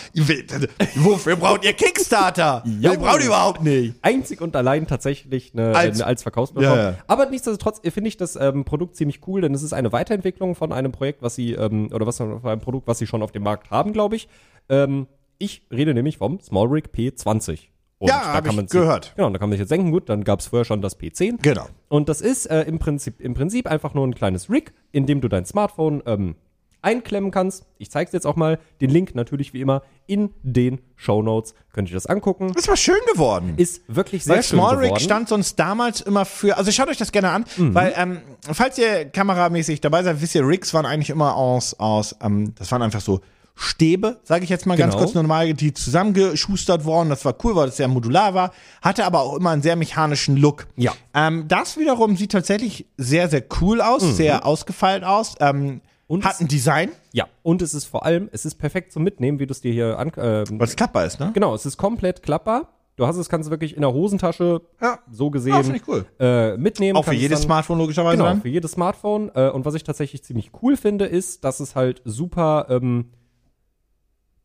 [0.96, 2.62] Wofür braucht ihr Kickstarter?
[2.66, 2.92] Jo.
[2.92, 3.94] Ihr braucht ihr überhaupt nicht.
[4.02, 6.78] Einzig und allein tatsächlich eine, Als- als, eine, als Verkaufsplattform.
[6.78, 6.96] Ja, ja.
[7.06, 10.72] Aber nichtsdestotrotz finde ich das ähm, Produkt ziemlich cool, denn es ist eine Weiterentwicklung von
[10.72, 13.42] einem Projekt, was sie, ähm, oder was von einem Produkt, was sie schon auf dem
[13.42, 14.28] Markt haben, glaube ich.
[14.68, 15.06] Ähm,
[15.38, 17.68] ich rede nämlich vom SmallRig P20.
[17.98, 19.12] Und Ja, da hab kann ich gehört.
[19.16, 21.42] Genau, da kann man sich jetzt denken, gut, dann gab es vorher schon das P10.
[21.42, 21.66] Genau.
[21.88, 25.20] Und das ist äh, im, Prinzip, im Prinzip einfach nur ein kleines Rig, in dem
[25.20, 26.34] du dein Smartphone ähm,
[26.82, 27.64] einklemmen kannst.
[27.78, 28.58] Ich zeige es jetzt auch mal.
[28.80, 31.54] Den Link natürlich wie immer in den Show Notes.
[31.72, 32.52] Könnt ihr das angucken.
[32.54, 33.54] Das war schön geworden.
[33.56, 35.00] Ist wirklich sehr Weil schön Small Rig geworden.
[35.02, 37.74] stand sonst damals immer für, also schaut euch das gerne an, Mhm.
[37.74, 38.18] weil, ähm,
[38.52, 42.70] falls ihr kameramäßig dabei seid, wisst ihr, Rigs waren eigentlich immer aus, aus, ähm, das
[42.72, 43.20] waren einfach so
[43.62, 45.04] Stäbe, sage ich jetzt mal ganz Genau.
[45.04, 47.10] kurz normal, die zusammengeschustert worden.
[47.10, 50.36] Das war cool, weil das sehr modular war, hatte aber auch immer einen sehr mechanischen
[50.38, 50.66] Look.
[50.76, 50.92] Ja.
[51.14, 55.34] Ähm, das wiederum sieht tatsächlich sehr, sehr cool aus, sehr ausgefeilt aus.
[55.40, 55.80] Ähm, Mhm.
[56.10, 59.38] Und hat ein Design, Ja, und es ist vor allem, es ist perfekt zum Mitnehmen,
[59.38, 60.10] wie du es dir hier an.
[60.16, 61.30] Ähm, weil es klappbar ist, ne?
[61.32, 62.68] genau, es ist komplett klappbar.
[62.96, 64.98] Du hast es, kannst es wirklich in der Hosentasche Ja.
[65.10, 66.04] so gesehen Ah, finde ich cool.
[66.18, 66.96] äh, mitnehmen.
[66.98, 68.42] Auch für jedes dann- Smartphone logischerweise Genau, dann.
[68.42, 69.30] für jedes Smartphone.
[69.36, 73.12] Äh, und was ich tatsächlich ziemlich cool finde, ist, dass es halt super ähm,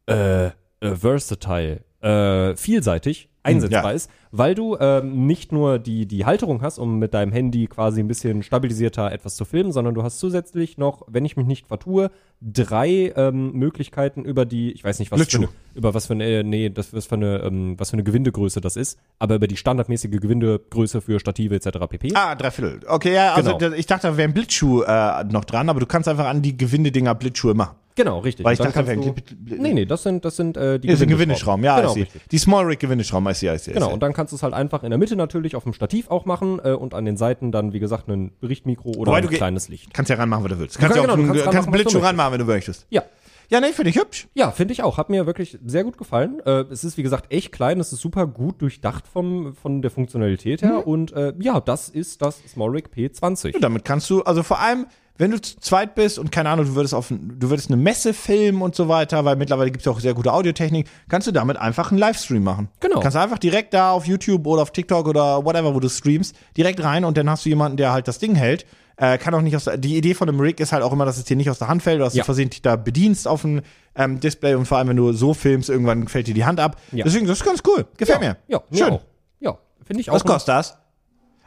[0.08, 0.51] äh, äh,
[0.95, 3.95] versatile, äh, vielseitig einsetzbar Hm, ja.
[3.95, 8.01] ist, weil du ähm, nicht nur die, die Halterung hast, um mit deinem Handy quasi
[8.01, 11.67] ein bisschen stabilisierter etwas zu filmen, sondern du hast zusätzlich noch, wenn ich mich nicht
[11.67, 16.13] vertue, drei ähm, Möglichkeiten über die, ich weiß nicht, was für eine, über was für
[16.13, 19.47] eine, nee, das was für eine, ähm, was für eine Gewindegröße das ist, aber über
[19.47, 21.69] die standardmäßige Gewindegröße für Stative etc.
[21.89, 22.12] pp.
[22.13, 22.81] Ah, drei Viertel.
[22.88, 23.75] Okay, ja, also Genau.
[23.75, 26.58] ich dachte, da wäre ein Blitzschuh äh, noch dran, aber du kannst einfach an die
[26.58, 27.75] Gewindedinger Blitzschuhe machen.
[27.95, 28.45] Genau, richtig.
[28.45, 30.97] Weil ich dann dachte, kannst Bl- Nee, nee, das sind, das sind äh, die Das
[30.97, 32.21] ist ein Gewindeschrauben, ja, genau, richtig.
[32.29, 34.43] Die Small Rig Gewindeschrauben, I see, I see, I Genau, und dann kannst du es
[34.43, 37.15] halt einfach in der Mitte natürlich auf dem Stativ auch machen äh, und an den
[37.17, 39.93] Seiten dann, wie gesagt, ein Richtmikro oder Wobei ein kleines Licht.
[39.93, 40.77] Kannst ja ranmachen, was du willst.
[40.77, 42.31] Kannst kannst- ja auch genau, du einen, kannst kannst ranmachen, einen was du Blitzschuh ranmachen,
[42.34, 42.86] wenn du möchtest.
[42.89, 43.03] Ja,
[43.49, 44.27] Ja, nee, finde ich hübsch.
[44.34, 44.97] ja, finde ich auch.
[44.97, 46.39] Hat mir wirklich sehr gut gefallen.
[46.45, 47.79] Äh, es ist, wie gesagt, echt klein.
[47.79, 50.86] Es ist super gut durchdacht vom, von der Funktionalität her.
[50.88, 53.53] Und äh, ja, das ist das SmallRig P20.
[53.55, 56.65] Und damit kannst du, also vor allem, wenn du zu zweit bist und keine Ahnung,
[56.65, 59.86] du würdest auf, du würdest eine Messe filmen und so weiter, weil mittlerweile gibt es
[59.86, 62.69] ja auch sehr gute Audiotechnik, kannst du damit einfach einen Livestream machen.
[62.82, 62.99] Genau.
[62.99, 66.84] Kannst einfach direkt da auf YouTube oder auf TikTok oder whatever, wo du streamst, direkt
[66.84, 68.65] rein und dann hast du jemanden, der halt das Ding hält.
[68.97, 71.04] Äh, kann auch nicht aus der, die Idee von einem Rig ist halt auch immer,
[71.04, 72.21] dass es dir nicht aus der Hand fällt, oder dass Ja.
[72.23, 73.62] du versehentlich da bedienst auf ein
[73.95, 76.80] ähm, Display und vor allem, wenn du so filmst, irgendwann fällt dir die Hand ab.
[76.93, 77.04] Ja.
[77.04, 77.86] Deswegen, das ist ganz cool.
[77.97, 78.38] Gefällt mir.
[78.47, 78.93] Ja, mir Schön.
[78.93, 79.01] auch.
[79.41, 80.13] Ja, finde ich auch.
[80.15, 80.78] Was kostet das?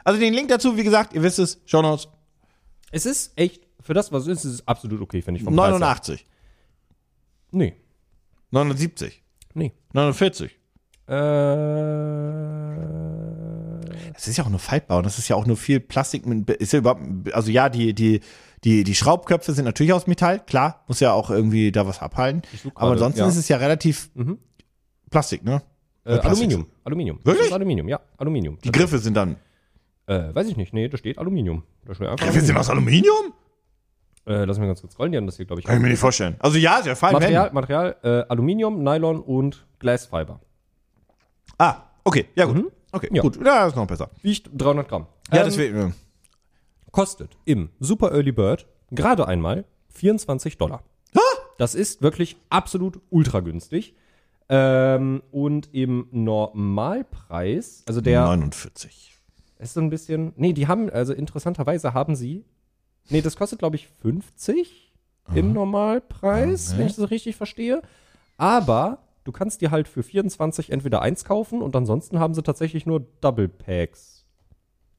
[0.03, 2.07] Also den Link dazu, wie gesagt, ihr wisst es, Show Notes,
[2.91, 5.43] Es ist echt, für das, was es ist, ist es absolut okay, finde ich.
[5.45, 5.79] vom Preis her.
[5.79, 6.25] 89,
[7.51, 7.73] Nee,
[8.51, 9.23] 79,
[9.55, 9.73] nee.
[9.93, 10.51] 49.
[11.07, 11.13] Äh,
[14.15, 16.25] Es ist ja auch nur faltbar und das ist ja auch nur viel Plastik.
[16.25, 17.01] Mit, ist ja überhaupt,
[17.33, 18.19] also ja, die, die,
[18.63, 22.41] die, die Schraubköpfe sind natürlich aus Metall, klar, muss ja auch irgendwie da was abhalten.
[22.61, 23.25] such Aber ansonsten ja.
[23.25, 23.31] Mhm.
[23.31, 24.11] ist es ja relativ
[25.09, 25.61] Plastik, ne?
[26.03, 26.25] äh, Plastik.
[26.31, 26.67] Aluminium.
[26.83, 27.17] Aluminium.
[27.23, 27.37] Wirklich?
[27.37, 27.99] Das ist Aluminium, ja.
[28.17, 28.59] Aluminium.
[28.63, 29.37] Die Griffe sind dann.
[30.09, 30.73] Äh, weiß ich nicht.
[30.73, 31.63] Nee, da steht Aluminium.
[31.85, 33.33] Da steht einfach Griffe sind aus Aluminium?
[34.25, 35.11] Äh, lass mich ganz kurz scrollen.
[35.11, 36.35] Die haben das hier, glaube ich, Kann ich mir nicht vorstellen.
[36.39, 37.13] Also ja, ja fein.
[37.13, 40.39] Material, Material äh, Aluminium, Nylon und Glasfiber.
[41.57, 42.71] Ah, okay, ja gut.
[42.91, 43.21] Okay, Ja.
[43.21, 43.39] gut.
[43.45, 44.09] Ja, ist noch besser.
[44.23, 45.05] Wiegt 300 Gramm.
[45.31, 45.95] Ja, Ähm, deswegen.
[46.91, 50.83] kostet im Super Early Bird gerade einmal 24 Dollar.
[51.59, 53.93] Das ist wirklich absolut ultra günstig.
[54.47, 59.18] Ähm, und im Normalpreis, also der 49.
[59.59, 62.45] ist so ein bisschen, nee, die haben, also interessanterweise haben sie,
[63.09, 64.93] nee, das kostet glaube ich 50
[65.35, 67.81] im Normalpreis, wenn ich das richtig verstehe.
[68.37, 72.85] Aber du kannst dir halt für 24 entweder eins kaufen und ansonsten haben sie tatsächlich
[72.85, 74.18] nur Double Packs.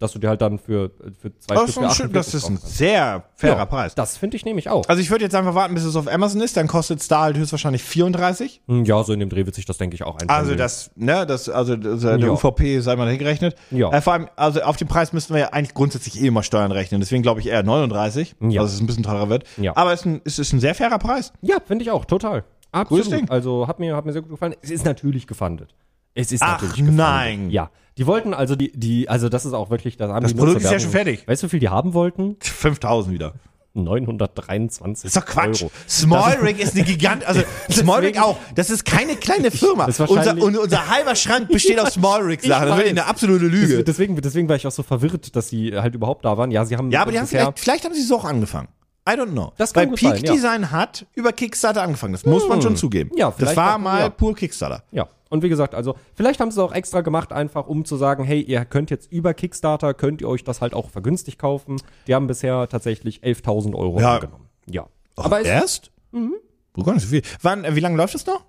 [0.00, 0.90] Dass du dir halt dann für,
[1.20, 3.94] für zwei Das Stück für schön, das 48 ist ein sehr fairer Ja, Preis.
[3.94, 4.88] Das finde ich nämlich auch.
[4.88, 7.20] Also ich würde jetzt einfach warten, bis es auf Amazon ist, dann kostet es da
[7.20, 8.62] halt höchstwahrscheinlich 34.
[8.66, 10.38] Hm, Ja, so in dem Dreh wird sich das, denke ich, auch einpendeln.
[10.38, 12.32] Also das, ne, das, also das, äh, der Ja.
[12.32, 13.54] UVP sei mal hingerechnet.
[13.70, 13.92] Ja.
[13.92, 16.72] Äh, vor allem, also auf den Preis müssten wir ja eigentlich grundsätzlich eh immer Steuern
[16.72, 17.00] rechnen.
[17.00, 18.62] Deswegen glaube ich eher 39, Ja.
[18.62, 19.44] dass es ein bisschen teurer wird.
[19.58, 19.76] Ja.
[19.76, 21.32] Aber es ist ein, es ist ein sehr fairer Preis.
[21.42, 22.44] Ja, finde ich auch, total.
[22.72, 23.30] Absolut.
[23.30, 24.54] Also hat mir, hat mir sehr gut gefallen.
[24.62, 25.74] Es ist natürlich gefundet.
[26.14, 26.96] Es ist Ach, natürlich gefundet.
[26.96, 27.50] nein.
[27.50, 27.70] Ja.
[28.00, 30.62] Die wollten also die, die, also das ist auch wirklich, das haben Das die Produkt
[30.62, 31.28] ist ja schon fertig.
[31.28, 32.38] Weißt du, wie viel die haben wollten?
[32.40, 33.34] 5000 wieder.
[33.74, 35.62] 923 Das ist doch Quatsch.
[35.62, 35.70] Euro.
[35.86, 38.38] Small Rig ist eine Gigant, also Small Rig auch.
[38.54, 39.84] Das ist keine kleine Firma.
[39.84, 42.68] Unser, und unser halber Schrank besteht aus Small Rig Sachen.
[42.68, 43.84] Das ist eine absolute Lüge.
[43.84, 46.50] Deswegen, deswegen war ich auch so verwirrt, dass sie halt überhaupt da waren.
[46.50, 48.68] Ja, sie haben Ja, aber die haben vielleicht, vielleicht haben sie so auch angefangen.
[49.06, 49.52] I don't know.
[49.58, 50.32] Das kann Weil Peak sein, ja.
[50.32, 52.14] Design hat über Kickstarter angefangen.
[52.14, 53.10] Das muss man schon zugeben.
[53.14, 54.08] Ja, das war mal ja.
[54.08, 54.84] pur Kickstarter.
[54.90, 57.96] Ja, und wie gesagt, also vielleicht haben sie es auch extra gemacht, einfach um zu
[57.96, 61.80] sagen, hey, ihr könnt jetzt über Kickstarter, könnt ihr euch das halt auch vergünstigt kaufen.
[62.06, 64.16] Die haben bisher tatsächlich 11.000 Euro Ja.
[64.16, 64.48] angenommen.
[64.68, 64.86] Ja.
[65.16, 65.90] Aber es- erst?
[66.12, 66.34] Mhm.
[66.76, 67.22] Nicht so viel.
[67.42, 68.44] Wann, äh, wie lange läuft das noch?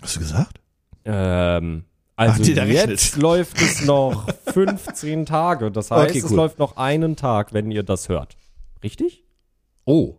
[0.00, 0.60] Hast du gesagt?
[1.04, 1.84] Ähm,
[2.16, 5.70] also Ach, jetzt läuft es noch 15 Tage.
[5.70, 6.36] Das heißt, Okay, es cool.
[6.36, 8.36] läuft noch einen Tag, wenn ihr das hört.
[8.82, 9.24] Richtig?
[9.84, 10.16] Oh.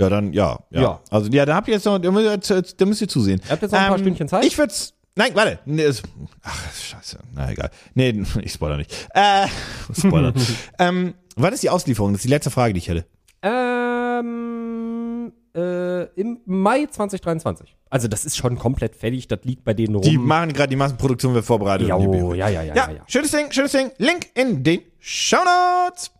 [0.00, 0.80] Ja, dann, ja, ja.
[0.80, 1.00] Ja.
[1.10, 3.40] Also, ja, da habt ihr jetzt noch, da müsst ihr, da müsst ihr zusehen.
[3.44, 4.44] Ihr habt jetzt noch ein paar Stündchen Zeit?
[4.44, 5.58] Ich würd's, nein, warte.
[5.64, 6.02] Nee, es,
[6.42, 7.18] ach, scheiße.
[7.34, 7.70] Na, egal.
[7.94, 8.94] Nee, ich spoiler nicht.
[9.14, 9.46] Äh,
[9.98, 10.32] Spoiler.
[10.78, 12.12] ähm, wann ist die Auslieferung?
[12.12, 13.06] Das ist die letzte Frage, die ich hätte.
[13.42, 17.74] Ähm, äh, im Mai 2023.
[17.90, 19.28] Also das ist schon komplett fertig.
[19.28, 20.02] Das liegt bei denen rum.
[20.02, 21.90] Die machen gerade die Massenproduktion, wird vorbereitet.
[21.90, 23.02] und die- oh, ja, ja, ja, ja, ja, ja.
[23.06, 23.90] schönes Ding, schönes Ding.
[23.98, 26.10] Link in den Shownotes.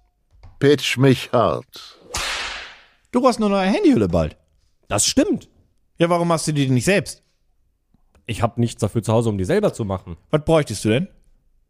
[0.59, 1.98] Pitch mich hart.
[3.11, 4.37] Du hast nur eine neue Handyhülle bald.
[4.89, 5.49] Das stimmt.
[5.99, 7.23] Ja, warum machst du die denn nicht selbst?
[8.27, 10.17] Ich habe nichts dafür zu Hause, um die selber zu machen.
[10.31, 11.09] Was bräuchtest du denn?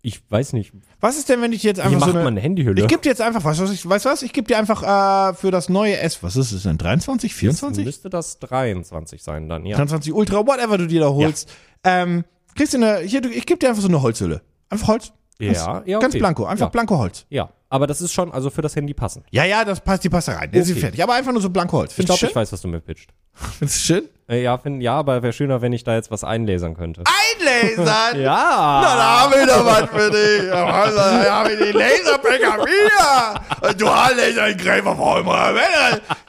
[0.03, 0.73] Ich weiß nicht.
[1.01, 2.83] Was ist denn, wenn ich jetzt Wie einfach macht so eine, man eine Handyhülle?
[2.83, 4.23] Ich gebe dir jetzt einfach, weißt du was, ich, weißt du was?
[4.23, 7.85] Ich gebe dir einfach äh, für das neue S, was ist es denn, 23, 24?
[7.85, 9.77] Müsste das 23 sein dann, ja.
[9.77, 11.53] 23 Ultra, whatever du dir da holst.
[11.85, 12.25] Ähm,
[12.55, 14.43] kriegst du eine, hier, ich gebe dir einfach so eine Holzhülle.
[14.69, 15.13] Einfach Holz.
[15.41, 16.19] Ja, Ganz, ja, Ganz okay.
[16.19, 16.71] blanko, einfach Ja.
[16.71, 17.27] blanko Holz.
[17.29, 19.27] Ja, aber das ist schon also für das Handy passend.
[19.31, 20.51] Ja, ja, das passt, die passt da rein.
[20.53, 20.81] Jetzt ist Okay.
[20.81, 21.03] fertig.
[21.03, 21.91] Aber einfach nur so blanko Holz.
[21.93, 23.11] Ich Findest du glaube, ich weiß, was du mir pitcht.
[23.59, 24.09] Findest du schön?
[24.29, 27.03] Äh, ja, find, ja, aber wäre schöner, wenn ich da jetzt was einlasern könnte.
[27.07, 28.21] Einlasern!
[28.21, 28.81] Ja.
[28.83, 30.51] Na, da haben wir doch was für dich.
[30.51, 33.75] Da haben wir die Laserpicker wieder.
[33.75, 35.53] Duallaser in Gräber vor immer.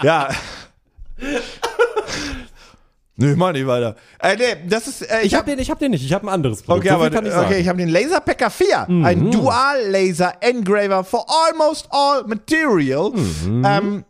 [0.04, 0.30] Ja.
[3.20, 3.96] Nö, mach nicht weiter.
[4.20, 6.06] Äh, nee, das ist, äh, Ich hab den, ich hab den nicht.
[6.06, 6.86] Ich habe ein anderes Produkt.
[6.88, 11.26] Okay, So aber ich okay, ich habe den Laserpacker 4, ein Dual Laser Engraver for
[11.48, 13.12] almost all material.
[13.64, 14.06] Ähm,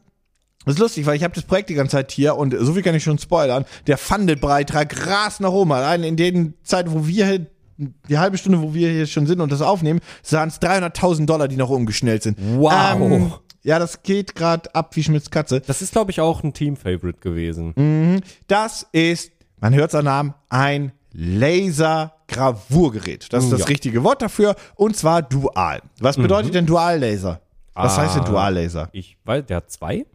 [0.66, 2.84] das ist lustig, weil ich habe das Projekt die ganze Zeit hier und so viel
[2.84, 3.66] kann ich schon spoilern.
[3.88, 5.72] Der Funded-Beitrag rast nach oben.
[5.72, 7.48] Allein in den Zeiten, wo wir hier,
[7.78, 11.48] die halbe Stunde, wo wir hier schon sind und das aufnehmen, sahen es 300.000 Dollar,
[11.48, 12.38] die nach oben geschnellt sind.
[12.40, 12.72] Wow.
[13.02, 13.34] Ähm,
[13.64, 15.62] ja, das geht gerade ab wie Schmitz Katze.
[15.62, 18.22] Das ist, glaube ich, auch ein Team-Favorite gewesen.
[18.48, 23.32] Das ist, man hört am Namen, ein Lasergravurgerät.
[23.34, 23.66] Das ist das Ja.
[23.68, 24.56] richtige Wort dafür.
[24.76, 25.82] Und zwar dual.
[26.00, 27.42] Was bedeutet denn Duallaser?
[27.74, 28.30] Was heißt denn Ah.
[28.30, 28.90] Duallaser?
[28.92, 30.06] Ich weiß, der hat zwei.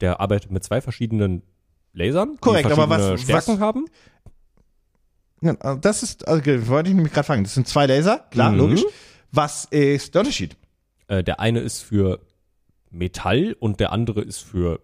[0.00, 1.42] Der arbeitet mit zwei verschiedenen
[1.92, 3.84] Lasern, Korrekt, aber was- Stärken was- haben.
[5.42, 7.44] Ja, Das ist, also, wollte ich nämlich gerade fragen.
[7.44, 8.58] Das sind zwei Laser, klar, Mhm.
[8.58, 8.84] logisch.
[9.32, 10.56] Was ist der Unterschied?
[11.08, 12.20] Äh, der eine ist für
[12.90, 14.80] Metall und der andere ist für,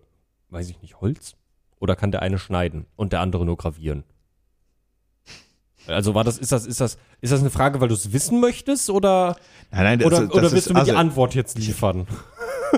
[0.51, 1.37] weiß ich nicht, Holz
[1.79, 4.05] Oder kann der eine schneiden und der andere nur gravieren?
[5.87, 8.41] Also war das, ist das, ist das, ist das eine Frage, weil du es wissen
[8.41, 9.37] möchtest oder,
[9.71, 12.07] Nein, nein, das, oder, das oder ist- willst du mir also, die Antwort jetzt liefern?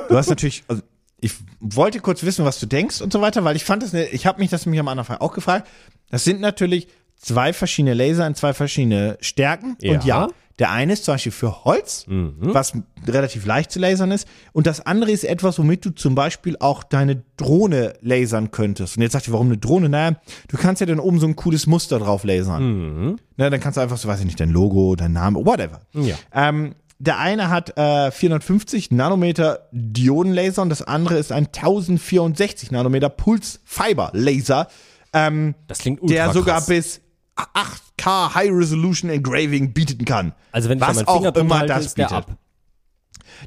[0.08, 0.82] Du hast natürlich, also
[1.20, 4.26] ich wollte kurz wissen, was du denkst und so weiter, weil ich fand das, ich
[4.26, 5.66] habe mich das nämlich am Anfang auch gefragt.
[6.10, 9.76] Das sind natürlich zwei verschiedene Laser in zwei verschiedene Stärken.
[9.80, 9.92] Ja.
[9.92, 10.28] Und ja,
[10.58, 12.72] der eine ist zum Beispiel für Holz, was
[13.06, 14.26] relativ leicht zu lasern ist.
[14.52, 18.96] Und das andere ist etwas, womit du zum Beispiel auch deine Drohne lasern könntest.
[18.96, 19.88] Und jetzt sagt ihr, warum eine Drohne?
[19.88, 20.16] Naja,
[20.48, 23.18] du kannst ja dann oben so ein cooles Muster drauf lasern.
[23.36, 25.80] Na, dann kannst du einfach so, weiß ich nicht, dein Logo, dein Name, whatever.
[25.94, 26.16] Ja.
[26.32, 33.08] Ähm, der eine hat äh, 450 Nanometer Diodenlaser und das andere ist ein 1064 Nanometer
[33.08, 34.66] Pulse Fiber Laser,
[35.12, 36.66] ähm, Das klingt ultra der sogar krass.
[36.66, 37.00] bis
[37.38, 40.34] 8K High Resolution Engraving bieten kann.
[40.52, 42.18] Also wenn ich was auch immer halte, das der bietet.
[42.18, 42.36] ab.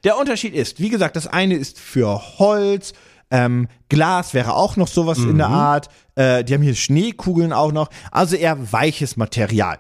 [0.04, 2.94] Der Unterschied ist, wie gesagt, das eine ist für Holz,
[3.32, 5.88] ähm, Glas wäre auch noch sowas in der Art.
[6.16, 7.90] Äh, die haben hier Schneekugeln auch noch.
[8.12, 9.80] Also eher weiches Material.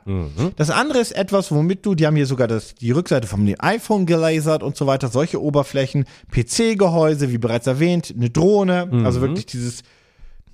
[0.55, 4.05] Das andere ist etwas, womit du, die haben hier sogar das, die Rückseite vom iPhone
[4.05, 9.83] gelasert und so weiter, solche Oberflächen, PC-Gehäuse, wie bereits erwähnt, eine Drohne, also wirklich dieses,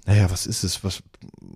[0.07, 1.03] naja, was ist es, was,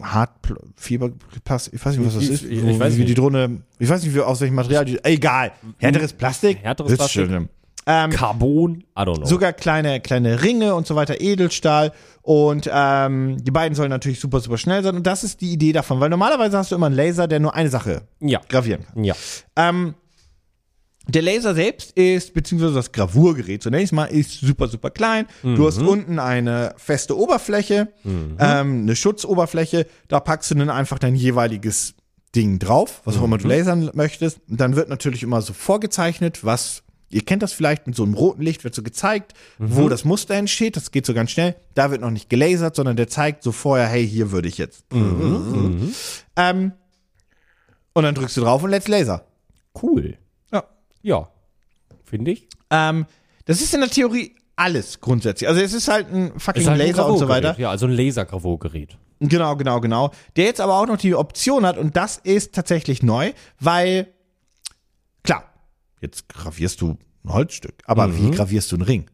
[0.02, 0.30] Hart,
[0.76, 3.18] Fieberpass, ich weiß nicht, was das Ich- ist, ich- wo- ich weiß wie die nicht.
[3.18, 7.28] Drohne, ich weiß nicht, wie, aus welchem Material die, egal, härteres Plastik, Härteres Plastik.
[7.30, 7.50] schon,
[7.88, 9.26] ähm, Carbon, I don't know.
[9.26, 11.92] sogar kleine, kleine Ringe und so weiter, Edelstahl.
[12.22, 14.96] Und ähm, die beiden sollen natürlich super, super schnell sein.
[14.96, 17.56] Und das ist die Idee davon, weil normalerweise hast du immer einen Laser, der nur
[17.56, 18.40] eine Sache ja.
[18.50, 19.04] gravieren kann.
[19.04, 19.16] Ja.
[19.56, 19.96] Ähm,
[21.16, 25.28] der Laser selbst ist, beziehungsweise das Gravurgerät zunächst mal, ist super, super klein.
[25.42, 28.38] Du hast unten eine feste Oberfläche, ähm,
[28.84, 29.88] eine Schutzoberfläche.
[30.08, 31.96] Da packst du dann einfach dein jeweiliges
[32.36, 34.40] Ding drauf, was auch immer du lasern möchtest.
[34.50, 38.14] Und dann wird natürlich immer so vorgezeichnet, was, ihr kennt das vielleicht, mit so einem
[38.14, 40.78] roten Licht wird so gezeigt, wo das Muster entsteht.
[40.78, 41.56] Das geht so ganz schnell.
[41.74, 44.86] Da wird noch nicht gelasert, sondern der zeigt so vorher, hey, hier würde ich jetzt.
[46.38, 46.72] Ähm,
[47.94, 49.26] und dann drückst du drauf und let's laser.
[49.82, 50.18] Cool.
[51.02, 51.30] Ja.
[52.04, 52.48] Finde ich.
[52.70, 53.06] Ähm,
[53.46, 55.48] das ist in der Theorie alles grundsätzlich.
[55.48, 57.56] Also es ist halt ein fucking halt ein Laser und so weiter.
[57.58, 58.98] Ja, also ein Lasergravurgerät.
[59.20, 60.12] Genau, genau, genau.
[60.36, 64.08] Der jetzt aber auch noch die Option hat und das ist tatsächlich neu, weil
[65.24, 65.46] klar,
[66.02, 68.18] jetzt gravierst du ein Holzstück, aber Mhm.
[68.18, 69.10] wie gravierst du einen Ring?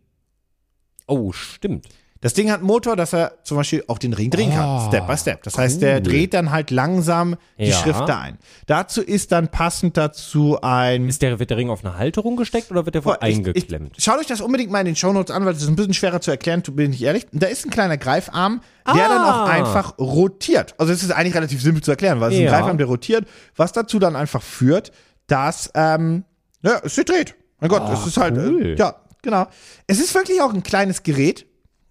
[1.08, 1.88] Oh, stimmt.
[2.22, 4.88] Das Ding hat einen Motor, dass er zum Beispiel auch den Ring drehen kann, Oh,
[4.88, 5.44] Step by Step.
[5.44, 6.02] Das heißt, der cool.
[6.04, 7.76] dreht dann halt langsam die Ja.
[7.76, 8.38] Schrift da ein.
[8.66, 12.72] Dazu ist dann passend dazu ein Ist der, wird der Ring auf eine Halterung gesteckt
[12.72, 13.94] oder wird der vor eingeklemmt?
[13.98, 15.94] Ich, schaut euch das unbedingt mal in den Shownotes an, weil das ist ein bisschen
[15.94, 17.28] schwerer zu erklären, bin ich ehrlich.
[17.32, 19.46] Da ist ein kleiner Greifarm, der dann auch Ah.
[19.46, 20.76] einfach rotiert.
[20.78, 22.48] Also es ist eigentlich relativ simpel zu erklären, weil es ist Ja.
[22.52, 24.92] ein Greifarm, der rotiert, was dazu dann einfach führt,
[25.28, 26.24] dass ähm,
[26.64, 27.36] ja, es sich dreht.
[27.60, 28.66] Mein Gott, es ist halt Ah, cool.
[28.66, 29.48] äh, ja, genau.
[29.88, 31.47] Es ist wirklich auch ein kleines Gerät,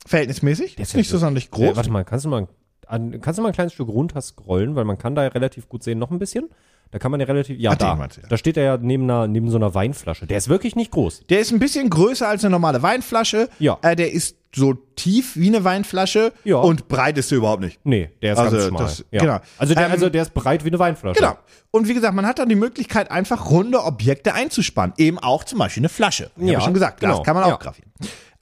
[0.07, 0.79] verhältnismäßig.
[0.79, 1.73] ist nicht so sonderlich groß.
[1.73, 2.49] Äh, warte mal, kannst du mal,
[2.87, 5.69] an, kannst du mal ein kleines Stück runter scrollen, weil man kann da ja relativ
[5.69, 6.49] gut sehen, noch ein bisschen.
[6.93, 8.05] Da kann man ja relativ, ja, Ach, den da.
[8.23, 8.29] ja.
[8.29, 10.25] Da steht er ja neben, einer, neben so einer Weinflasche.
[10.27, 11.25] Der ist wirklich nicht groß.
[11.29, 13.49] Der ist ein bisschen größer als eine normale Weinflasche.
[13.59, 13.77] Ja.
[13.83, 16.57] Äh, der ist so tief wie eine Weinflasche Ja.
[16.59, 17.81] und breit ist er überhaupt nicht.
[17.85, 18.83] Nee, der ist Also, ganz schmal.
[18.85, 19.21] das- ja.
[19.21, 19.39] genau.
[19.59, 21.19] Also, der, Ähm, also der ist breit wie eine Weinflasche.
[21.21, 21.37] Genau.
[21.73, 24.95] Und wie gesagt, man hat dann die Möglichkeit, einfach runde Objekte einzuspannen.
[24.97, 26.31] Eben auch zum Beispiel eine Flasche.
[26.37, 27.23] Ich Ja, habe schon gesagt, Glas genau.
[27.25, 27.73] kann man auch Ja.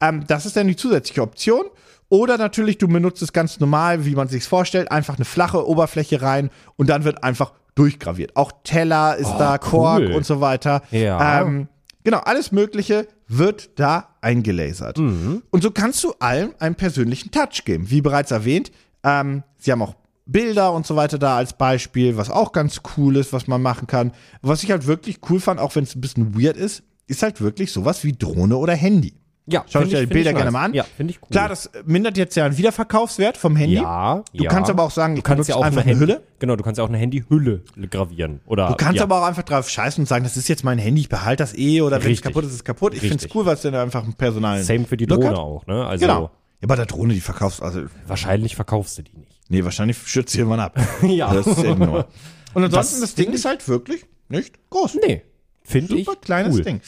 [0.08, 1.64] Ähm, das ist dann die zusätzliche Option.
[2.08, 6.22] Oder natürlich, du benutzt es ganz normal, wie man sich vorstellt, einfach eine flache Oberfläche
[6.22, 8.36] rein und dann wird einfach durchgraviert.
[8.36, 10.12] Auch Teller ist da, Kork cool.
[10.12, 10.82] und so weiter.
[10.90, 11.42] Ja.
[11.42, 11.68] Ähm,
[12.04, 14.98] genau, alles Mögliche wird da eingelasert.
[14.98, 15.42] Mhm.
[15.50, 17.90] Und so kannst du allem einen persönlichen Touch geben.
[17.90, 18.70] Wie bereits erwähnt,
[19.02, 19.94] ähm, sie haben auch
[20.26, 23.86] Bilder und so weiter da als Beispiel, was auch ganz cool ist, was man machen
[23.86, 24.12] kann.
[24.40, 27.40] Was ich halt wirklich cool fand, auch wenn es ein bisschen weird ist, ist halt
[27.40, 29.14] wirklich sowas wie Drohne oder Handy.
[29.46, 30.52] Ja, Schaut euch die Bilder gerne nice.
[30.54, 30.72] mal an.
[30.72, 31.28] Ja, finde ich cool.
[31.30, 33.74] Klar, das mindert jetzt ja den Wiederverkaufswert vom Handy.
[33.76, 34.48] ja, Du ja.
[34.50, 36.22] kannst aber auch sagen, du kannst ja auch einfach eine, Handy, Hülle.
[36.38, 38.40] Genau, du kannst ja auch eine Handyhülle gravieren.
[38.46, 39.02] Oder, Du kannst ja.
[39.02, 41.54] aber auch einfach drauf scheißen und sagen, das ist jetzt mein Handy, ich behalte das
[41.58, 42.94] eh oder wenn es kaputt ist, ist es kaputt.
[42.94, 45.36] Ich finde es cool, weil es dann einfach einen personalen Same für die Drohne hat.
[45.36, 45.84] auch, ne?
[45.86, 46.30] Also Genau.
[46.62, 49.38] Ja, bei der Drohne, die verkaufst, also, wahrscheinlich verkaufst du die nicht.
[49.50, 50.78] nee, wahrscheinlich schützt sie irgendwann ab.
[51.02, 51.34] Ja.
[51.34, 52.06] Das ist ja nur.
[52.54, 54.96] Und ansonsten, das, Das Ding ist halt wirklich nicht groß.
[55.06, 55.22] Nee,
[55.66, 56.62] finde ich Super kleines cool.
[56.62, 56.80] Ding.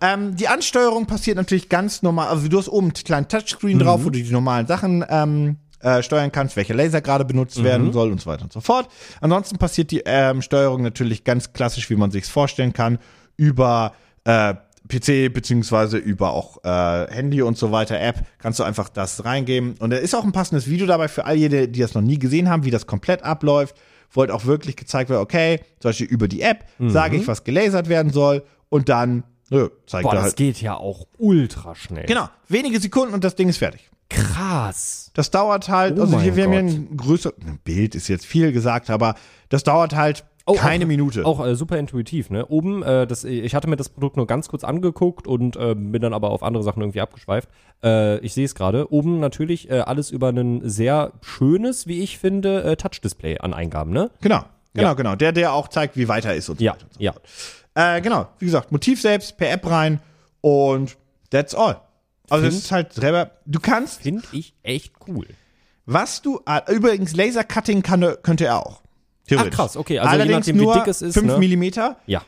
[0.00, 2.28] Ähm, die Ansteuerung passiert natürlich ganz normal.
[2.28, 3.82] Also du hast oben einen kleinen Touchscreen Mhm.
[3.82, 7.64] drauf, wo du die normalen Sachen ähm, äh, steuern kannst, welcher Laser gerade benutzt Mhm.
[7.64, 8.88] werden soll und so weiter und so fort.
[9.20, 12.98] Ansonsten passiert die ähm, Steuerung natürlich ganz klassisch, wie man sich vorstellen kann,
[13.36, 14.54] über äh,
[14.88, 19.74] PC beziehungsweise über auch äh, Handy und so weiter App kannst du einfach das reingeben
[19.78, 22.18] und da ist auch ein passendes Video dabei für all jene, die das noch nie
[22.18, 23.76] gesehen haben, wie das komplett abläuft,
[24.10, 27.44] wo halt auch wirklich gezeigt wird, okay, zum Beispiel über die App sage ich, was
[27.44, 30.36] gelasert werden soll und dann nö, zeigt Boah, er das halt.
[30.36, 32.06] geht ja auch ultra schnell.
[32.06, 33.90] Genau, wenige Sekunden und das Ding ist fertig.
[34.08, 35.10] Krass.
[35.14, 36.72] Das dauert halt, Oh also hier, wir haben hier Gott.
[36.72, 39.14] ein größer, ein Bild ist jetzt viel gesagt, aber
[39.48, 41.24] das dauert halt Oh, keine auch, Minute.
[41.26, 42.46] Auch äh, super intuitiv, ne?
[42.46, 46.00] Oben, äh, das, ich hatte mir das Produkt nur ganz kurz angeguckt und äh, bin
[46.02, 47.48] dann aber auf andere Sachen irgendwie abgeschweift.
[47.82, 48.92] Äh, ich sehe es gerade.
[48.92, 53.92] Oben natürlich äh, alles über ein sehr schönes, wie ich finde, äh, Touch-Display an Eingaben,
[53.92, 54.10] ne?
[54.20, 54.44] Genau,
[54.74, 54.94] genau, Ja.
[54.94, 55.14] genau.
[55.16, 56.84] Der, der auch zeigt, wie weiter ist und so Ja, weiter.
[56.84, 57.14] und so ja.
[57.96, 60.00] Äh, genau, wie gesagt, Motiv selbst, per App rein
[60.40, 60.96] und
[61.30, 61.80] that's all.
[62.28, 65.26] Also das Find- ist halt selber, du kannst, Finde ich echt cool.
[65.86, 68.82] was du, äh, übrigens Laser-Cutting kann, könnte er auch.
[69.30, 69.52] Theoretisch.
[69.54, 71.38] Ah, krass, okay, also je Allerdings nachdem, wie nur dick es ist, 5 ne?
[71.38, 72.22] Millimeter, Ja.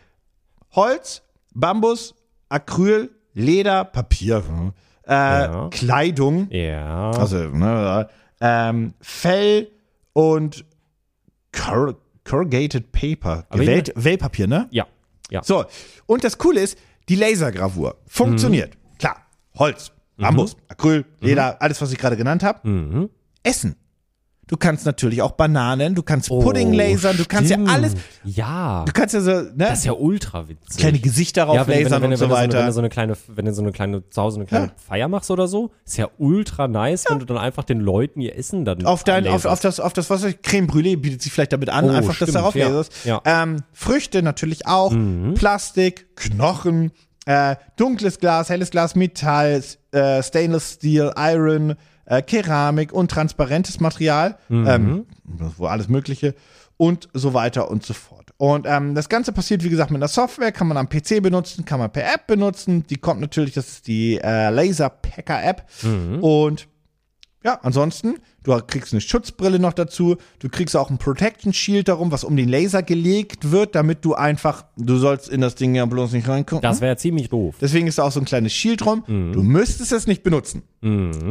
[0.75, 1.23] Holz,
[1.55, 2.15] Bambus,
[2.49, 4.43] Acryl, Leder, Papier,
[5.07, 5.69] äh, Ja.
[5.71, 7.11] Kleidung, Ja.
[7.11, 8.09] also ne,
[8.41, 9.69] ähm, Fell
[10.13, 10.65] und
[11.53, 11.95] Cor
[12.25, 14.69] Corrugated Paper, Gewellt, Wellpapier, ne?
[14.71, 14.87] ja.
[15.31, 15.43] Ja.
[15.43, 15.65] So,
[16.07, 16.79] und das Coole ist,
[17.09, 18.75] die Lasergravur funktioniert.
[18.75, 18.99] Mhm.
[18.99, 19.17] Klar,
[19.59, 22.69] Holz, Bambus, Acryl, Leder, alles, was ich gerade genannt habe.
[22.69, 23.11] Mhm.
[23.43, 23.75] Essen.
[24.49, 27.70] Du kannst natürlich auch Bananen, du kannst Pudding lasern, du kannst ja Oh, stimmt.
[27.70, 28.84] alles, Ja.
[28.84, 30.78] du kannst ja so, ne, Das ist ja ultra witzig.
[30.78, 32.66] kleine Gesichter drauf ja, wenn, lasern wenn, und wenn, so du so eine- wenn weiter.
[32.66, 34.72] du so eine kleine, wenn du so eine kleine, zu Hause eine kleine Ja.
[34.76, 38.36] Feier machst oder so, ist ja ultra nice, wenn du dann einfach den Leuten ihr
[38.36, 41.32] Essen dann auf dein, auf, auf das, auf das, was ich, Creme Brûlée bietet sich
[41.32, 42.93] vielleicht damit an, Oh, einfach das stimmt, darauf ja, laserst.
[43.05, 43.16] ja.
[43.18, 43.20] Mhm.
[43.55, 44.93] Ähm, Früchte natürlich auch,
[45.36, 46.90] Plastik, Knochen,
[47.26, 49.62] äh, dunkles Glas, helles Glas, Metall,
[49.93, 51.76] äh, Stainless Steel, Iron,
[52.07, 54.67] äh, Keramik und transparentes Material, Mhm.
[54.67, 55.07] ähm,
[55.57, 56.35] wo alles Mögliche
[56.77, 58.31] und so weiter und so fort.
[58.39, 61.65] Und ähm, das Ganze passiert, wie gesagt, mit einer Software, kann man am PC benutzen,
[61.65, 62.85] kann man per App benutzen.
[62.89, 65.65] Die kommt natürlich, das ist die äh, Laser Packer App.
[65.83, 66.19] Mhm.
[66.21, 66.69] Und
[67.45, 72.11] ja, ansonsten, du kriegst eine Schutzbrille noch dazu, du kriegst auch ein Protection Shield darum,
[72.12, 75.84] was um den Laser gelegt wird, damit du einfach, du sollst in das Ding ja
[75.86, 76.62] bloß nicht reingucken.
[76.62, 77.57] Das wäre ziemlich doof.
[77.61, 79.05] Deswegen ist da auch so ein kleines Shield drum.
[79.07, 80.62] Du müsstest es nicht benutzen.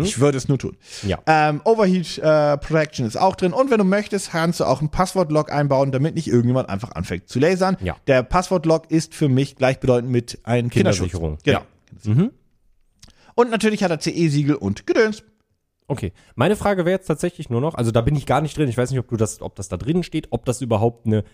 [0.02, 0.78] Ich würde es nur tun.
[1.04, 1.20] Ja.
[1.26, 3.52] Ähm, Overheat äh, Protection ist auch drin.
[3.52, 7.28] Und wenn du möchtest, kannst du auch ein Passwortlog einbauen, damit nicht irgendjemand einfach anfängt
[7.28, 7.76] zu lasern.
[7.82, 7.98] Ja.
[8.08, 11.12] Der Passwortlog ist für mich gleichbedeutend mit einem Kinderschutz.
[11.12, 11.38] Kindersicherung.
[11.44, 11.62] Genau.
[12.06, 12.14] Ja.
[12.14, 12.32] Mhm.
[13.36, 15.24] Und natürlich hat er CE-Siegel und Gedöns.
[15.92, 16.14] Okay.
[16.36, 18.70] Meine Frage wäre jetzt tatsächlich nur noch, also da bin ich gar nicht drin.
[18.70, 21.26] Ich weiß nicht, ob du das, ob das da drin steht, ob das überhaupt eine,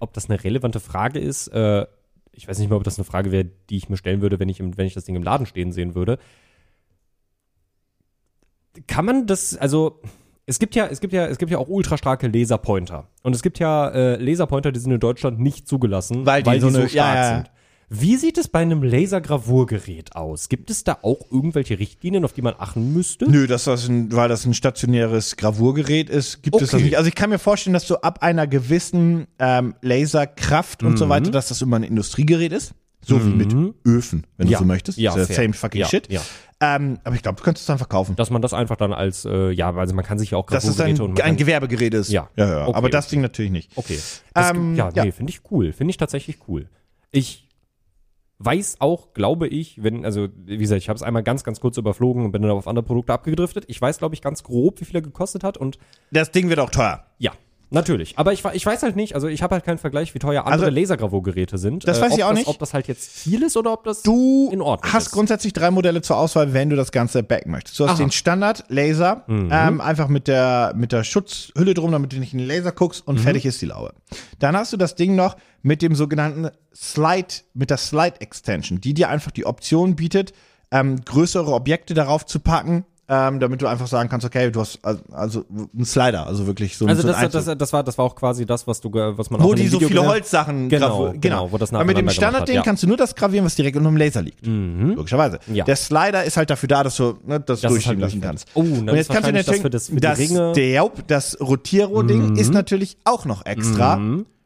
[0.00, 1.48] ob das eine relevante Frage ist.
[1.48, 1.86] Äh,
[2.32, 4.50] ich weiß nicht mal, ob das eine Frage wäre, die ich mir stellen würde, wenn
[4.50, 6.18] ich, im, wenn ich das Ding im Laden stehen sehen würde.
[8.86, 10.00] Kann man das, also
[10.44, 13.08] es gibt ja, es gibt ja, es gibt ja auch ultrastarke Laserpointer.
[13.22, 16.66] Und es gibt ja äh, Laserpointer, die sind in Deutschland nicht zugelassen, Weil die so
[16.68, 17.34] eine- stark ja, ja.
[17.36, 17.50] sind.
[17.94, 20.48] Wie sieht es bei einem Lasergravurgerät aus?
[20.48, 23.30] Gibt es da auch irgendwelche Richtlinien, auf die man achten müsste?
[23.30, 26.84] Nö, dass das ein, weil das ein stationäres Gravurgerät ist, gibt es das Okay.
[26.84, 26.96] nicht.
[26.96, 31.30] Also ich kann mir vorstellen, dass so ab einer gewissen ähm, Laserkraft und so weiter,
[31.30, 32.72] dass das immer ein Industriegerät ist.
[33.04, 33.52] So wie mit
[33.84, 34.58] Öfen, wenn Ja.
[34.58, 34.96] du so möchtest.
[34.96, 35.44] Ja, Das ist fair.
[35.44, 36.10] same fucking Ja, shit.
[36.10, 36.20] ja.
[36.60, 38.14] Ähm, aber ich glaube, du könntest es dann verkaufen.
[38.14, 40.62] Dass man das einfach dann als, äh, ja, also man kann sich ja auch Dass
[40.62, 42.10] es ein, Gravurgeräte und ein Gewerbegerät ist.
[42.12, 42.28] Ja.
[42.36, 42.66] ja, ja.
[42.68, 43.16] Okay, aber das okay.
[43.16, 43.70] Ding natürlich nicht.
[43.74, 43.98] Okay.
[44.34, 45.04] Das, Ähm, ja, ja.
[45.04, 45.72] nee, finde ich cool.
[45.72, 46.68] Finde ich tatsächlich cool.
[47.10, 47.48] Ich
[48.44, 51.76] weiß auch, glaube ich, wenn, also wie gesagt, ich habe es einmal ganz, ganz kurz
[51.76, 53.64] überflogen und bin dann auf andere Produkte abgedriftet.
[53.68, 55.78] Ich weiß, glaube ich, ganz grob, wie viel er gekostet hat und
[56.10, 57.04] Das Ding wird auch teuer.
[57.18, 57.32] ja.
[57.72, 60.44] Natürlich, aber ich, ich weiß halt nicht, also ich habe halt keinen Vergleich, wie teuer
[60.46, 61.84] andere Also, Lasergravurgeräte sind.
[61.84, 62.48] Äh, das weiß ob ich auch das, nicht.
[62.48, 65.12] Ob das halt jetzt viel ist oder ob das Du in Ordnung hast ist.
[65.12, 67.78] grundsätzlich drei Modelle zur Auswahl, wenn du das Ganze backen möchtest.
[67.80, 67.98] Du hast Aha.
[67.98, 68.04] Mhm.
[68.06, 72.38] den Standard Laser, ähm, einfach mit der, mit der Schutzhülle drum, damit du nicht in
[72.38, 73.14] den Laser guckst Mhm.
[73.14, 73.94] und fertig ist die Laube.
[74.38, 78.94] Dann hast du das Ding noch mit dem sogenannten Slide, mit der Slide Extension, die
[78.94, 80.32] dir einfach die Option bietet,
[80.70, 84.78] ähm, größere Objekte darauf zu packen, ähm, damit du einfach sagen kannst, okay, du hast
[84.84, 87.98] also, einen Slider, also wirklich so, ein- Also so ein das, das, das, war, das
[87.98, 89.88] war auch quasi das, was du, was man auch wo in dem die so Video
[89.88, 92.62] viele Holzsachen Genau, gravu- genau, wo das Aber mit dem Standardding ja.
[92.62, 94.46] kannst du nur das gravieren, was direkt unter dem Laser liegt.
[94.46, 95.40] Logischerweise.
[95.52, 95.64] Ja.
[95.64, 98.20] Der Slider ist halt dafür da, dass du ne, das, Das ist durchschieben halt lassen
[98.20, 98.46] kannst.
[98.54, 100.54] Oh, und dann und ist wahrscheinlich das für das- für das, Mhm.
[100.54, 103.98] der, das Rotierrohr-Ding ist natürlich auch noch extra.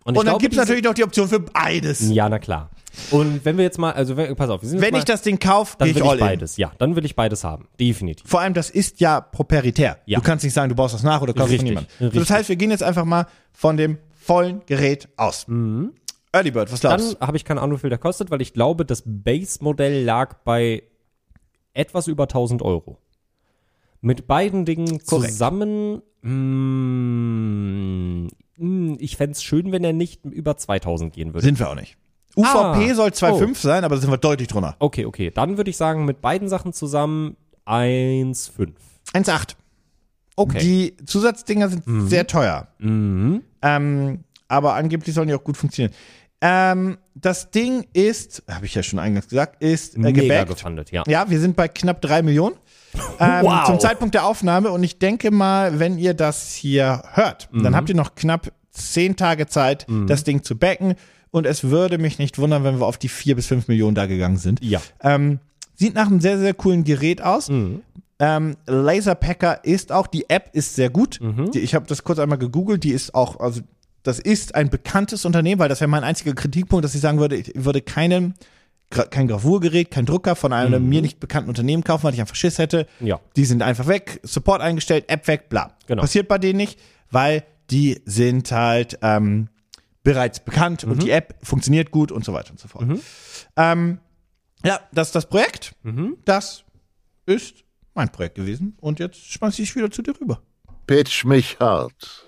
[0.07, 2.09] Und, Und ich dann gibt es natürlich noch die Option für beides.
[2.11, 2.71] Ja, na klar.
[3.11, 5.23] Und wenn wir jetzt mal, also wenn, pass auf, wir sind Wenn mal, ich das
[5.23, 6.19] Ding kaufe, dann ich will ich in.
[6.21, 6.57] beides.
[6.57, 7.67] Ja, dann will ich beides haben.
[7.81, 8.29] Definitiv.
[8.31, 9.99] Vor allem, das ist ja proprietär.
[10.07, 10.21] Ja.
[10.21, 11.87] Du kannst nicht sagen, du baust das nach oder kaufst es jemandem.
[11.99, 15.47] So, Das heißt, wir gehen jetzt einfach mal von dem vollen Gerät aus.
[16.33, 17.17] Early Bird, was glaubst Mhm.
[17.19, 20.35] Dann habe ich keine Ahnung, wie viel der kostet, weil ich glaube, das Base-Modell lag
[20.45, 20.85] bei
[21.75, 22.99] etwas über 1000 Euro.
[24.01, 25.33] Mit beiden Dingen Korrekt.
[25.33, 31.45] zusammen, mm, mm, ich fänd's schön, wenn er nicht über 2000 gehen würde.
[31.45, 31.97] Sind wir auch nicht.
[32.37, 32.95] UVP Ah.
[32.95, 34.77] soll 2,5 sein, aber da sind wir deutlich drunter.
[34.79, 35.31] Okay, okay.
[35.35, 37.37] Dann würde ich sagen, mit beiden Sachen zusammen
[37.67, 38.73] 1,5.
[39.15, 39.57] 1,8.
[40.37, 40.59] Okay.
[40.59, 42.69] Die Zusatzdinger sind sehr teuer.
[42.79, 43.43] Mhm.
[43.63, 45.95] Ähm, aber angeblich sollen die auch gut funktionieren.
[46.43, 51.03] Ähm, das Ding ist, habe ich ja schon eingangs gesagt, ist äh, Mega gefundet, ja.
[51.07, 52.57] Ja, wir sind bei knapp 3 Millionen.
[53.21, 53.65] Ähm, Wow.
[53.65, 54.71] zum Zeitpunkt der Aufnahme.
[54.71, 59.17] Und ich denke mal, wenn ihr das hier hört, dann habt ihr noch knapp zehn
[59.17, 60.95] Tage Zeit, das Ding zu backen.
[61.31, 64.07] Und es würde mich nicht wundern, wenn wir auf die vier bis fünf Millionen da
[64.07, 64.63] gegangen sind.
[64.63, 64.81] Ja.
[65.03, 65.39] Ähm,
[65.75, 67.51] sieht nach einem sehr, sehr coolen Gerät aus.
[68.19, 71.19] Ähm, Laserpacker ist auch, die App ist sehr gut.
[71.53, 73.61] Die, ich habe das kurz einmal gegoogelt, die ist auch, also
[74.03, 77.37] das ist ein bekanntes Unternehmen, weil das wäre mein einziger Kritikpunkt, dass ich sagen würde,
[77.37, 78.35] ich würde keinen,
[78.91, 82.59] kein Gravurgerät, kein Drucker von einem mir nicht bekannten Unternehmen kaufen, weil ich einfach Schiss
[82.59, 82.87] hätte.
[83.01, 83.21] Ja.
[83.37, 85.77] Die sind einfach weg, Support eingestellt, App weg, bla.
[85.87, 86.03] Genau.
[86.03, 86.79] Passiert bei denen nicht,
[87.11, 89.49] weil die sind halt ähm,
[90.03, 92.87] bereits bekannt und die App funktioniert gut und so weiter und so fort.
[93.57, 93.99] Ähm,
[94.65, 95.75] ja, das ist das Projekt.
[96.25, 96.65] Das
[97.27, 97.65] ist
[97.95, 98.77] mein Projekt gewesen.
[98.81, 100.43] Und jetzt schmeiß ich wieder zu dir rüber.
[100.87, 102.26] Pitch mich hart.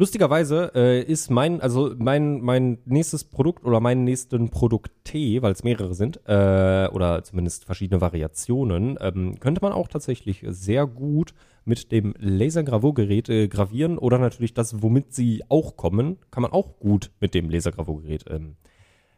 [0.00, 5.64] Lustigerweise äh, ist mein, also mein, mein nächstes Produkt oder meinen nächsten Produkt-T, weil es
[5.64, 11.34] mehrere sind, äh, oder zumindest verschiedene Variationen, ähm, könnte man auch tatsächlich sehr gut
[11.64, 16.78] mit dem Lasergravurgerät äh, gravieren oder natürlich das, womit sie auch kommen, kann man auch
[16.78, 18.54] gut mit dem Lasergravurgerät ähm,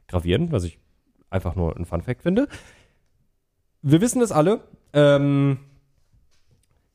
[0.08, 0.78] gravieren, was ich
[1.28, 2.48] einfach nur ein Fun-Fact finde.
[3.82, 4.60] Wir wissen es alle,
[4.94, 5.58] ähm,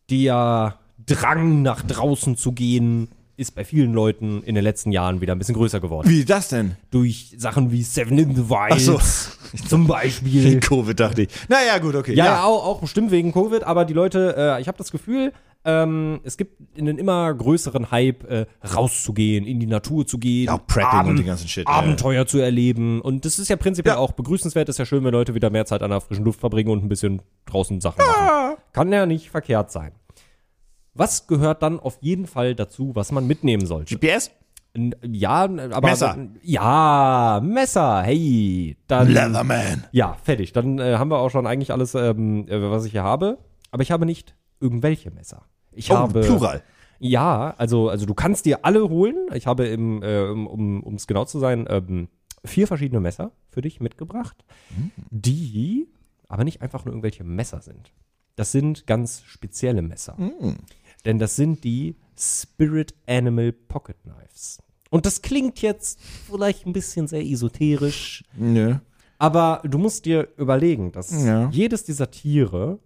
[0.10, 5.34] der Drang nach draußen zu gehen ist bei vielen Leuten in den letzten Jahren wieder
[5.36, 6.10] ein bisschen größer geworden.
[6.10, 6.76] Wie das denn?
[6.92, 9.00] Durch Sachen wie Seven in the Wild so.
[9.70, 10.60] zum Beispiel.
[10.60, 11.30] Covid dachte ich.
[11.50, 12.14] Naja, gut, okay.
[12.14, 15.34] Ja, Auch, auch bestimmt wegen Covid, aber die Leute, äh, ich habe das Gefühl,
[15.68, 20.58] ähm, es gibt einen immer größeren Hype, äh, rauszugehen, in die Natur zu gehen, Ja,
[20.60, 21.80] Prepping und die ganzen Shit, ja, ja.
[21.80, 23.02] Abenteuer zu erleben.
[23.02, 24.00] Und das ist ja prinzipiell Ja.
[24.00, 24.70] auch begrüßenswert.
[24.70, 26.90] Ist ja schön, wenn Leute wieder mehr Zeit an der frischen Luft verbringen und ein
[26.90, 28.58] bisschen draußen Sachen machen.
[28.74, 29.92] Kann ja nicht verkehrt sein.
[30.96, 33.96] Was gehört dann auf jeden Fall dazu, was man mitnehmen sollte?
[33.96, 34.32] GPS?
[35.04, 36.18] Ja, aber Messer.
[36.42, 38.02] ja, Messer.
[38.04, 39.86] Hey, dann Leatherman.
[39.92, 40.52] ja, fertig.
[40.52, 43.38] Dann äh, haben wir auch schon eigentlich alles, ähm, äh, was ich hier habe.
[43.72, 45.44] Aber ich habe nicht irgendwelche Messer.
[45.72, 46.62] Ich Oh, habe Plural.
[47.00, 49.16] Ja, also also du kannst dir alle holen.
[49.34, 52.08] Ich habe im, äh, um um um es genau zu sein, ähm,
[52.44, 54.44] vier verschiedene Messer für dich mitgebracht,
[55.10, 55.88] die
[56.28, 57.92] aber nicht einfach nur irgendwelche Messer sind.
[58.36, 60.18] Das sind ganz spezielle Messer.
[61.06, 64.60] Denn das sind die Spirit Animal Pocket Knives.
[64.90, 68.76] Und das klingt jetzt vielleicht ein bisschen sehr esoterisch, Nö.
[69.18, 71.50] aber du musst dir überlegen, dass Ja.
[71.50, 72.80] jedes dieser Tiere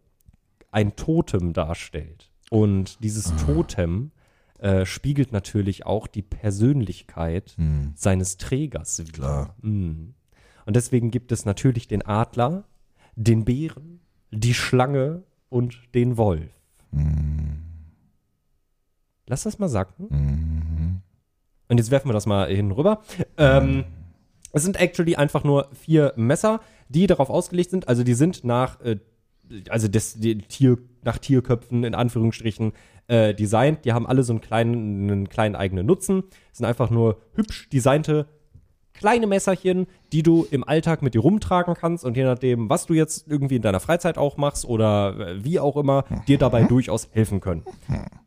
[0.71, 2.31] ein Totem darstellt.
[2.49, 4.11] Und dieses Totem
[4.57, 7.55] äh, spiegelt natürlich auch die Persönlichkeit
[7.95, 9.11] seines Trägers wieder.
[9.13, 9.55] Klar.
[9.61, 10.15] Mhm.
[10.65, 12.65] Und deswegen gibt es natürlich den Adler,
[13.15, 13.99] den Bären,
[14.31, 16.51] die Schlange und den Wolf.
[19.29, 21.03] Lass das mal sacken.
[21.67, 23.03] Und jetzt werfen wir das mal hin rüber.
[23.37, 23.85] Ähm,
[24.51, 27.87] es sind actually einfach nur vier Messer, die darauf ausgelegt sind.
[27.87, 28.97] Also die sind nach, äh,
[29.69, 32.73] also die Tier, nach Tierköpfen in Anführungsstrichen
[33.07, 33.85] äh, designt.
[33.85, 36.23] Die haben alle so einen kleinen, einen kleinen eigenen Nutzen.
[36.51, 38.27] Sind einfach nur hübsch designte
[38.99, 42.93] kleine Messerchen, die du im Alltag mit dir rumtragen kannst und je nachdem, was du
[42.93, 47.07] jetzt irgendwie in deiner Freizeit auch machst oder äh, wie auch immer, dir dabei durchaus
[47.13, 47.63] helfen können.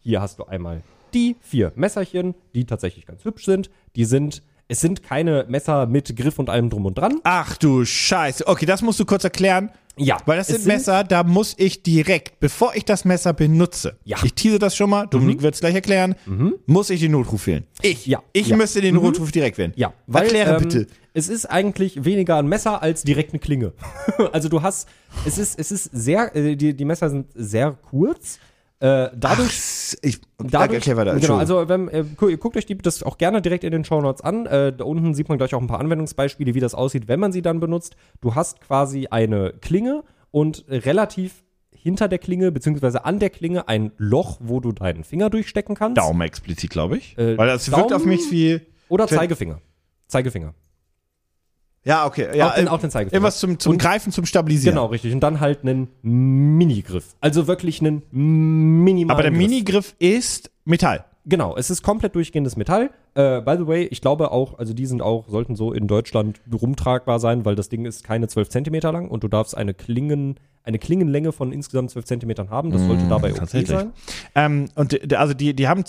[0.01, 3.71] Hier hast du einmal die vier Messerchen, die tatsächlich ganz hübsch sind.
[3.97, 7.21] Die sind, es sind keine Messer mit Griff und allem drum und dran.
[7.23, 8.47] Ach du Scheiße.
[8.47, 9.71] Okay, das musst du kurz erklären.
[9.99, 14.17] Ja, Weil das sind Messer, da muss ich direkt, bevor ich das Messer benutze, Ja.
[14.25, 16.15] ich tease das schon mal, Dominik wird es gleich erklären,
[16.67, 17.65] muss ich den Notruf wählen.
[17.83, 18.23] Ich, Ja.
[18.33, 18.57] ich Ja.
[18.57, 19.73] müsste den Notruf direkt wählen.
[19.77, 20.87] Ja, Erkläre ähm, bitte.
[21.15, 23.75] Es ist eigentlich weniger ein Messer als direkt eine Klinge.
[24.33, 24.89] also du hast,
[25.27, 28.39] es ist, es ist sehr, äh, die, die Messer sind sehr kurz.
[28.83, 31.15] Äh, dadurch Ach, ich, Dadurch, erklär weiter.
[31.21, 34.01] genau, also wenn, äh, gu- guckt euch die, das auch gerne direkt in den Show
[34.01, 34.47] Notes an.
[34.47, 37.31] Äh, da unten sieht man gleich auch ein paar Anwendungsbeispiele, wie das aussieht, wenn man
[37.31, 37.95] sie dann benutzt.
[38.21, 40.03] Du hast quasi eine Klinge
[40.33, 45.31] und relativ hinter der Klinge, beziehungsweise an der Klinge ein Loch, wo du deinen Finger
[45.31, 45.99] durchstecken kannst.
[45.99, 47.17] Daumen explizit, glaube ich.
[47.19, 48.61] Äh, Weil das wirkt Daumen- auf mich wie.
[48.89, 49.61] Oder Zeigefinger.
[50.09, 50.55] Zeigefinger.
[51.85, 52.29] Ja, okay.
[52.37, 53.15] Ja, Auch den- äh, auch den Zeigefinger.
[53.15, 54.77] Irgendwas zum, zum Und- Greifen, zum Stabilisieren.
[54.77, 55.13] Genau, richtig.
[55.13, 57.17] Und dann halt einen Minigriff.
[57.21, 59.39] Also wirklich einen minimalen Aber der Griff.
[59.41, 61.05] Minigriff ist Metall.
[61.25, 62.91] Genau, es ist komplett durchgehendes Metall.
[63.15, 66.41] Äh, by the way, ich glaube auch, also die sind auch, sollten so in Deutschland
[66.53, 70.37] rumtragbar sein, weil das Ding ist keine 12 Zentimeter lang und du darfst eine Klingen,
[70.65, 72.71] eine Klingenlänge von insgesamt 12 Zentimetern haben.
[72.73, 73.71] Das sollte dabei okay tatsächlich.
[73.79, 73.93] sein.
[74.35, 75.85] Ähm, und d- also die, die haben,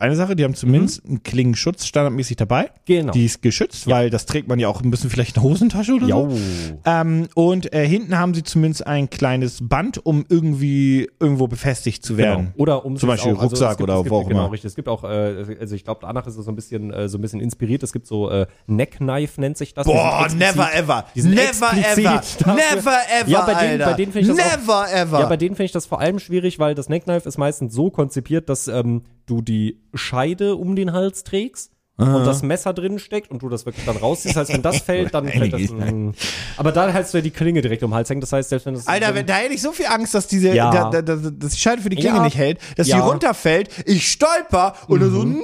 [0.00, 2.62] eine Sache, die haben zumindest einen Klingenschutz standardmäßig dabei.
[2.62, 2.68] Mhm.
[2.86, 3.12] Genau.
[3.12, 5.92] Die ist geschützt, weil das trägt man ja auch ein bisschen vielleicht in der Hosentasche
[5.94, 6.28] oder so.
[6.28, 6.38] Jo.
[6.84, 12.16] Ähm, und äh, hinten haben sie zumindest ein kleines Band, um irgendwie irgendwo befestigt zu
[12.16, 12.52] werden.
[12.52, 12.62] Genau.
[12.62, 14.52] Oder um Zum Beispiel auch, also Rucksack gibt, oder gibt, wo auch genau, immer.
[14.52, 14.68] richtig.
[14.68, 17.18] Es gibt auch, äh, also ich glaube, danach ist es so ein bisschen, äh, so
[17.18, 17.82] ein bisschen inspiriert.
[17.82, 19.84] Es gibt so äh, Neckknife nennt sich das.
[19.84, 21.04] Boah, sind never explizit- ever.
[21.16, 22.22] Never explizit ever.
[22.38, 23.28] dafür- Never ever.
[23.30, 23.84] Ja, bei denen, Alter.
[23.86, 25.20] bei denen finde ich das auch, Never ever.
[25.20, 27.90] Ja, bei denen finde ich das vor allem schwierig, weil das Neckknife ist meistens so
[27.90, 33.28] konzipiert, dass ähm, du die Scheide um den Hals trägst und das Messer drin steckt
[33.32, 34.36] und du das wirklich dann rausziehst.
[34.36, 35.62] Das heißt, wenn das fällt, dann fällt das.
[35.62, 36.10] Mm.
[36.56, 38.20] Aber da hältst du ja die Klinge direkt um den Hals hängen.
[38.20, 40.54] Das heißt, selbst wenn das Alter, wenn, da hätte ich so viel Angst, dass diese,
[40.54, 40.70] Ja.
[40.70, 42.22] da, da, da, dass die Scheide für die Klinge Ja.
[42.22, 42.98] nicht hält, dass Ja.
[42.98, 45.42] die runterfällt, ich stolper und dann so, nein,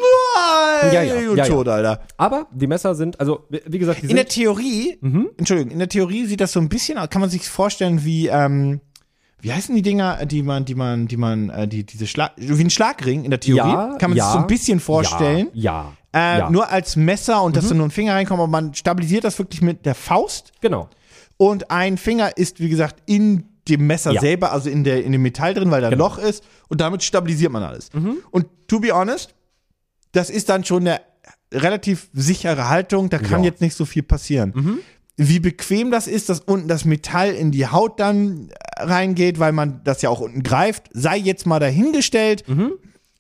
[0.93, 1.47] Ja, ja, und ja, ja.
[1.53, 2.03] tot, Alter.
[2.19, 4.97] Aber die Messer sind, also wie gesagt, die In der sind Theorie,
[5.37, 8.29] Entschuldigung, in der Theorie sieht das so ein bisschen aus, kann man sich vorstellen wie,
[8.29, 8.81] ähm,
[9.45, 12.65] wie heißen die Dinger, die man, die man, die man, äh, die, diese Schlag, wie
[12.65, 15.49] ein Schlagring in der Theorie, Ja, kann man ja, sich so ein bisschen vorstellen.
[15.53, 16.51] Ja, Äh, ja, ja.
[16.51, 19.61] Nur als Messer und dass da nur ein Finger reinkommt, aber man stabilisiert das wirklich
[19.63, 20.89] mit der Faust genau.
[21.37, 24.21] und ein Finger ist, wie gesagt, in dem Messer Ja.
[24.21, 26.05] selber, also in, der, in dem Metall drin, weil da ein Genau.
[26.09, 27.91] Loch ist und damit stabilisiert man alles.
[28.31, 29.35] Und to be honest,
[30.13, 31.01] das ist dann schon eine
[31.53, 33.51] relativ sichere Haltung, da kann Ja.
[33.51, 34.81] jetzt nicht so viel passieren.
[35.17, 39.53] Wie bequem das ist, dass unten das Metall in die Haut dann äh, reingeht, weil
[39.53, 42.45] man das ja auch unten greift, sei jetzt mal dahingestellt.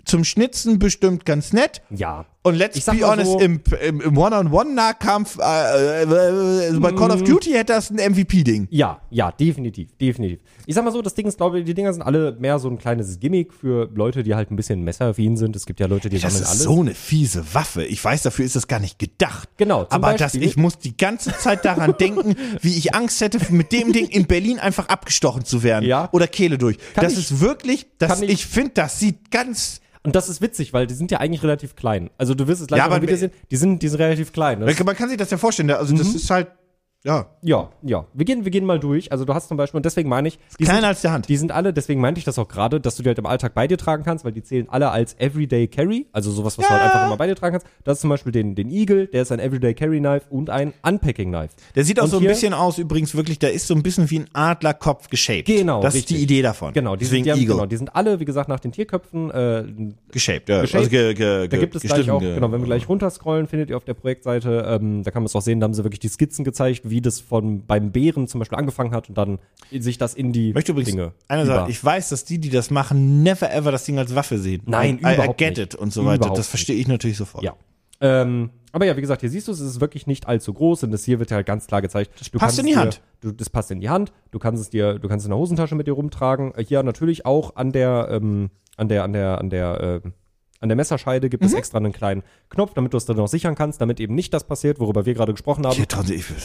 [0.05, 1.82] Zum Schnitzen bestimmt ganz nett.
[1.90, 2.26] Ja.
[2.47, 7.22] Und let's be honest, so- im, im, im One-on-One-Nahkampf äh, äh, äh, bei Call of
[7.22, 8.68] Duty hätte das ein MVP-Ding.
[8.70, 10.40] Ja, ja, definitiv, definitiv.
[10.66, 12.68] Ich sag mal so, das Ding ist, glaube ich, die Dinger sind alle mehr so
[12.68, 15.57] ein kleines Gimmick für Leute, die halt ein bisschen messeraffin sind.
[15.57, 16.62] Es gibt ja Leute, die Das sammeln ist alles.
[16.64, 17.84] so eine fiese Waffe.
[17.86, 19.49] Ich weiß, dafür ist das gar nicht gedacht.
[19.57, 23.38] Genau, zum Aber Beispiel- ich muss die ganze Zeit daran denken, wie ich Angst hätte,
[23.53, 25.86] mit dem Ding in Berlin einfach abgestochen zu werden.
[25.86, 26.11] Ja.
[26.12, 26.76] Oder Kehle durch.
[26.95, 29.80] Kann das ich- ist wirklich, das, ich, ich- finde, das sieht ganz.
[30.07, 32.11] Und das ist witzig, weil die sind ja eigentlich relativ klein.
[32.18, 33.30] Also du wirst es gleich Ja, ja, aber wieder sehen.
[33.51, 34.61] Die sind, die sind relativ klein.
[34.61, 35.70] Das, Man kann sich das ja vorstellen.
[35.70, 36.49] Also, das ist halt,
[37.07, 38.07] ja, ja, ja.
[38.14, 39.12] Wir gehen, wir gehen mal durch.
[39.12, 41.28] Also du hast zum Beispiel, und deswegen meine ich, die kleiner sind, als der Hand.
[41.28, 43.52] die sind alle, deswegen meinte ich das auch gerade, dass du die halt im Alltag
[43.55, 46.72] bei dir tragen kannst, weil die zählen alle als Everyday Carry, also sowas, was du
[46.72, 46.80] Ja.
[46.80, 47.66] halt einfach immer bei dir tragen kannst.
[47.84, 50.72] Das ist zum Beispiel den, den Eagle, der ist ein Everyday Carry Knife und ein
[50.82, 51.55] Unpacking Knife.
[51.74, 54.11] Der sieht auch Und so ein bisschen aus, übrigens wirklich, der ist so ein bisschen
[54.11, 55.44] wie ein Adlerkopf geshaped.
[55.46, 56.16] Genau, Das richtig.
[56.16, 56.72] ist die Idee davon.
[56.72, 57.55] Genau, die, Deswegen sind, die, haben, Eagle.
[57.57, 59.30] genau, die sind alle, wie gesagt, nach den Tierköpfen.
[59.30, 59.64] Äh,
[60.11, 60.62] Geshaped, ja.
[60.62, 60.74] Geshaped.
[60.78, 63.68] Also ge, ge, da gibt es gleich auch, ge- genau, wenn wir gleich runterscrollen, findet
[63.68, 66.00] ihr auf der Projektseite, ähm, da kann man es auch sehen, da haben sie wirklich
[66.00, 69.40] die Skizzen gezeigt, wie das von beim Bären zum Beispiel angefangen hat und dann
[69.72, 71.12] sich das in die möchte übrigens Dinge.
[71.26, 74.38] eine Sache, ich weiß, dass die, die das machen, never ever das Ding als Waffe
[74.38, 74.62] sehen.
[74.66, 75.74] Nein, I, I überhaupt get nicht.
[75.74, 76.18] it und so weiter.
[76.18, 77.42] Überhaupt das verstehe ich natürlich sofort.
[77.42, 77.57] Ja.
[78.01, 80.84] Ähm, aber ja, wie gesagt, hier siehst du es, es ist wirklich nicht allzu groß
[80.84, 82.12] und das hier wird ja halt ganz klar gezeigt.
[82.18, 83.01] Das passt in die dir, Hand.
[83.20, 84.12] Du, das passt in die Hand.
[84.30, 86.55] Du kannst es dir, du kannst es in der Hosentasche mit dir rumtragen.
[86.55, 90.11] Äh, Hier natürlich auch an der, ähm, an der, an der, an der, äh,
[90.64, 91.46] an der Messerscheide gibt Mhm.
[91.48, 94.34] es extra einen kleinen Knopf, damit du es dann noch sichern kannst, damit eben nicht
[94.34, 95.76] das passiert, worüber wir gerade gesprochen haben.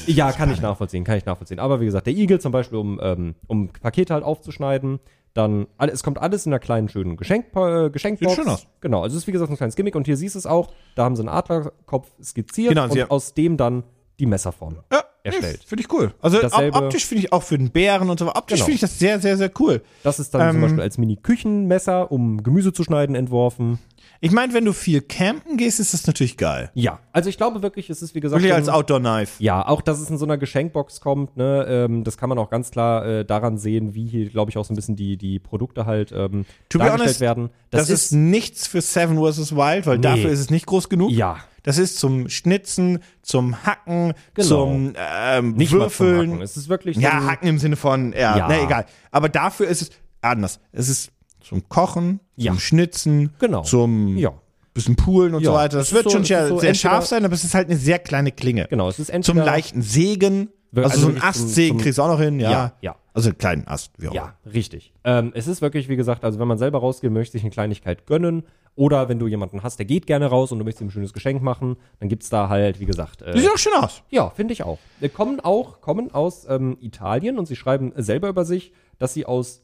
[0.06, 1.60] Ja, kann ich nachvollziehen, kann ich nachvollziehen.
[1.60, 5.00] Aber wie gesagt, der Igel zum Beispiel, um, ähm, um Pakete halt aufzuschneiden,
[5.34, 8.36] dann, es kommt alles in einer kleinen, schönen Geschenk, äh, Geschenkbox.
[8.36, 8.68] Sieht schön aus.
[8.82, 10.70] Genau, also es ist wie gesagt ein kleines Gimmick und hier siehst du es auch,
[10.96, 13.84] da haben sie einen Adlerkopf skizziert Genau, und haben- aus dem dann
[14.20, 14.80] die Messerform.
[14.92, 15.64] ja, erstellt.
[15.66, 16.14] Finde ich cool.
[16.22, 18.38] Also Dasselbe- op- optisch finde ich auch für den Bären und so weiter.
[18.38, 18.66] Optisch Genau.
[18.66, 19.82] finde ich das sehr, sehr, sehr cool.
[20.04, 23.80] Das ist dann Ähm, zum Beispiel als Mini-Küchenmesser, um Gemüse zu schneiden, entworfen.
[24.22, 26.72] Ich meine, wenn du viel campen gehst, ist das natürlich geil.
[26.74, 28.42] Ja, also ich glaube wirklich, es ist wie gesagt.
[28.42, 29.42] Wirklich als Outdoor-Knife.
[29.42, 32.50] Ja, auch dass es in so einer Geschenkbox kommt, ne, ähm, das kann man auch
[32.50, 35.40] ganz klar äh, daran sehen, wie hier, glaube ich, auch so ein bisschen die, die
[35.40, 37.50] Produkte halt ähm, dargestellt honest, werden.
[37.70, 39.56] Das, ist, nichts für Seven vs.
[39.56, 41.12] Wild, weil dafür ist es nicht groß genug.
[41.12, 41.38] Ja.
[41.64, 44.48] Das ist zum Schnitzen, zum Hacken, Genau.
[44.48, 46.32] zum ähm, nicht mal zum Würfeln.
[46.32, 46.42] Hacken.
[46.42, 48.48] Es ist wirklich so Ja, Hacken im Sinne von, ja, Ja.
[48.50, 48.86] na egal.
[49.12, 49.92] Aber dafür ist es
[50.22, 50.60] anders.
[50.72, 51.12] Es ist
[51.42, 52.52] zum Kochen, Ja.
[52.52, 53.62] zum Schnitzen, Genau.
[53.64, 54.34] zum Ja.
[54.74, 55.80] bisschen Poolen und Ja, so weiter.
[55.80, 57.68] es Das wird so- schon es sehr, so sehr scharf sein, aber es ist halt
[57.70, 58.68] eine sehr kleine Klinge.
[58.70, 61.84] Genau, es ist Zum entweder leichten Sägen, also, also so ein wirklich zum- Astsägen zum-
[61.84, 62.52] kriegst du auch noch hin, ja.
[62.52, 62.96] Ja, ja.
[63.14, 64.22] Also einen kleinen Ast, wie auch immer.
[64.46, 64.94] Ja, richtig.
[65.04, 68.06] Ähm, es ist wirklich, wie gesagt, also wenn man selber rausgehen möchte, sich eine Kleinigkeit
[68.06, 68.44] gönnen
[68.76, 71.12] oder wenn du jemanden hast, der geht gerne raus und du möchtest ihm ein schönes
[71.12, 74.04] Geschenk machen, dann gibt's da halt, wie gesagt, äh, sieht auch schön aus.
[74.10, 74.78] ja, finde ich auch.
[75.02, 79.26] Wir kommen auch, kommen aus ähm, Italien und sie schreiben selber über sich, dass sie
[79.26, 79.64] aus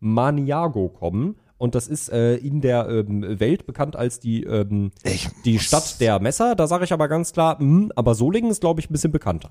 [0.00, 1.36] Maniago kommen.
[1.58, 4.92] Und das ist äh, in der ähm, Welt bekannt als die, ähm,
[5.44, 6.54] die Stadt der Messer.
[6.54, 9.50] Da sage ich aber ganz klar, mh, aber Solingen ist, glaube ich, ein bisschen bekannter.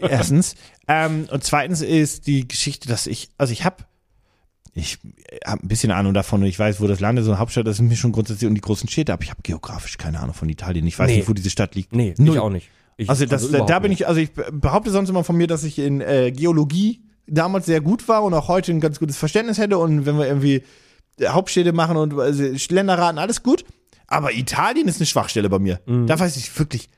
[0.00, 0.56] Erstens.
[0.88, 3.76] ähm, und zweitens ist die Geschichte, dass ich, also ich habe
[4.76, 4.98] ich
[5.46, 7.64] habe ein bisschen Ahnung davon und ich weiß, wo das Land ist, so eine Hauptstadt,
[7.64, 10.34] das ist mir schon grundsätzlich um die großen Städte, aber ich habe geografisch keine Ahnung
[10.34, 10.84] von Italien.
[10.84, 11.18] Ich weiß Nee.
[11.18, 11.94] nicht, wo diese Stadt liegt.
[11.94, 12.34] Nee, Null.
[12.34, 12.70] ich auch nicht.
[12.96, 14.00] Ich, Also, das, da, überhaupt da bin nicht.
[14.00, 17.80] ich, also ich behaupte sonst immer von mir, dass ich in äh, Geologie damals sehr
[17.80, 20.62] gut war und auch heute ein ganz gutes Verständnis hätte und wenn wir irgendwie
[21.18, 22.44] äh, Hauptstädte machen und also,
[22.74, 23.64] Länderraten, alles gut.
[24.06, 25.80] Aber Italien ist eine Schwachstelle bei mir.
[25.86, 26.90] Da weiß ich wirklich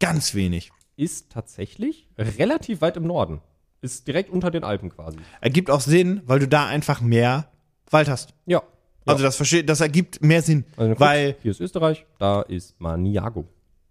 [0.00, 0.72] ganz wenig.
[0.96, 3.42] Ist tatsächlich relativ weit im Norden.
[3.82, 5.18] Ist direkt unter den Alpen quasi.
[5.42, 7.50] Ergibt auch Sinn, weil du da einfach mehr
[7.90, 8.34] Wald hast.
[8.46, 8.62] Ja.
[9.04, 12.80] Also das versteht, das ergibt mehr Sinn, Also, guck, weil hier ist Österreich, da ist
[12.80, 13.46] Maniago.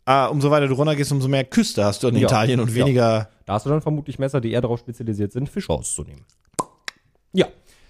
[0.06, 2.28] Äh, umso weiter du runtergehst, umso mehr Küste hast du in Ja.
[2.28, 2.76] Italien und Ja.
[2.76, 3.30] weniger.
[3.45, 6.26] Da hast du dann vermutlich Messer, die eher darauf spezialisiert sind, Fische auszunehmen.
[7.34, 7.47] Ja.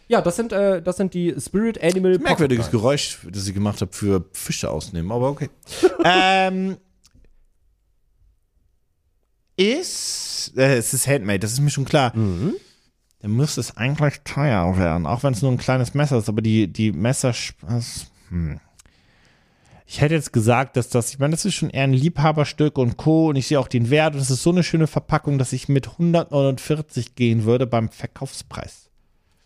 [0.07, 3.93] Ja, das sind, äh, das sind die Spirit Animal Merkwürdiges Geräusch, das ich gemacht habe
[3.93, 5.49] für Fische ausnehmen, aber okay.
[6.05, 6.77] ähm,
[9.55, 12.15] ist, äh, es ist Handmade, das ist mir schon klar.
[12.15, 12.55] Mhm.
[13.21, 16.41] Dann müsste es eigentlich teuer werden, auch wenn es nur ein kleines Messer ist, aber
[16.41, 17.33] die, die Messer,
[18.29, 18.59] hm.
[19.85, 22.97] Ich hätte jetzt gesagt, dass das, ich meine, das ist schon eher ein Liebhaberstück und
[22.97, 23.27] Co.
[23.29, 25.67] Und ich sehe auch den Wert und es ist so eine schöne Verpackung, dass ich
[25.67, 28.89] mit 149 gehen würde beim Verkaufspreis.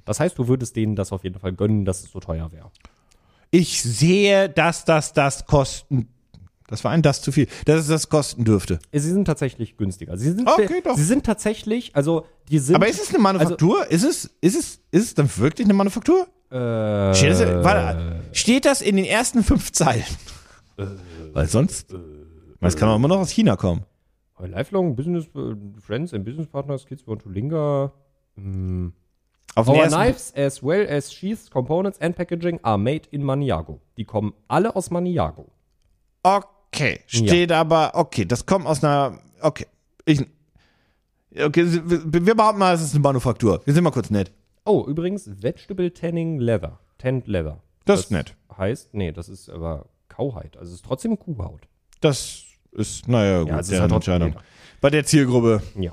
[0.05, 2.71] Das heißt, du würdest denen das auf jeden Fall gönnen, dass es so teuer wäre.
[3.51, 6.07] Ich sehe, dass das das kosten.
[6.67, 7.47] Das war ein das zu viel.
[7.65, 8.79] Dass es das kosten dürfte.
[8.91, 10.17] Sie sind tatsächlich günstiger.
[10.17, 10.97] Sie sind, Okay, doch.
[10.97, 12.75] sie sind tatsächlich, also die sind.
[12.75, 13.89] Aber ist es eine Manufaktur?
[13.89, 16.27] ist es, ist es, ist es dann wirklich eine Manufaktur?
[16.51, 20.05] Äh, Steht das, warte, steht das in den ersten fünf Zeilen?
[21.33, 23.83] Weil sonst, weil es kann auch immer noch aus China kommen.
[24.39, 27.91] Lifelong Business äh, Friends and Business Partners Kids want to linger.
[28.35, 28.93] Hm.
[29.55, 33.81] Auf Our knives as well as sheaths, components and packaging are made in Maniago.
[33.97, 35.47] Die kommen alle aus Maniago.
[36.21, 39.65] Okay, steht aber, okay, das kommt aus einer, okay,
[40.05, 40.21] ich,
[41.39, 43.61] okay, wir, wir behaupten mal, es ist eine Manufaktur.
[43.65, 44.31] Wir sind mal kurz nett.
[44.67, 46.79] Oh, übrigens Vegetable Tanning Leather.
[46.97, 47.61] Tanned Leather.
[47.85, 48.35] Das ist nett.
[48.57, 50.57] Heißt, nee, das ist aber Kauheit.
[50.57, 51.67] Also es ist trotzdem Kuhhaut.
[52.01, 54.35] Das ist, naja, gut, Ja, ist halt Entscheidung.
[54.81, 55.61] Bei der Zielgruppe.
[55.79, 55.91] Ja.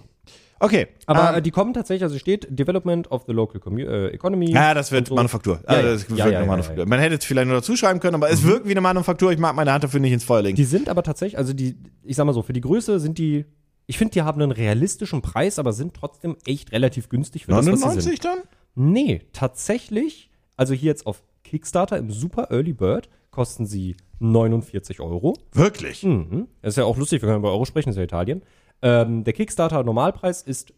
[0.60, 0.88] Okay.
[1.06, 4.50] Aber ähm, äh, die kommen tatsächlich, also steht Development of the Local commu äh, Economy.
[4.50, 5.14] Ja, das wird so.
[5.14, 5.60] Manufaktur.
[5.62, 6.84] Ja, also das Ja, eine ja, Manufaktur.
[6.84, 6.88] Mhm.
[6.90, 9.30] Man hätte es vielleicht nur dazu schreiben können, aber es wirkt wie eine Manufaktur.
[9.32, 10.56] Ich mag meine Hand dafür nicht ins Feuer legen.
[10.56, 13.44] Die sind aber tatsächlich, also die, ich sag mal so, für die Größe sind die,
[13.86, 17.58] ich finde, die haben einen realistischen Preis, aber sind trotzdem echt relativ günstig für das,
[17.58, 18.24] was sie 99 sind.
[18.24, 18.38] dann?
[18.74, 25.34] Nee, tatsächlich, also hier jetzt auf Kickstarter im Super Early Bird kosten sie 49 Euro.
[25.52, 26.02] Wirklich?
[26.02, 26.48] Mhm.
[26.62, 28.42] Das ist ja auch lustig, wir können über Euro sprechen, das ist ja Italien.
[28.82, 30.72] Ähm, der Kickstarter Normalpreis ist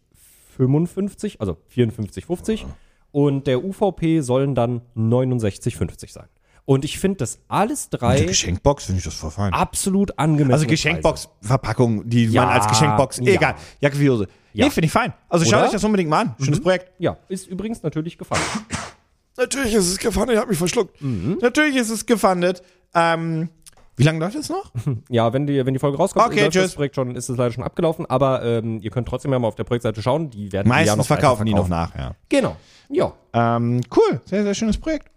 [0.57, 2.65] 55, also 54,50
[3.11, 6.27] und der UVP sollen dann 69,50 sein.
[6.65, 9.53] Und ich finde das alles drei Geschenkbox finde ich das voll fein.
[9.53, 10.51] absolut angemessen.
[10.53, 13.33] Also Geschenkbox-Verpackung, die Ja, man als Geschenkbox, ja.
[13.33, 14.27] egal, Jacke wie Hose.
[14.57, 14.65] Ja.
[14.65, 15.13] Nee, finde ich fein.
[15.29, 16.35] Also schaut euch das unbedingt mal an.
[16.39, 16.91] Schönes Projekt.
[16.99, 18.41] Ja, ist übrigens natürlich gefallen.
[19.37, 20.97] Natürlich ist es gefundet, ich habe mich verschluckt.
[21.01, 22.63] Natürlich ist es gefundet.
[22.95, 23.49] Ähm,
[23.95, 24.71] wie lange läuft es noch?
[25.09, 26.73] Ja, wenn die, wenn die Folge rauskommt, Okay, das.
[26.73, 29.55] Projekt schon, ist es leider schon abgelaufen, aber ähm, ihr könnt trotzdem ja mal auf
[29.55, 30.31] der Projektseite schauen.
[30.31, 31.93] Die werden die ja Meistens noch weiter verkaufen die noch verkaufen.
[31.95, 32.15] nach, ja.
[32.29, 32.55] Genau.
[32.89, 33.13] Ja.
[33.33, 35.09] Ähm, cool, sehr, sehr schönes Projekt.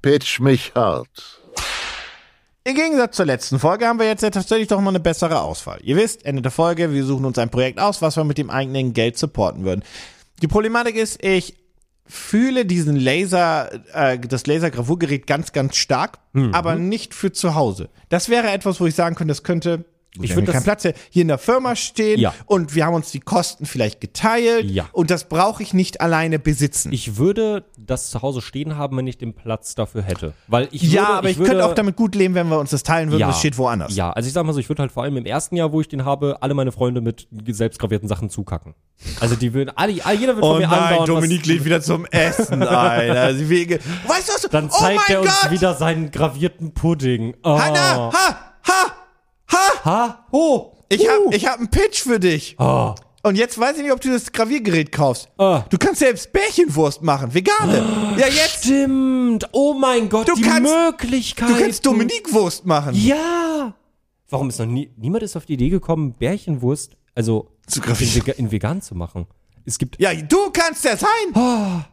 [0.00, 1.41] Pitch mich hart.
[2.64, 5.80] Im Gegensatz zur letzten Folge haben wir jetzt ja tatsächlich doch mal eine bessere Auswahl.
[5.82, 8.50] Ihr wisst, Ende der Folge, wir suchen uns ein Projekt aus, was wir mit dem
[8.50, 9.82] eigenen Geld supporten würden.
[10.42, 11.56] Die Problematik ist, ich
[12.06, 16.54] fühle diesen Laser, äh, das Lasergravurgerät ganz, ganz stark, Mhm.
[16.54, 17.88] aber nicht für zu Hause.
[18.10, 19.84] Das wäre etwas, wo ich sagen könnte, das könnte
[20.14, 22.34] Gut, Ich wir würd haben keinen Platz hier, hier in der Firma stehen Ja.
[22.44, 24.84] und wir haben uns die Kosten vielleicht geteilt Ja.
[24.92, 26.92] und das brauche ich nicht alleine besitzen.
[26.92, 30.34] Ich würde das zu Hause stehen haben, wenn ich den Platz dafür hätte.
[30.48, 32.70] Weil ich ja, würde, aber ich, würde, könnte auch damit gut leben, wenn wir uns
[32.70, 33.96] das teilen würden, ja, das steht woanders.
[33.96, 35.80] Ja, also ich sag mal so, ich würde halt vor allem im ersten Jahr, wo
[35.80, 38.74] ich den habe, alle meine Freunde mit selbstgravierten Sachen zukacken.
[39.18, 41.06] Also die würden, alle, jeder wird Oh von mir nein, anbauen.
[41.06, 43.10] Dominik lädt wieder zum Essen ein.
[43.16, 43.78] Also wege.
[44.06, 44.42] Weißt du was?
[44.50, 45.50] Dann oh zeigt mein er uns Gott!
[45.50, 47.34] wieder seinen gravierten Pudding.
[47.42, 47.58] Oh.
[47.58, 48.36] Hanna, ha,
[48.68, 48.92] ha,
[49.52, 49.84] ha.
[49.84, 50.26] Ha?
[50.30, 50.72] Oh.
[50.88, 51.26] Ich Uh.
[51.26, 52.56] hab, ich hab einen Pitch für dich.
[52.58, 52.94] Oh.
[53.24, 55.28] Und jetzt weiß ich nicht, ob du das Graviergerät kaufst.
[55.38, 55.62] Ah.
[55.70, 58.14] Du kannst selbst Bärchenwurst machen, vegane.
[58.18, 58.64] ja, jetzt.
[58.64, 59.48] Stimmt.
[59.52, 61.48] Oh mein Gott, Du die kannst- Möglichkeit.
[61.48, 62.94] Du kannst Dominikwurst machen.
[62.96, 63.74] Ja.
[64.28, 68.50] Warum ist noch nie, niemand ist auf die Idee gekommen, Bärchenwurst, also Zu in, in
[68.50, 69.26] vegan zu machen?
[69.64, 71.84] Es gibt, Ja, du kannst das sein.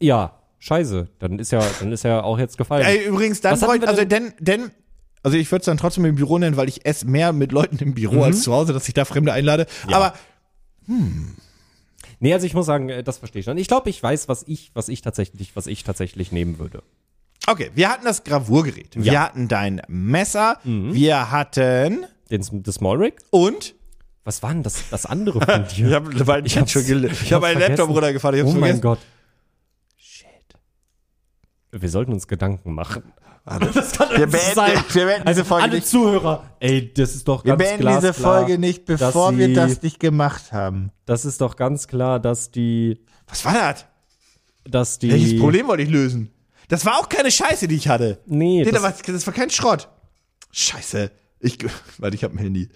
[0.00, 2.86] ja, scheiße, dann ist ja, dann ist ja auch jetzt gefallen.
[2.86, 4.70] Ey, übrigens, dann wir also denn, denn,
[5.26, 7.78] also ich würde es dann trotzdem im Büro nennen, weil ich esse mehr mit Leuten
[7.78, 8.22] im Büro Mhm.
[8.22, 9.66] als zu Hause, dass ich da Fremde einlade.
[9.88, 10.14] Aber
[12.20, 13.58] Nee, also ich muss sagen, äh, das verstehe ich schon.
[13.58, 16.82] Ich glaube, ich weiß, was ich, was ich tatsächlich, was ich tatsächlich nehmen würde.
[17.48, 18.94] okay, wir hatten das Gravurgerät.
[18.96, 19.12] Wir Ja.
[19.12, 19.24] Mhm.
[19.24, 20.58] hatten dein Messer.
[20.64, 23.14] Wir hatten Den, das Small Rig?
[23.30, 23.74] und
[24.24, 25.88] Was war denn das, das andere von dir?
[25.88, 26.12] Ich habe
[26.46, 28.36] Ich schon habe hab's meinen Laptop runtergefahren.
[28.38, 28.80] Ich oh hab's mein vergessen.
[28.82, 28.98] Gott.
[31.80, 33.02] Wir sollten uns Gedanken machen.
[33.44, 34.72] Das kann Wir beenden- sein.
[34.92, 35.86] wir beenden also diese Folge alle nicht.
[35.86, 39.52] Zuhörer, ey, das ist doch Wir ganz beenden diese glasklar, Folge nicht, bevor wir sie-
[39.54, 40.90] das nicht gemacht haben.
[41.04, 43.86] Das ist doch ganz klar, dass die, Was war das?
[44.64, 45.12] dass die.
[45.12, 46.32] Welches Problem wollte ich lösen?
[46.68, 48.18] Das war auch keine Scheiße, die ich hatte.
[48.26, 49.88] Nee, das, das- war, das war kein Schrott.
[50.50, 51.12] Scheiße.
[51.38, 51.58] Ich,
[51.98, 52.68] warte, ich hab ein Handy.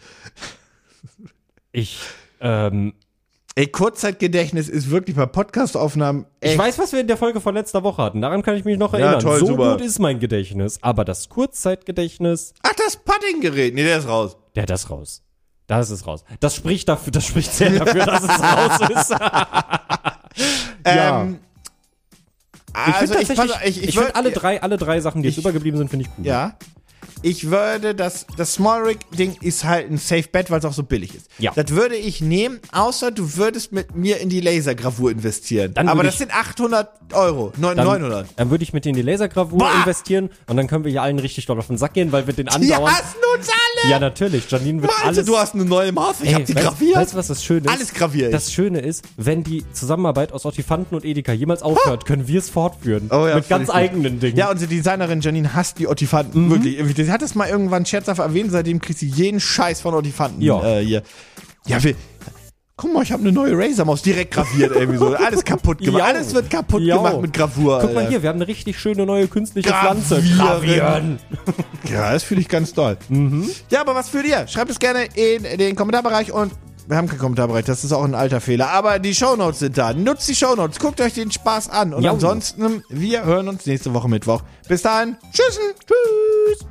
[1.73, 1.99] Ich,
[2.41, 2.95] ähm,
[3.57, 6.53] Ey, Kurzzeitgedächtnis ist wirklich bei Podcastaufnahmen echt.
[6.55, 8.21] ich weiß, was wir in der Folge von letzter Woche hatten.
[8.21, 9.19] Daran kann ich mich noch erinnern.
[9.21, 9.73] toll, so super.
[9.73, 10.79] gut ist mein Gedächtnis.
[10.83, 13.75] Aber das Kurzzeitgedächtnis, Ach, das Puddinggerät.
[13.75, 14.37] Nee, der ist raus.
[14.55, 15.23] der das raus.
[15.67, 16.25] Das ist raus.
[16.41, 19.11] Das spricht dafür, das spricht sehr dafür, dass es raus ist.
[20.87, 21.23] Ja.
[21.23, 21.39] Ähm,
[22.73, 25.23] Ich also finde ich, pass- ich, ich, ich, finde würd- alle drei, alle drei Sachen,
[25.23, 26.27] die jetzt Ich- übergeblieben sind, finde ich cool.
[26.27, 26.57] Ja.
[27.23, 30.73] Ich würde das, das Small Rig Ding ist halt ein Safe Bet, weil es auch
[30.73, 31.27] so billig ist.
[31.39, 31.53] Ja.
[31.55, 35.75] Das würde ich nehmen, außer du würdest mit mir in die Lasergravur investieren.
[35.75, 38.27] Dann Aber das ich- sind 800 Euro, Neun- Dann, 900.
[38.37, 39.81] dann würde ich mit in die Lasergravur Bah!
[39.81, 42.33] investieren und dann können wir hier allen richtig doll auf den Sack gehen, weil wir
[42.35, 42.91] den Die andauern.
[42.93, 43.91] hassen uns alle!
[43.91, 44.49] Ja, natürlich.
[44.51, 45.27] Janine wird Meinst alles.
[45.27, 46.17] du, hast eine neue Maus?
[46.23, 46.97] Ich hab die weißt, graviert.
[46.97, 47.73] Weißt du, was das Schöne ist?
[47.73, 48.33] Alles graviert.
[48.33, 52.49] Das Schöne ist, wenn die Zusammenarbeit aus Ottifanten und Edeka jemals aufhört, können wir es
[52.49, 53.09] fortführen.
[53.13, 53.75] Oh ja, mit ganz gut.
[53.77, 54.37] eigenen Dingen.
[54.37, 56.47] Ja, unsere Designerin Janine hasst die Ottifanten.
[56.47, 56.51] Mhm.
[56.51, 56.75] Wirklich.
[56.79, 60.41] Irgendwie, Sie hat es mal irgendwann scherzhaft erwähnt, seitdem kriegt sie jeden Scheiß von Ottifanten.
[60.43, 60.63] Ja.
[60.65, 61.03] Äh, hier.
[61.67, 61.97] Ja, wir.
[62.77, 65.09] Guck mal, ich habe eine neue Razer-Maus direkt graviert irgendwie so.
[65.13, 66.05] Alles kaputt gemacht.
[66.05, 66.99] Alles wird kaputt Ja.
[66.99, 67.81] gemacht mit Gravur.
[67.81, 68.11] Guck mal Alter.
[68.11, 70.23] hier, wir haben eine richtig schöne neue künstliche Pflanze.
[70.23, 70.39] Gravieren.
[70.39, 71.19] Gravieren.
[71.93, 72.97] Ja, das fühle ich ganz toll.
[73.09, 73.51] Mhm.
[73.71, 74.47] Ja, aber was fühlt ihr?
[74.47, 76.53] Schreibt es gerne in den Kommentarbereich und
[76.87, 78.71] wir haben keinen Kommentarbereich, das ist auch ein alter Fehler.
[78.71, 79.93] Aber die Shownotes sind da.
[79.95, 81.93] Nutzt die Shownotes, guckt euch den Spaß an.
[81.93, 82.13] Und Ja.
[82.13, 84.43] ansonsten, wir hören uns nächste Woche Mittwoch.
[84.69, 85.59] Bis dahin, tschüss.
[85.59, 86.67] Tschüss.